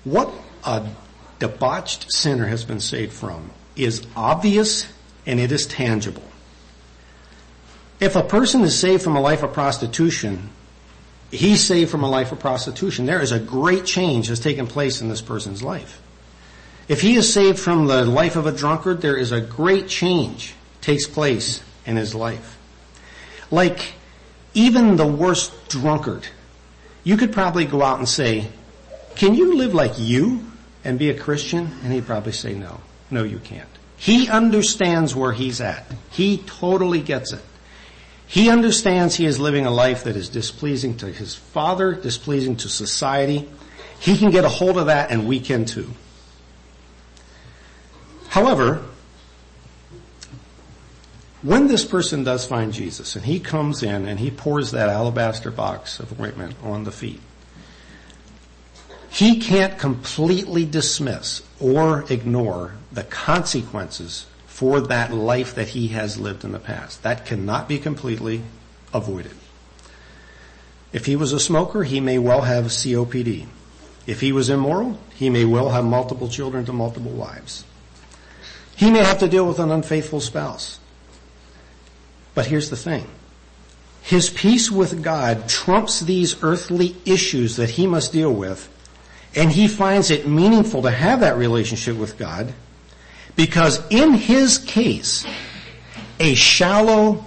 What 0.03 0.31
a 0.63 0.87
debauched 1.39 2.11
sinner 2.11 2.47
has 2.47 2.65
been 2.65 2.79
saved 2.79 3.13
from 3.13 3.51
is 3.75 4.05
obvious 4.15 4.91
and 5.25 5.39
it 5.39 5.51
is 5.51 5.65
tangible. 5.65 6.23
If 7.99 8.15
a 8.15 8.23
person 8.23 8.61
is 8.61 8.77
saved 8.77 9.03
from 9.03 9.15
a 9.15 9.21
life 9.21 9.43
of 9.43 9.53
prostitution, 9.53 10.49
he's 11.31 11.63
saved 11.63 11.89
from 11.89 12.03
a 12.03 12.09
life 12.09 12.31
of 12.31 12.39
prostitution. 12.39 13.05
There 13.05 13.21
is 13.21 13.31
a 13.31 13.39
great 13.39 13.85
change 13.85 14.27
has 14.27 14.39
taken 14.39 14.67
place 14.67 15.01
in 15.01 15.09
this 15.09 15.21
person's 15.21 15.63
life. 15.63 16.01
If 16.87 17.01
he 17.01 17.15
is 17.15 17.31
saved 17.31 17.57
from 17.59 17.87
the 17.87 18.05
life 18.05 18.35
of 18.35 18.45
a 18.45 18.51
drunkard, 18.51 19.01
there 19.01 19.15
is 19.15 19.31
a 19.31 19.41
great 19.41 19.87
change 19.87 20.53
takes 20.81 21.07
place 21.07 21.63
in 21.85 21.95
his 21.95 22.13
life. 22.13 22.57
Like 23.49 23.93
even 24.53 24.97
the 24.97 25.07
worst 25.07 25.69
drunkard, 25.69 26.27
you 27.03 27.17
could 27.17 27.31
probably 27.31 27.65
go 27.65 27.81
out 27.81 27.99
and 27.99 28.09
say, 28.09 28.47
can 29.15 29.35
you 29.35 29.55
live 29.55 29.73
like 29.73 29.93
you 29.97 30.45
and 30.83 30.99
be 30.99 31.09
a 31.09 31.17
Christian? 31.17 31.71
And 31.83 31.93
he'd 31.93 32.05
probably 32.05 32.31
say 32.31 32.53
no. 32.53 32.81
No, 33.09 33.23
you 33.23 33.39
can't. 33.39 33.69
He 33.97 34.27
understands 34.29 35.15
where 35.15 35.31
he's 35.31 35.61
at. 35.61 35.85
He 36.09 36.39
totally 36.39 37.01
gets 37.01 37.33
it. 37.33 37.41
He 38.31 38.49
understands 38.49 39.15
he 39.15 39.25
is 39.25 39.41
living 39.41 39.65
a 39.65 39.71
life 39.71 40.05
that 40.05 40.15
is 40.15 40.29
displeasing 40.29 40.95
to 40.99 41.07
his 41.07 41.35
father, 41.35 41.93
displeasing 41.93 42.55
to 42.55 42.69
society. 42.69 43.49
He 43.99 44.17
can 44.17 44.31
get 44.31 44.45
a 44.45 44.49
hold 44.49 44.77
of 44.77 44.85
that 44.85 45.11
and 45.11 45.27
we 45.27 45.41
can 45.41 45.65
too. 45.65 45.89
However, 48.29 48.85
when 51.41 51.67
this 51.67 51.83
person 51.83 52.23
does 52.23 52.45
find 52.45 52.71
Jesus 52.71 53.17
and 53.17 53.25
he 53.25 53.37
comes 53.37 53.83
in 53.83 54.07
and 54.07 54.17
he 54.17 54.31
pours 54.31 54.71
that 54.71 54.87
alabaster 54.87 55.51
box 55.51 55.99
of 55.99 56.17
ointment 56.17 56.55
on 56.63 56.85
the 56.85 56.91
feet, 56.93 57.19
he 59.09 59.41
can't 59.41 59.77
completely 59.77 60.63
dismiss 60.63 61.43
or 61.59 62.05
ignore 62.09 62.75
the 62.93 63.03
consequences 63.03 64.25
for 64.61 64.79
that 64.79 65.11
life 65.11 65.55
that 65.55 65.69
he 65.69 65.87
has 65.87 66.19
lived 66.19 66.43
in 66.43 66.51
the 66.51 66.59
past. 66.59 67.01
That 67.01 67.25
cannot 67.25 67.67
be 67.67 67.79
completely 67.79 68.43
avoided. 68.93 69.31
If 70.93 71.07
he 71.07 71.15
was 71.15 71.33
a 71.33 71.39
smoker, 71.39 71.83
he 71.83 71.99
may 71.99 72.19
well 72.19 72.41
have 72.41 72.65
COPD. 72.65 73.47
If 74.05 74.21
he 74.21 74.31
was 74.31 74.51
immoral, 74.51 74.99
he 75.15 75.31
may 75.31 75.45
well 75.45 75.69
have 75.69 75.83
multiple 75.83 76.29
children 76.29 76.63
to 76.65 76.73
multiple 76.73 77.09
wives. 77.09 77.65
He 78.75 78.91
may 78.91 79.03
have 79.03 79.17
to 79.17 79.27
deal 79.27 79.47
with 79.47 79.57
an 79.57 79.71
unfaithful 79.71 80.21
spouse. 80.21 80.79
But 82.35 82.45
here's 82.45 82.69
the 82.69 82.77
thing. 82.77 83.07
His 84.03 84.29
peace 84.29 84.69
with 84.69 85.01
God 85.01 85.49
trumps 85.49 86.01
these 86.01 86.35
earthly 86.43 86.95
issues 87.03 87.55
that 87.55 87.71
he 87.71 87.87
must 87.87 88.13
deal 88.13 88.31
with, 88.31 88.69
and 89.33 89.49
he 89.49 89.67
finds 89.67 90.11
it 90.11 90.27
meaningful 90.27 90.83
to 90.83 90.91
have 90.91 91.21
that 91.21 91.35
relationship 91.35 91.97
with 91.97 92.19
God 92.19 92.53
because 93.35 93.81
in 93.89 94.13
his 94.13 94.57
case, 94.57 95.25
a 96.19 96.35
shallow 96.35 97.25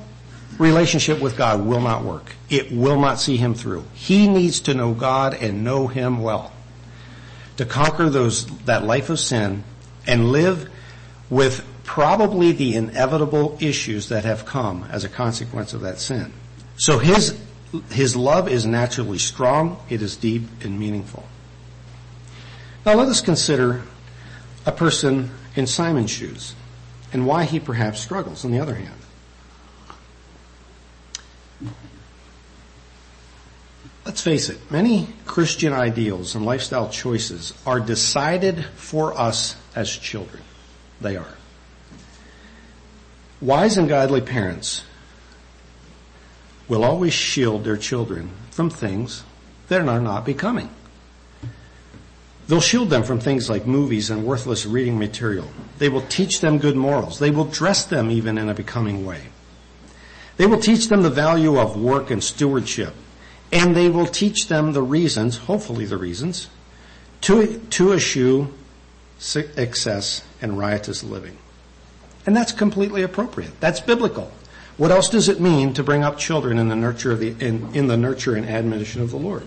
relationship 0.58 1.20
with 1.20 1.36
God 1.36 1.64
will 1.64 1.80
not 1.80 2.04
work. 2.04 2.32
It 2.48 2.72
will 2.72 3.00
not 3.00 3.18
see 3.18 3.36
him 3.36 3.54
through. 3.54 3.84
He 3.94 4.28
needs 4.28 4.60
to 4.60 4.74
know 4.74 4.94
God 4.94 5.34
and 5.34 5.64
know 5.64 5.86
him 5.86 6.22
well. 6.22 6.52
To 7.56 7.64
conquer 7.64 8.08
those, 8.08 8.46
that 8.64 8.84
life 8.84 9.10
of 9.10 9.18
sin 9.18 9.64
and 10.06 10.30
live 10.30 10.70
with 11.30 11.64
probably 11.84 12.52
the 12.52 12.74
inevitable 12.74 13.56
issues 13.60 14.08
that 14.08 14.24
have 14.24 14.44
come 14.44 14.84
as 14.90 15.04
a 15.04 15.08
consequence 15.08 15.72
of 15.72 15.80
that 15.82 15.98
sin. 15.98 16.32
So 16.76 16.98
his, 16.98 17.38
his 17.90 18.16
love 18.16 18.48
is 18.48 18.66
naturally 18.66 19.18
strong, 19.18 19.78
it 19.88 20.02
is 20.02 20.16
deep 20.16 20.42
and 20.62 20.78
meaningful. 20.78 21.24
Now 22.84 22.94
let 22.94 23.08
us 23.08 23.20
consider 23.20 23.82
a 24.66 24.72
person 24.72 25.30
in 25.56 25.66
Simon's 25.66 26.10
shoes 26.10 26.54
and 27.12 27.26
why 27.26 27.44
he 27.44 27.60
perhaps 27.60 28.00
struggles 28.00 28.44
on 28.44 28.50
the 28.50 28.60
other 28.60 28.74
hand. 28.74 28.94
Let's 34.04 34.20
face 34.20 34.50
it, 34.50 34.70
many 34.70 35.08
Christian 35.24 35.72
ideals 35.72 36.34
and 36.34 36.44
lifestyle 36.44 36.90
choices 36.90 37.54
are 37.66 37.80
decided 37.80 38.64
for 38.76 39.18
us 39.18 39.56
as 39.74 39.90
children. 39.90 40.42
They 41.00 41.16
are. 41.16 41.34
Wise 43.40 43.78
and 43.78 43.88
godly 43.88 44.20
parents 44.20 44.82
will 46.68 46.84
always 46.84 47.12
shield 47.12 47.64
their 47.64 47.76
children 47.76 48.30
from 48.50 48.70
things 48.70 49.22
that 49.68 49.86
are 49.86 50.00
not 50.00 50.24
becoming. 50.24 50.70
They'll 52.46 52.60
shield 52.60 52.90
them 52.90 53.02
from 53.04 53.20
things 53.20 53.48
like 53.48 53.66
movies 53.66 54.10
and 54.10 54.24
worthless 54.24 54.66
reading 54.66 54.98
material. 54.98 55.48
They 55.78 55.88
will 55.88 56.02
teach 56.02 56.40
them 56.40 56.58
good 56.58 56.76
morals. 56.76 57.18
They 57.18 57.30
will 57.30 57.46
dress 57.46 57.84
them 57.84 58.10
even 58.10 58.36
in 58.36 58.48
a 58.48 58.54
becoming 58.54 59.06
way. 59.06 59.22
They 60.36 60.46
will 60.46 60.60
teach 60.60 60.88
them 60.88 61.02
the 61.02 61.10
value 61.10 61.58
of 61.58 61.80
work 61.80 62.10
and 62.10 62.22
stewardship. 62.22 62.94
And 63.52 63.74
they 63.74 63.88
will 63.88 64.06
teach 64.06 64.48
them 64.48 64.72
the 64.72 64.82
reasons, 64.82 65.36
hopefully 65.36 65.84
the 65.84 65.96
reasons, 65.96 66.48
to, 67.22 67.58
to 67.58 67.92
eschew 67.92 68.52
excess 69.56 70.22
and 70.42 70.58
riotous 70.58 71.02
living. 71.02 71.38
And 72.26 72.36
that's 72.36 72.52
completely 72.52 73.02
appropriate. 73.02 73.58
That's 73.60 73.80
biblical. 73.80 74.30
What 74.76 74.90
else 74.90 75.08
does 75.08 75.28
it 75.28 75.40
mean 75.40 75.72
to 75.74 75.84
bring 75.84 76.02
up 76.02 76.18
children 76.18 76.58
in 76.58 76.68
the 76.68 76.76
nurture 76.76 77.12
of 77.12 77.20
the, 77.20 77.28
in, 77.38 77.74
in 77.74 77.86
the 77.86 77.96
nurture 77.96 78.34
and 78.34 78.46
admonition 78.46 79.02
of 79.02 79.10
the 79.10 79.16
Lord? 79.16 79.46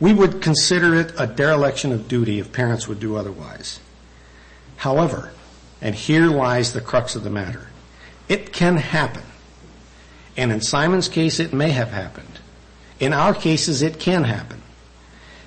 We 0.00 0.12
would 0.12 0.42
consider 0.42 0.94
it 0.94 1.12
a 1.18 1.26
dereliction 1.26 1.92
of 1.92 2.08
duty 2.08 2.38
if 2.38 2.52
parents 2.52 2.88
would 2.88 3.00
do 3.00 3.16
otherwise. 3.16 3.80
However, 4.76 5.32
and 5.80 5.94
here 5.94 6.26
lies 6.26 6.72
the 6.72 6.80
crux 6.80 7.14
of 7.14 7.24
the 7.24 7.30
matter, 7.30 7.68
it 8.28 8.52
can 8.52 8.76
happen. 8.76 9.22
And 10.36 10.50
in 10.50 10.60
Simon's 10.60 11.08
case, 11.08 11.38
it 11.38 11.52
may 11.52 11.70
have 11.70 11.90
happened. 11.90 12.40
In 12.98 13.12
our 13.12 13.34
cases, 13.34 13.82
it 13.82 14.00
can 14.00 14.24
happen. 14.24 14.62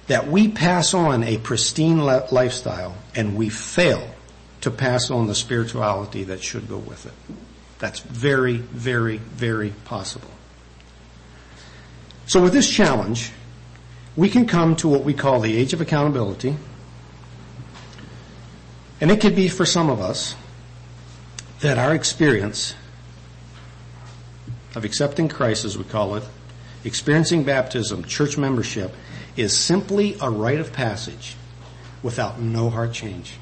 That 0.07 0.27
we 0.27 0.47
pass 0.47 0.93
on 0.93 1.23
a 1.23 1.37
pristine 1.37 1.99
lifestyle 1.99 2.95
and 3.13 3.35
we 3.35 3.49
fail 3.49 4.09
to 4.61 4.71
pass 4.71 5.11
on 5.11 5.27
the 5.27 5.35
spirituality 5.35 6.23
that 6.25 6.41
should 6.41 6.69
go 6.69 6.77
with 6.77 7.05
it. 7.05 7.35
That's 7.79 7.99
very, 7.99 8.57
very, 8.57 9.17
very 9.17 9.71
possible. 9.85 10.31
So 12.25 12.41
with 12.41 12.53
this 12.53 12.69
challenge, 12.69 13.31
we 14.17 14.27
can 14.27 14.47
come 14.47 14.75
to 14.75 14.87
what 14.87 15.03
we 15.03 15.13
call 15.13 15.39
the 15.39 15.55
age 15.55 15.71
of 15.73 15.79
accountability. 15.79 16.57
And 18.99 19.11
it 19.11 19.21
could 19.21 19.35
be 19.35 19.47
for 19.47 19.65
some 19.65 19.91
of 19.91 20.01
us 20.01 20.35
that 21.61 21.77
our 21.77 21.93
experience 21.93 22.73
of 24.75 24.83
accepting 24.83 25.29
Christ, 25.29 25.65
as 25.65 25.77
we 25.77 25.83
call 25.83 26.15
it, 26.15 26.23
experiencing 26.83 27.43
baptism, 27.43 28.03
church 28.05 28.37
membership, 28.37 28.93
is 29.35 29.55
simply 29.55 30.17
a 30.19 30.29
rite 30.29 30.59
of 30.59 30.73
passage 30.73 31.35
without 32.01 32.39
no 32.39 32.71
heart 32.71 32.93
change. 32.93 33.33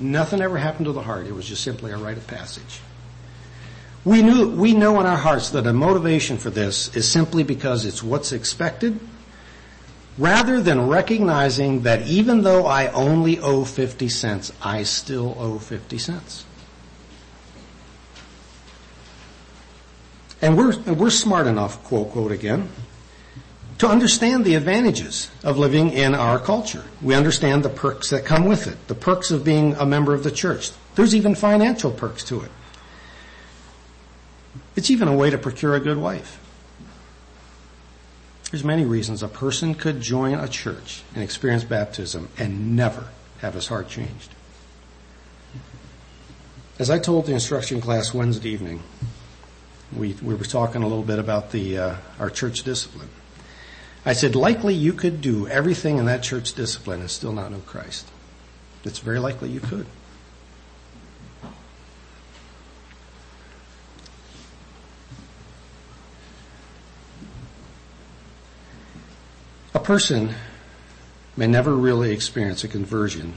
Nothing 0.00 0.40
ever 0.40 0.56
happened 0.56 0.86
to 0.86 0.92
the 0.92 1.02
heart. 1.02 1.26
It 1.26 1.32
was 1.32 1.46
just 1.46 1.62
simply 1.62 1.92
a 1.92 1.98
rite 1.98 2.16
of 2.16 2.26
passage. 2.26 2.80
We 4.06 4.22
knew, 4.22 4.48
we 4.48 4.74
know 4.74 5.00
in 5.00 5.06
our 5.06 5.16
hearts 5.16 5.50
that 5.50 5.66
a 5.66 5.72
motivation 5.72 6.38
for 6.38 6.50
this 6.50 6.94
is 6.96 7.10
simply 7.10 7.42
because 7.42 7.84
it's 7.84 8.02
what's 8.02 8.32
expected, 8.32 8.98
rather 10.18 10.60
than 10.60 10.88
recognizing 10.88 11.82
that 11.82 12.06
even 12.06 12.42
though 12.42 12.66
I 12.66 12.88
only 12.88 13.38
owe 13.38 13.64
50 13.64 14.08
cents, 14.08 14.52
I 14.62 14.84
still 14.84 15.36
owe 15.38 15.58
50 15.58 15.98
cents. 15.98 16.44
And 20.40 20.56
we're, 20.58 20.78
we're 20.92 21.10
smart 21.10 21.46
enough, 21.46 21.82
quote, 21.84 22.10
quote 22.10 22.30
again, 22.30 22.68
to 23.78 23.88
understand 23.88 24.44
the 24.44 24.54
advantages 24.54 25.30
of 25.42 25.58
living 25.58 25.90
in 25.90 26.14
our 26.14 26.38
culture. 26.38 26.84
We 27.02 27.14
understand 27.14 27.64
the 27.64 27.70
perks 27.70 28.10
that 28.10 28.24
come 28.24 28.44
with 28.44 28.66
it, 28.66 28.86
the 28.86 28.94
perks 28.94 29.30
of 29.30 29.42
being 29.42 29.74
a 29.76 29.86
member 29.86 30.14
of 30.14 30.22
the 30.22 30.30
church. 30.30 30.70
There's 30.94 31.14
even 31.14 31.34
financial 31.34 31.90
perks 31.90 32.24
to 32.24 32.42
it. 32.42 32.50
It's 34.76 34.90
even 34.90 35.08
a 35.08 35.16
way 35.16 35.30
to 35.30 35.38
procure 35.38 35.74
a 35.74 35.80
good 35.80 35.98
wife. 35.98 36.40
There's 38.54 38.62
many 38.62 38.84
reasons 38.84 39.20
a 39.24 39.26
person 39.26 39.74
could 39.74 40.00
join 40.00 40.34
a 40.34 40.46
church 40.46 41.02
and 41.12 41.24
experience 41.24 41.64
baptism 41.64 42.28
and 42.38 42.76
never 42.76 43.08
have 43.38 43.54
his 43.54 43.66
heart 43.66 43.88
changed. 43.88 44.30
As 46.78 46.88
I 46.88 47.00
told 47.00 47.26
the 47.26 47.32
instruction 47.32 47.80
class 47.80 48.14
Wednesday 48.14 48.50
evening, 48.50 48.80
we, 49.92 50.12
we 50.22 50.36
were 50.36 50.44
talking 50.44 50.84
a 50.84 50.86
little 50.86 51.02
bit 51.02 51.18
about 51.18 51.50
the, 51.50 51.78
uh, 51.78 51.96
our 52.20 52.30
church 52.30 52.62
discipline. 52.62 53.08
I 54.06 54.12
said, 54.12 54.36
likely 54.36 54.74
you 54.74 54.92
could 54.92 55.20
do 55.20 55.48
everything 55.48 55.98
in 55.98 56.04
that 56.04 56.22
church 56.22 56.54
discipline 56.54 57.00
and 57.00 57.10
still 57.10 57.32
not 57.32 57.50
know 57.50 57.58
Christ. 57.58 58.06
It's 58.84 59.00
very 59.00 59.18
likely 59.18 59.50
you 59.50 59.58
could. 59.58 59.86
Person 69.84 70.34
may 71.36 71.46
never 71.46 71.74
really 71.74 72.12
experience 72.12 72.64
a 72.64 72.68
conversion 72.68 73.34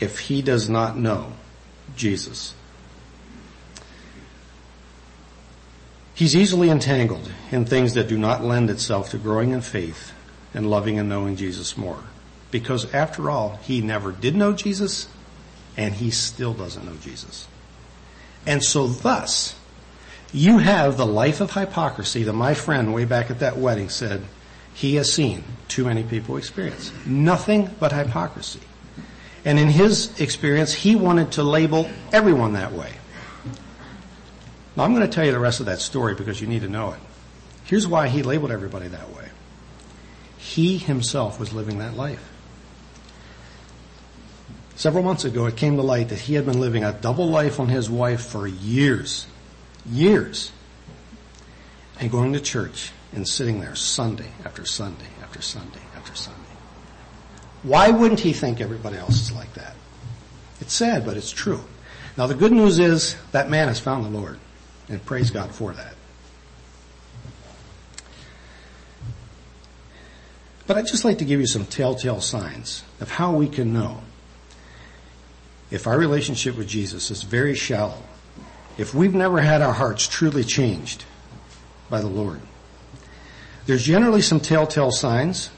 if 0.00 0.18
he 0.18 0.42
does 0.42 0.68
not 0.68 0.96
know 0.96 1.32
Jesus. 1.96 2.54
He's 6.14 6.36
easily 6.36 6.70
entangled 6.70 7.30
in 7.50 7.64
things 7.64 7.94
that 7.94 8.08
do 8.08 8.18
not 8.18 8.44
lend 8.44 8.70
itself 8.70 9.10
to 9.10 9.18
growing 9.18 9.50
in 9.50 9.60
faith 9.60 10.12
and 10.54 10.68
loving 10.68 10.98
and 10.98 11.08
knowing 11.08 11.36
Jesus 11.36 11.76
more. 11.76 12.04
Because 12.50 12.92
after 12.92 13.30
all, 13.30 13.58
he 13.62 13.80
never 13.80 14.12
did 14.12 14.36
know 14.36 14.52
Jesus 14.52 15.08
and 15.76 15.94
he 15.94 16.10
still 16.10 16.52
doesn't 16.52 16.84
know 16.84 16.96
Jesus. 16.96 17.48
And 18.46 18.62
so 18.62 18.86
thus, 18.86 19.54
you 20.32 20.58
have 20.58 20.96
the 20.96 21.06
life 21.06 21.40
of 21.40 21.52
hypocrisy 21.52 22.24
that 22.24 22.32
my 22.32 22.54
friend 22.54 22.92
way 22.92 23.04
back 23.04 23.30
at 23.30 23.38
that 23.40 23.56
wedding 23.56 23.88
said 23.88 24.22
he 24.74 24.96
has 24.96 25.12
seen 25.12 25.44
too 25.68 25.84
many 25.84 26.02
people 26.02 26.36
experience. 26.36 26.92
Nothing 27.06 27.70
but 27.78 27.92
hypocrisy. 27.92 28.60
And 29.44 29.58
in 29.58 29.68
his 29.68 30.20
experience, 30.20 30.72
he 30.72 30.94
wanted 30.94 31.32
to 31.32 31.42
label 31.42 31.88
everyone 32.12 32.52
that 32.52 32.72
way. 32.72 32.92
Now 34.76 34.84
I'm 34.84 34.94
going 34.94 35.06
to 35.06 35.12
tell 35.12 35.24
you 35.24 35.32
the 35.32 35.38
rest 35.38 35.60
of 35.60 35.66
that 35.66 35.80
story 35.80 36.14
because 36.14 36.40
you 36.40 36.46
need 36.46 36.62
to 36.62 36.68
know 36.68 36.92
it. 36.92 37.00
Here's 37.64 37.86
why 37.86 38.08
he 38.08 38.22
labeled 38.22 38.52
everybody 38.52 38.88
that 38.88 39.10
way. 39.10 39.28
He 40.38 40.78
himself 40.78 41.38
was 41.38 41.52
living 41.52 41.78
that 41.78 41.96
life. 41.96 42.28
Several 44.74 45.04
months 45.04 45.24
ago, 45.24 45.46
it 45.46 45.56
came 45.56 45.76
to 45.76 45.82
light 45.82 46.08
that 46.08 46.20
he 46.20 46.34
had 46.34 46.46
been 46.46 46.60
living 46.60 46.82
a 46.82 46.92
double 46.92 47.28
life 47.28 47.60
on 47.60 47.68
his 47.68 47.90
wife 47.90 48.24
for 48.24 48.46
years. 48.46 49.26
Years. 49.86 50.50
And 52.00 52.10
going 52.10 52.32
to 52.32 52.40
church 52.40 52.90
and 53.12 53.26
sitting 53.26 53.60
there 53.60 53.74
Sunday 53.74 54.30
after 54.44 54.64
Sunday 54.64 55.08
after 55.22 55.42
Sunday 55.42 55.80
after 55.96 56.14
Sunday. 56.14 56.40
Why 57.62 57.90
wouldn't 57.90 58.20
he 58.20 58.32
think 58.32 58.60
everybody 58.60 58.96
else 58.96 59.20
is 59.20 59.32
like 59.32 59.52
that? 59.54 59.74
It's 60.60 60.72
sad, 60.72 61.04
but 61.04 61.16
it's 61.16 61.30
true. 61.30 61.64
Now 62.16 62.26
the 62.26 62.34
good 62.34 62.52
news 62.52 62.78
is 62.78 63.16
that 63.32 63.50
man 63.50 63.68
has 63.68 63.78
found 63.78 64.04
the 64.04 64.10
Lord. 64.10 64.38
And 64.88 65.04
praise 65.04 65.30
God 65.30 65.54
for 65.54 65.72
that. 65.72 65.94
But 70.66 70.76
I'd 70.76 70.86
just 70.86 71.04
like 71.04 71.18
to 71.18 71.24
give 71.24 71.40
you 71.40 71.46
some 71.46 71.66
telltale 71.66 72.20
signs 72.20 72.84
of 73.00 73.10
how 73.10 73.32
we 73.32 73.48
can 73.48 73.72
know 73.72 74.02
if 75.70 75.86
our 75.86 75.98
relationship 75.98 76.56
with 76.56 76.68
Jesus 76.68 77.10
is 77.10 77.22
very 77.22 77.54
shallow, 77.54 78.02
if 78.78 78.94
we've 78.94 79.14
never 79.14 79.40
had 79.40 79.62
our 79.62 79.72
hearts 79.72 80.06
truly 80.06 80.44
changed 80.44 81.04
by 81.88 82.00
the 82.00 82.06
Lord. 82.06 82.40
There's 83.66 83.84
generally 83.84 84.22
some 84.22 84.40
telltale 84.40 84.90
signs 84.90 85.50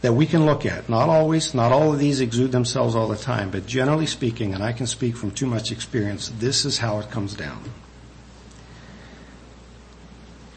that 0.00 0.12
we 0.12 0.26
can 0.26 0.46
look 0.46 0.64
at. 0.64 0.88
Not 0.88 1.08
always, 1.08 1.54
not 1.54 1.72
all 1.72 1.92
of 1.92 1.98
these 1.98 2.20
exude 2.20 2.52
themselves 2.52 2.94
all 2.94 3.08
the 3.08 3.16
time, 3.16 3.50
but 3.50 3.66
generally 3.66 4.06
speaking, 4.06 4.54
and 4.54 4.62
I 4.62 4.72
can 4.72 4.86
speak 4.86 5.16
from 5.16 5.30
too 5.30 5.46
much 5.46 5.72
experience, 5.72 6.32
this 6.38 6.64
is 6.64 6.78
how 6.78 7.00
it 7.00 7.10
comes 7.10 7.34
down. 7.34 7.62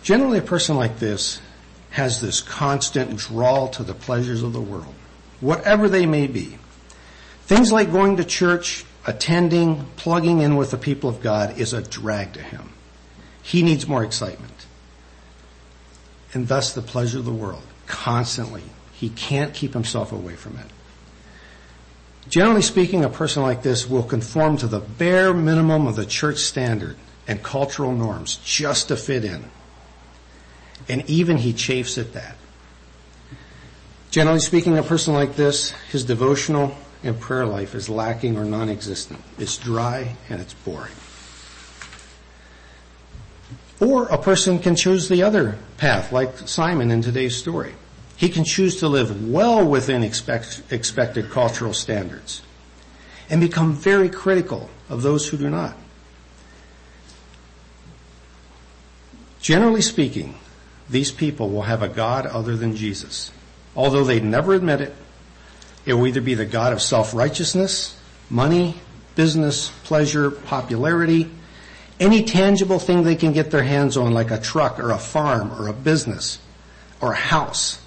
Generally 0.03 0.39
a 0.39 0.43
person 0.43 0.75
like 0.75 0.99
this 0.99 1.41
has 1.91 2.21
this 2.21 2.41
constant 2.41 3.17
drawl 3.17 3.67
to 3.69 3.83
the 3.83 3.93
pleasures 3.93 4.43
of 4.43 4.53
the 4.53 4.61
world, 4.61 4.93
whatever 5.41 5.89
they 5.89 6.05
may 6.05 6.27
be. 6.27 6.57
Things 7.45 7.71
like 7.71 7.91
going 7.91 8.17
to 8.17 8.23
church, 8.23 8.85
attending, 9.07 9.85
plugging 9.95 10.39
in 10.41 10.55
with 10.55 10.71
the 10.71 10.77
people 10.77 11.09
of 11.09 11.21
God 11.21 11.57
is 11.57 11.73
a 11.73 11.81
drag 11.81 12.33
to 12.33 12.41
him. 12.41 12.69
He 13.41 13.63
needs 13.63 13.87
more 13.87 14.03
excitement. 14.03 14.67
And 16.33 16.47
thus 16.47 16.73
the 16.73 16.81
pleasure 16.81 17.19
of 17.19 17.25
the 17.25 17.31
world 17.31 17.63
constantly 17.87 18.63
he 18.93 19.09
can't 19.09 19.53
keep 19.53 19.73
himself 19.73 20.11
away 20.11 20.35
from 20.35 20.57
it. 20.57 20.65
Generally 22.27 22.61
speaking, 22.63 23.03
a 23.03 23.09
person 23.09 23.41
like 23.41 23.63
this 23.63 23.89
will 23.89 24.03
conform 24.03 24.57
to 24.57 24.67
the 24.67 24.79
bare 24.79 25.33
minimum 25.33 25.87
of 25.87 25.95
the 25.95 26.05
church 26.05 26.39
standard 26.39 26.97
and 27.27 27.41
cultural 27.41 27.93
norms 27.93 28.39
just 28.43 28.89
to 28.89 28.97
fit 28.97 29.23
in. 29.23 29.45
And 30.87 31.09
even 31.09 31.37
he 31.37 31.53
chafes 31.53 31.97
at 31.97 32.13
that. 32.13 32.35
Generally 34.11 34.39
speaking, 34.39 34.77
a 34.77 34.83
person 34.83 35.13
like 35.13 35.35
this, 35.35 35.71
his 35.91 36.03
devotional 36.03 36.75
and 37.03 37.19
prayer 37.19 37.45
life 37.45 37.75
is 37.75 37.89
lacking 37.89 38.37
or 38.37 38.43
non-existent. 38.43 39.21
It's 39.37 39.57
dry 39.57 40.15
and 40.29 40.41
it's 40.41 40.53
boring. 40.53 40.91
Or 43.79 44.07
a 44.07 44.17
person 44.17 44.59
can 44.59 44.75
choose 44.75 45.07
the 45.07 45.23
other 45.23 45.57
path, 45.77 46.11
like 46.11 46.37
Simon 46.39 46.91
in 46.91 47.01
today's 47.01 47.37
story. 47.37 47.73
He 48.17 48.27
can 48.27 48.43
choose 48.43 48.79
to 48.81 48.89
live 48.89 49.29
well 49.29 49.65
within 49.65 50.03
expect, 50.03 50.61
expected 50.69 51.29
cultural 51.29 51.73
standards 51.73 52.41
and 53.29 53.39
become 53.39 53.73
very 53.73 54.09
critical 54.09 54.69
of 54.89 55.01
those 55.03 55.27
who 55.29 55.37
do 55.37 55.49
not. 55.49 55.77
Generally 59.39 59.81
speaking, 59.81 60.35
these 60.89 61.11
people 61.11 61.49
will 61.49 61.61
have 61.61 61.81
a 61.81 61.87
God 61.87 62.25
other 62.25 62.57
than 62.57 62.75
Jesus. 62.75 63.31
Although 63.75 64.03
they 64.03 64.19
never 64.19 64.53
admit 64.53 64.81
it, 64.81 64.95
it 65.85 65.93
will 65.93 66.07
either 66.07 66.21
be 66.21 66.33
the 66.33 66.45
God 66.45 66.73
of 66.73 66.81
self-righteousness, 66.81 67.97
money, 68.29 68.75
business, 69.15 69.69
pleasure, 69.85 70.29
popularity, 70.29 71.31
any 71.99 72.23
tangible 72.23 72.79
thing 72.79 73.03
they 73.03 73.15
can 73.15 73.33
get 73.33 73.51
their 73.51 73.63
hands 73.63 73.97
on 73.97 74.13
like 74.13 74.31
a 74.31 74.39
truck 74.39 74.79
or 74.79 74.91
a 74.91 74.97
farm 74.97 75.51
or 75.51 75.67
a 75.67 75.73
business 75.73 76.39
or 77.01 77.11
a 77.13 77.17
house. 77.17 77.81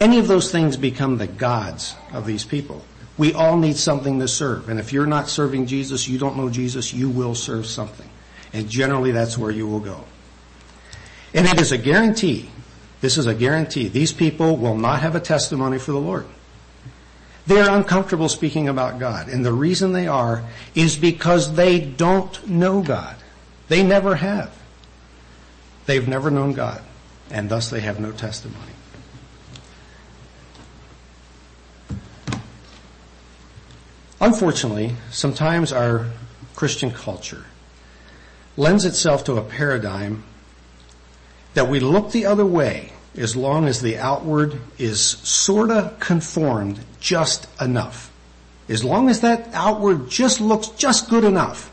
Any 0.00 0.18
of 0.18 0.28
those 0.28 0.52
things 0.52 0.76
become 0.76 1.18
the 1.18 1.26
gods 1.26 1.94
of 2.12 2.26
these 2.26 2.44
people. 2.44 2.84
We 3.16 3.32
all 3.32 3.56
need 3.56 3.76
something 3.76 4.18
to 4.20 4.28
serve. 4.28 4.68
And 4.68 4.80
if 4.80 4.92
you're 4.92 5.06
not 5.06 5.28
serving 5.28 5.66
Jesus, 5.66 6.08
you 6.08 6.18
don't 6.18 6.36
know 6.36 6.50
Jesus, 6.50 6.92
you 6.92 7.08
will 7.08 7.34
serve 7.34 7.66
something. 7.66 8.08
And 8.52 8.68
generally 8.68 9.12
that's 9.12 9.38
where 9.38 9.50
you 9.50 9.66
will 9.66 9.80
go. 9.80 10.04
And 11.32 11.46
it 11.46 11.60
is 11.60 11.72
a 11.72 11.78
guarantee. 11.78 12.50
This 13.00 13.18
is 13.18 13.26
a 13.26 13.34
guarantee. 13.34 13.88
These 13.88 14.12
people 14.12 14.56
will 14.56 14.76
not 14.76 15.00
have 15.00 15.14
a 15.14 15.20
testimony 15.20 15.78
for 15.78 15.92
the 15.92 15.98
Lord. 15.98 16.26
They 17.46 17.60
are 17.60 17.76
uncomfortable 17.76 18.28
speaking 18.28 18.68
about 18.68 18.98
God. 18.98 19.28
And 19.28 19.44
the 19.44 19.52
reason 19.52 19.92
they 19.92 20.06
are 20.06 20.44
is 20.74 20.96
because 20.96 21.54
they 21.54 21.80
don't 21.80 22.48
know 22.48 22.82
God. 22.82 23.16
They 23.74 23.82
never 23.82 24.14
have. 24.14 24.56
They've 25.86 26.06
never 26.06 26.30
known 26.30 26.52
God. 26.52 26.80
And 27.28 27.48
thus 27.48 27.70
they 27.70 27.80
have 27.80 27.98
no 27.98 28.12
testimony. 28.12 28.70
Unfortunately, 34.20 34.94
sometimes 35.10 35.72
our 35.72 36.06
Christian 36.54 36.92
culture 36.92 37.46
lends 38.56 38.84
itself 38.84 39.24
to 39.24 39.38
a 39.38 39.42
paradigm 39.42 40.22
that 41.54 41.68
we 41.68 41.80
look 41.80 42.12
the 42.12 42.26
other 42.26 42.46
way 42.46 42.92
as 43.16 43.34
long 43.34 43.66
as 43.66 43.80
the 43.80 43.98
outward 43.98 44.56
is 44.78 45.00
sorta 45.00 45.96
conformed 45.98 46.78
just 47.00 47.48
enough. 47.60 48.12
As 48.68 48.84
long 48.84 49.08
as 49.08 49.22
that 49.22 49.48
outward 49.52 50.08
just 50.08 50.40
looks 50.40 50.68
just 50.68 51.10
good 51.10 51.24
enough, 51.24 51.72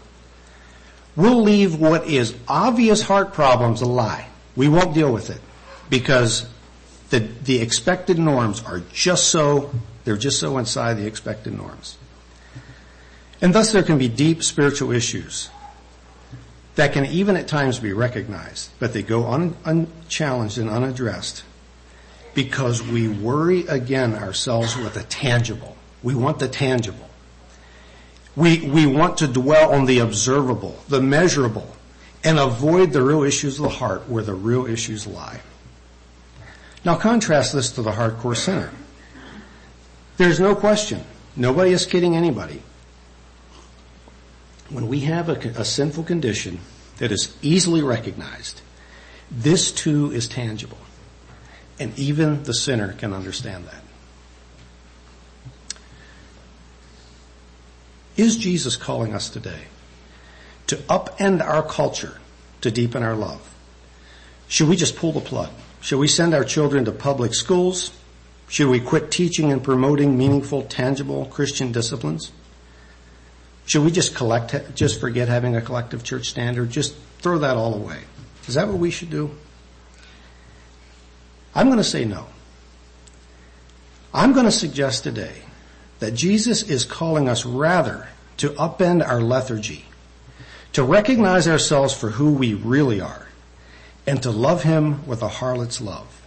we'll 1.16 1.42
leave 1.42 1.80
what 1.80 2.06
is 2.08 2.36
obvious 2.48 3.02
heart 3.02 3.34
problems 3.34 3.82
a 3.82 3.86
lie. 3.86 4.28
We 4.56 4.68
won't 4.68 4.94
deal 4.94 5.12
with 5.12 5.30
it 5.30 5.42
because 5.90 6.48
the, 7.10 7.20
the 7.20 7.62
expected 7.62 8.18
norms 8.18 8.64
are 8.64 8.82
just 8.94 9.28
so, 9.28 9.72
they're 10.04 10.18
just 10.18 10.40
so 10.40 10.58
inside 10.58 10.96
the 10.96 11.06
expected 11.06 11.54
norms. 11.54 11.98
And 13.42 13.54
thus 13.54 13.72
there 13.72 13.84
can 13.84 13.98
be 13.98 14.08
deep 14.08 14.44
spiritual 14.44 14.92
issues 14.92 15.50
that 16.76 16.94
can 16.94 17.06
even 17.06 17.36
at 17.36 17.48
times 17.48 17.80
be 17.80 17.94
recognized, 17.94 18.70
but 18.80 18.94
they 18.94 19.04
go 19.04 19.28
un, 19.28 19.56
unchallenged 19.66 20.58
and 20.58 20.70
unaddressed 20.70 21.44
because 22.34 22.82
we 22.82 23.10
worry 23.10 23.68
again 23.68 24.16
ourselves 24.16 24.78
with 24.78 24.94
the 24.94 25.04
tangible. 25.04 25.76
We 26.02 26.16
want 26.16 26.40
the 26.40 26.48
tangible. 26.48 27.11
We, 28.36 28.62
we 28.62 28.86
want 28.86 29.18
to 29.18 29.28
dwell 29.28 29.74
on 29.74 29.86
the 29.86 30.00
observable, 30.00 30.80
the 30.88 31.02
measurable, 31.02 31.76
and 32.24 32.40
avoid 32.40 32.94
the 32.94 33.02
real 33.02 33.24
issues 33.24 33.58
of 33.58 33.64
the 33.64 33.70
heart 33.70 34.08
where 34.08 34.24
the 34.24 34.34
real 34.34 34.66
issues 34.66 35.06
lie. 35.06 35.42
Now 36.86 36.96
contrast 36.96 37.54
this 37.54 37.72
to 37.72 37.82
the 37.82 37.92
hardcore 37.92 38.38
sinner. 38.38 38.72
There's 40.18 40.40
no 40.40 40.56
question. 40.56 41.04
Nobody 41.36 41.72
is 41.72 41.86
kidding 41.86 42.16
anybody 42.16 42.62
when 44.72 44.88
we 44.88 45.02
have 45.02 45.30
a, 45.30 45.38
a 45.60 45.66
sinful 45.66 46.06
condition 46.06 46.60
that 46.98 47.12
is 47.12 47.36
easily 47.42 47.82
recognized, 47.82 48.62
this 49.30 49.72
too 49.72 50.12
is 50.12 50.28
tangible. 50.28 50.78
And 51.80 51.98
even 51.98 52.44
the 52.44 52.54
sinner 52.54 52.94
can 52.94 53.14
understand 53.14 53.66
that. 53.66 53.81
Is 58.22 58.38
Jesus 58.38 58.76
calling 58.76 59.16
us 59.16 59.32
today 59.32 59.64
to 60.68 60.76
upend 60.76 61.44
our 61.44 61.64
culture 61.64 62.20
to 62.62 62.70
deepen 62.70 63.02
our 63.02 63.16
love? 63.16 63.42
Should 64.48 64.70
we 64.70 64.76
just 64.76 64.96
pull 64.96 65.12
the 65.12 65.22
plug? 65.22 65.50
Should 65.80 65.98
we 65.98 66.08
send 66.08 66.36
our 66.36 66.44
children 66.44 66.86
to 66.86 66.92
public 66.92 67.34
schools? 67.34 67.90
Should 68.48 68.68
we 68.68 68.80
quit 68.80 69.10
teaching 69.10 69.52
and 69.52 69.64
promoting 69.64 70.20
meaningful, 70.20 70.62
tangible 70.62 71.26
Christian 71.26 71.72
disciplines? 71.72 72.32
Should 73.66 73.84
we 73.84 73.90
just 73.90 74.14
collect, 74.14 74.76
just 74.76 75.02
forget 75.02 75.28
having 75.28 75.56
a 75.56 75.62
collective 75.62 76.04
church 76.04 76.30
standard? 76.30 76.70
Just 76.70 76.96
throw 77.22 77.40
that 77.40 77.58
all 77.58 77.74
away. 77.74 78.02
Is 78.48 78.54
that 78.54 78.68
what 78.68 78.78
we 78.78 78.92
should 78.92 79.10
do? 79.10 79.36
I'm 81.56 81.66
going 81.66 81.80
to 81.80 81.84
say 81.84 82.06
no. 82.06 82.28
I'm 84.14 84.34
going 84.34 84.46
to 84.46 84.52
suggest 84.52 85.06
today 85.06 85.42
that 86.02 86.14
Jesus 86.14 86.64
is 86.64 86.84
calling 86.84 87.30
us 87.30 87.46
rather 87.46 88.10
to 88.38 88.50
upend 88.50 89.08
our 89.08 89.22
lethargy, 89.22 89.86
to 90.74 90.84
recognize 90.84 91.48
ourselves 91.48 91.94
for 91.94 92.10
who 92.10 92.34
we 92.34 92.54
really 92.54 93.00
are, 93.00 93.28
and 94.06 94.22
to 94.24 94.32
love 94.32 94.64
Him 94.64 95.08
with 95.08 95.22
a 95.22 95.30
harlot's 95.30 95.80
love. 95.80 96.22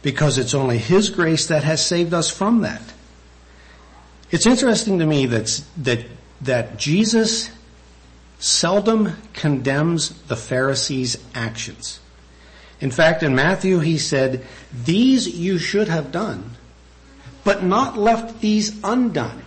Because 0.00 0.38
it's 0.38 0.54
only 0.54 0.78
His 0.78 1.10
grace 1.10 1.46
that 1.48 1.64
has 1.64 1.84
saved 1.84 2.14
us 2.14 2.30
from 2.30 2.62
that. 2.62 2.82
It's 4.30 4.46
interesting 4.46 5.00
to 5.00 5.06
me 5.06 5.26
that, 5.26 5.62
that 5.76 6.06
that 6.40 6.78
Jesus 6.78 7.50
seldom 8.38 9.16
condemns 9.34 10.10
the 10.22 10.36
Pharisees' 10.36 11.18
actions. 11.34 12.00
In 12.80 12.90
fact, 12.90 13.22
in 13.22 13.34
Matthew 13.34 13.80
he 13.80 13.98
said, 13.98 14.44
these 14.72 15.28
you 15.28 15.58
should 15.58 15.88
have 15.88 16.10
done, 16.10 16.56
but 17.44 17.62
not 17.62 17.96
left 17.96 18.40
these 18.40 18.82
undone. 18.84 19.42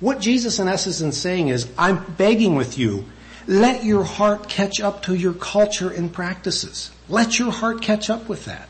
What 0.00 0.20
Jesus 0.20 0.58
in 0.58 0.68
essence 0.68 1.00
is 1.00 1.20
saying 1.20 1.48
is, 1.48 1.68
I'm 1.76 2.04
begging 2.14 2.54
with 2.54 2.78
you, 2.78 3.04
let 3.46 3.84
your 3.84 4.04
heart 4.04 4.48
catch 4.48 4.80
up 4.80 5.02
to 5.04 5.14
your 5.14 5.32
culture 5.32 5.90
and 5.90 6.12
practices. 6.12 6.90
Let 7.08 7.38
your 7.38 7.50
heart 7.50 7.82
catch 7.82 8.10
up 8.10 8.28
with 8.28 8.44
that. 8.44 8.68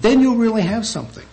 Then 0.00 0.20
you'll 0.20 0.36
really 0.36 0.62
have 0.62 0.86
something. 0.86 1.26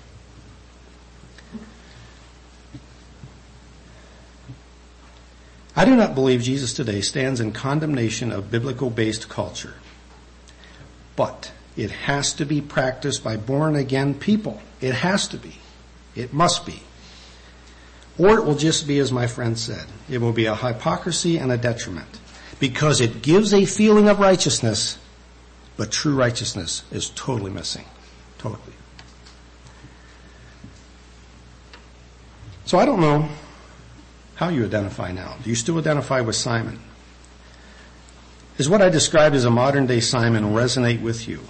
I 5.75 5.83
do 5.83 5.95
not 5.95 6.15
believe 6.15 6.41
Jesus 6.41 6.73
today 6.73 7.01
stands 7.01 7.41
in 7.41 7.51
condemnation 7.51 8.31
of 8.31 8.49
biblical 8.49 8.89
based 8.89 9.27
culture. 9.27 9.73
But 11.17 11.51
it 11.75 11.91
has 11.91 12.33
to 12.35 12.45
be 12.45 12.61
practiced 12.61 13.23
by 13.23 13.35
born 13.35 13.75
again 13.75 14.13
people. 14.13 14.61
It 14.79 14.93
has 14.93 15.27
to 15.29 15.37
be. 15.37 15.57
It 16.15 16.33
must 16.33 16.65
be. 16.65 16.81
Or 18.17 18.37
it 18.37 18.45
will 18.45 18.55
just 18.55 18.87
be 18.87 18.99
as 18.99 19.11
my 19.11 19.27
friend 19.27 19.57
said. 19.59 19.85
It 20.09 20.19
will 20.19 20.31
be 20.31 20.45
a 20.45 20.55
hypocrisy 20.55 21.37
and 21.37 21.51
a 21.51 21.57
detriment. 21.57 22.19
Because 22.59 23.01
it 23.01 23.21
gives 23.21 23.53
a 23.53 23.65
feeling 23.65 24.07
of 24.07 24.19
righteousness, 24.19 24.97
but 25.75 25.91
true 25.91 26.15
righteousness 26.15 26.83
is 26.91 27.09
totally 27.09 27.51
missing. 27.51 27.85
Totally. 28.37 28.61
So 32.63 32.79
I 32.79 32.85
don't 32.85 33.01
know 33.01 33.27
how 34.35 34.49
you 34.49 34.63
identify 34.63 35.11
now. 35.11 35.35
Do 35.43 35.49
you 35.49 35.55
still 35.55 35.77
identify 35.77 36.21
with 36.21 36.35
Simon? 36.35 36.79
Is 38.57 38.69
what 38.69 38.81
I 38.81 38.89
described 38.89 39.35
as 39.35 39.43
a 39.43 39.51
modern 39.51 39.85
day 39.85 39.99
Simon 39.99 40.45
resonate 40.53 41.01
with 41.01 41.27
you? 41.27 41.41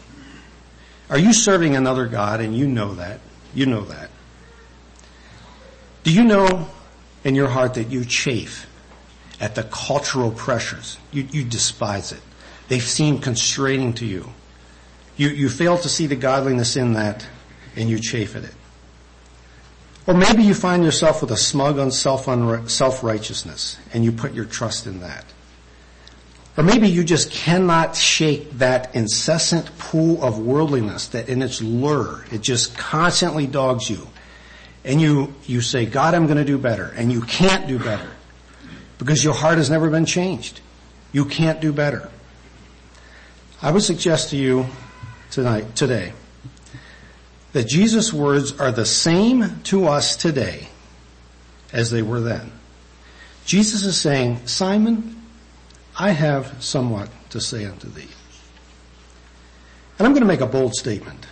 Are 1.10 1.20
you 1.20 1.34
serving 1.34 1.76
another 1.76 2.08
God 2.08 2.42
and 2.42 2.58
you 2.58 2.68
know 2.68 2.96
that? 2.96 3.20
You 3.54 3.68
know 3.68 3.82
that. 3.82 4.10
Do 6.06 6.14
you 6.14 6.24
know 6.24 6.68
in 7.24 7.34
your 7.34 7.48
heart 7.48 7.74
that 7.74 7.90
you 7.90 8.06
chafe 8.06 8.68
at 9.42 9.56
the 9.56 9.64
cultural 9.64 10.30
pressures? 10.30 11.00
You, 11.12 11.24
you 11.32 11.44
despise 11.44 12.12
it. 12.12 12.22
They 12.68 12.78
seem 12.78 13.18
constraining 13.18 13.94
to 13.96 14.06
you. 14.06 14.30
You, 15.18 15.30
you 15.30 15.50
fail 15.50 15.80
to 15.80 15.90
see 15.90 16.06
the 16.06 16.16
godliness 16.16 16.76
in 16.76 16.94
that 16.94 17.26
and 17.76 17.90
you 17.90 18.00
chafe 18.00 18.36
at 18.36 18.44
it. 18.44 18.54
Or 20.06 20.14
maybe 20.14 20.44
you 20.44 20.54
find 20.54 20.84
yourself 20.84 21.22
with 21.22 21.32
a 21.32 21.38
smug 21.38 21.80
on 21.80 21.90
self-righteousness 21.90 23.78
and 23.92 24.06
you 24.06 24.12
put 24.12 24.36
your 24.36 24.46
trust 24.46 24.86
in 24.86 25.00
that. 25.00 25.26
Or 26.56 26.64
maybe 26.64 26.88
you 26.88 27.04
just 27.04 27.32
cannot 27.32 27.96
shake 27.96 28.52
that 28.60 28.94
incessant 28.94 29.76
pool 29.80 30.24
of 30.24 30.38
worldliness 30.38 31.08
that 31.08 31.30
in 31.30 31.42
its 31.42 31.64
lure, 31.64 32.26
it 32.32 32.42
just 32.42 32.78
constantly 32.78 33.48
dogs 33.48 33.90
you. 33.90 34.08
And 34.86 35.02
you, 35.02 35.34
you 35.48 35.62
say, 35.62 35.88
God, 35.88 36.14
I'm 36.14 36.28
going 36.28 36.38
to 36.38 36.46
do 36.46 36.60
better. 36.60 36.94
And 36.96 37.12
you 37.12 37.22
can't 37.22 37.68
do 37.68 37.80
better 37.80 38.10
because 39.00 39.24
your 39.24 39.34
heart 39.34 39.58
has 39.58 39.70
never 39.70 39.90
been 39.90 40.06
changed. 40.06 40.62
You 41.12 41.26
can't 41.26 41.60
do 41.60 41.74
better. 41.74 42.10
I 43.62 43.72
would 43.72 43.82
suggest 43.82 44.30
to 44.30 44.38
you 44.38 44.68
tonight, 45.32 45.76
today, 45.76 46.14
that 47.54 47.68
Jesus' 47.68 48.14
words 48.14 48.60
are 48.60 48.72
the 48.72 48.86
same 48.86 49.60
to 49.64 49.88
us 49.88 50.16
today 50.16 50.68
as 51.74 51.90
they 51.90 52.04
were 52.04 52.20
then. 52.20 52.52
Jesus 53.46 53.84
is 53.84 53.98
saying, 53.98 54.46
Simon, 54.46 55.20
I 55.98 56.12
have 56.12 56.64
somewhat 56.64 57.10
to 57.32 57.42
say 57.42 57.66
unto 57.66 57.90
thee. 57.90 58.08
And 59.98 60.06
I'm 60.06 60.14
going 60.14 60.22
to 60.22 60.28
make 60.28 60.42
a 60.42 60.48
bold 60.48 60.76
statement. 60.76 61.26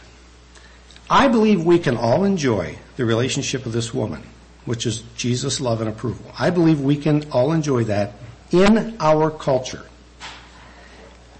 I 1.09 1.27
believe 1.27 1.63
we 1.63 1.77
can 1.77 1.97
all 1.97 2.23
enjoy 2.23 2.77
the 2.95 3.05
relationship 3.05 3.65
of 3.65 3.73
this 3.73 3.93
woman, 3.93 4.23
which 4.65 4.85
is 4.85 5.03
Jesus' 5.15 5.59
love 5.59 5.81
and 5.81 5.89
approval. 5.89 6.31
I 6.37 6.49
believe 6.49 6.79
we 6.79 6.97
can 6.97 7.29
all 7.31 7.51
enjoy 7.51 7.85
that 7.85 8.13
in 8.51 8.95
our 8.99 9.31
culture. 9.31 9.85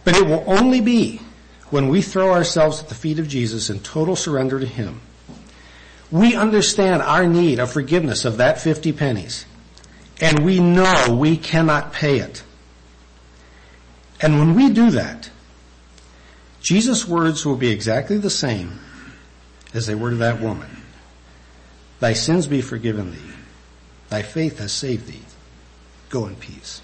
But 0.04 0.18
it 0.18 0.26
will 0.26 0.44
only 0.48 0.82
be 0.82 1.22
when 1.70 1.90
we 1.90 2.02
throw 2.02 2.32
ourselves 2.32 2.82
at 2.82 2.90
the 2.90 2.96
feet 2.96 3.20
of 3.20 3.28
Jesus 3.28 3.70
in 3.70 3.80
total 3.80 4.16
surrender 4.16 4.60
to 4.60 4.66
Him. 4.66 5.02
We 6.12 6.36
understand 6.36 7.02
our 7.02 7.26
need 7.26 7.60
of 7.60 7.72
forgiveness 7.72 8.26
of 8.26 8.38
that 8.38 8.60
50 8.60 8.92
pennies. 8.94 9.46
And 10.22 10.46
we 10.46 10.60
know 10.60 11.18
we 11.20 11.38
cannot 11.38 11.94
pay 11.94 12.20
it. 12.20 12.44
And 14.22 14.38
when 14.38 14.54
we 14.54 14.70
do 14.70 14.92
that, 14.92 15.30
Jesus' 16.62 17.08
words 17.08 17.46
will 17.46 17.58
be 17.58 17.70
exactly 17.70 18.18
the 18.18 18.30
same 18.30 18.80
as 19.74 19.88
they 19.88 19.96
were 19.96 20.12
to 20.12 20.16
that 20.18 20.40
woman. 20.40 20.83
Thy 22.04 22.12
sins 22.12 22.48
be 22.48 22.60
forgiven 22.60 23.14
thee. 23.14 23.34
Thy 24.10 24.24
faith 24.24 24.60
has 24.60 24.74
saved 24.74 25.08
thee. 25.08 25.22
Go 26.10 26.28
in 26.28 26.36
peace. 26.36 26.82